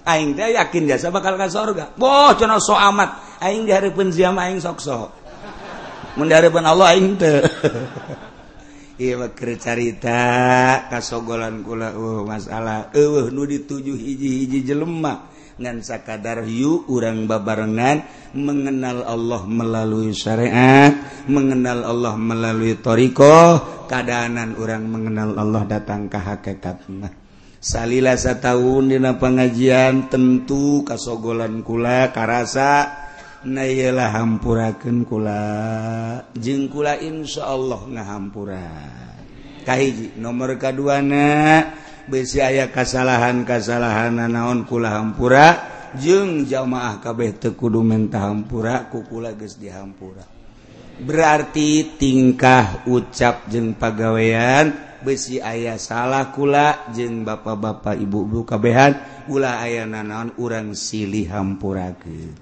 [0.05, 3.41] Aing teh yakin jasa bakal ka surga boh cina so amat.
[3.41, 5.09] Aing diharapkan ziamah Aing sok sok.
[6.21, 7.41] Mendarapkan Allah Aing teh.
[8.95, 12.95] Iya bakir carita kasogolan kula uh masalah.
[12.95, 15.34] Uh nu dituju hiji-hiji jelema.
[15.55, 18.03] ngan sakadar hiu urang babarengan
[18.35, 20.91] mengenal Allah melalui syariat
[21.31, 27.25] mengenal Allah melalui thoriqoh keadaanan orang mengenal Allah datang ke hakikatna.
[27.65, 32.93] Salila tahun dina pengajian tentu kasogolan kula karasa
[33.41, 35.45] nalah hampuraken kula.
[36.37, 38.69] Jengkula Insya Allah ngahampura.
[39.65, 41.65] Kahiji nomor kaduana
[42.09, 45.47] besi aya kasalahan-kasalahan naon kula hampura
[45.97, 50.27] jeung jamaah kabeh tekudu mentah hampura kukula geus dihampura
[51.01, 58.93] berarti tingkah ucap jeung pagawean besi ayah salah kula jeung bapak-bapak ibu-ibu kabehan
[59.29, 62.35] ulah aya naon urang silih hampurake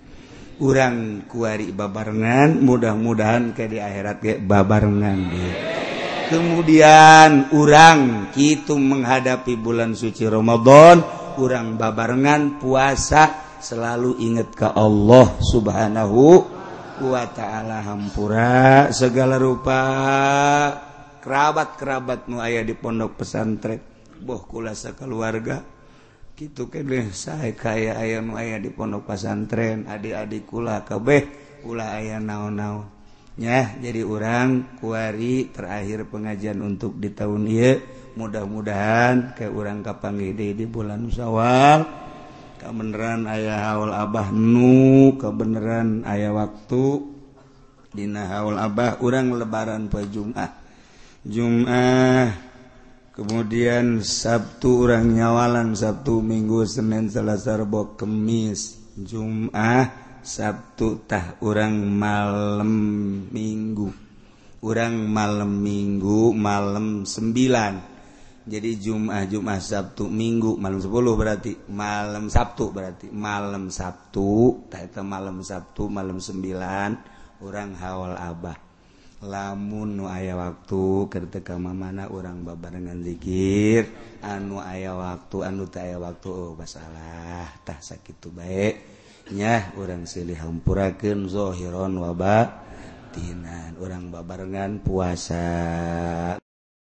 [0.62, 5.54] urang kuari babarengan mudah-mudahan ke di akhirat ke babarengan deh
[6.32, 11.04] kemudian orang itu menghadapi bulan suci Ramadan
[11.36, 16.40] kurang babarengan puasa selalu ingat ke Allah subhanahu
[17.04, 17.84] wa ta'ala.
[17.84, 19.80] Hampura segala rupa.
[21.22, 23.78] Kerabat-kerabatmu ayah di pondok pesantren
[24.22, 25.62] boh kulasa keluarga
[26.34, 31.22] gitu kedeh saya kaya ayam ayah di pondok pesantren adik-adik kula kabeh
[31.62, 33.01] kula ayah naon-naon.
[33.40, 37.72] Ya, jadi orang kuari terakhir pengajian untuk di tahun ini
[38.12, 41.80] mudah-mudahan ke orang kapanggede di bulan Syawal
[42.60, 47.08] kebenaran ayah haul abah nu kebenaran ayah waktu
[47.90, 50.50] dina haul abah orang lebaran pe Jumat ah.
[51.24, 52.36] Jumat
[53.16, 60.01] kemudian Sabtu orang nyawalan Sabtu Minggu Senin Selasa Rebo Kemis Jum'ah.
[60.22, 62.72] Sabtutah orang malam
[63.34, 63.90] minggu.
[64.62, 67.92] Orang malam minggu malam 9
[68.42, 71.52] jadi Jumat Jumat Sabtu minggu malam 10 berarti.
[71.70, 73.06] Malam Sabtu berarti.
[73.14, 78.58] Malam Sabtu tak malam Sabtu malam 9 orang hawal Abah.
[79.22, 83.86] Lamun nu aya waktu ketika mana orang babarengan dzikir
[84.18, 88.91] anu aya waktu anu tak aya waktu oh basalah sakit sakitu baik
[89.30, 92.66] nyah orang silih hampurakeun zohiron waba
[93.14, 93.78] tinan.
[93.78, 96.41] Orang babarengan puasa.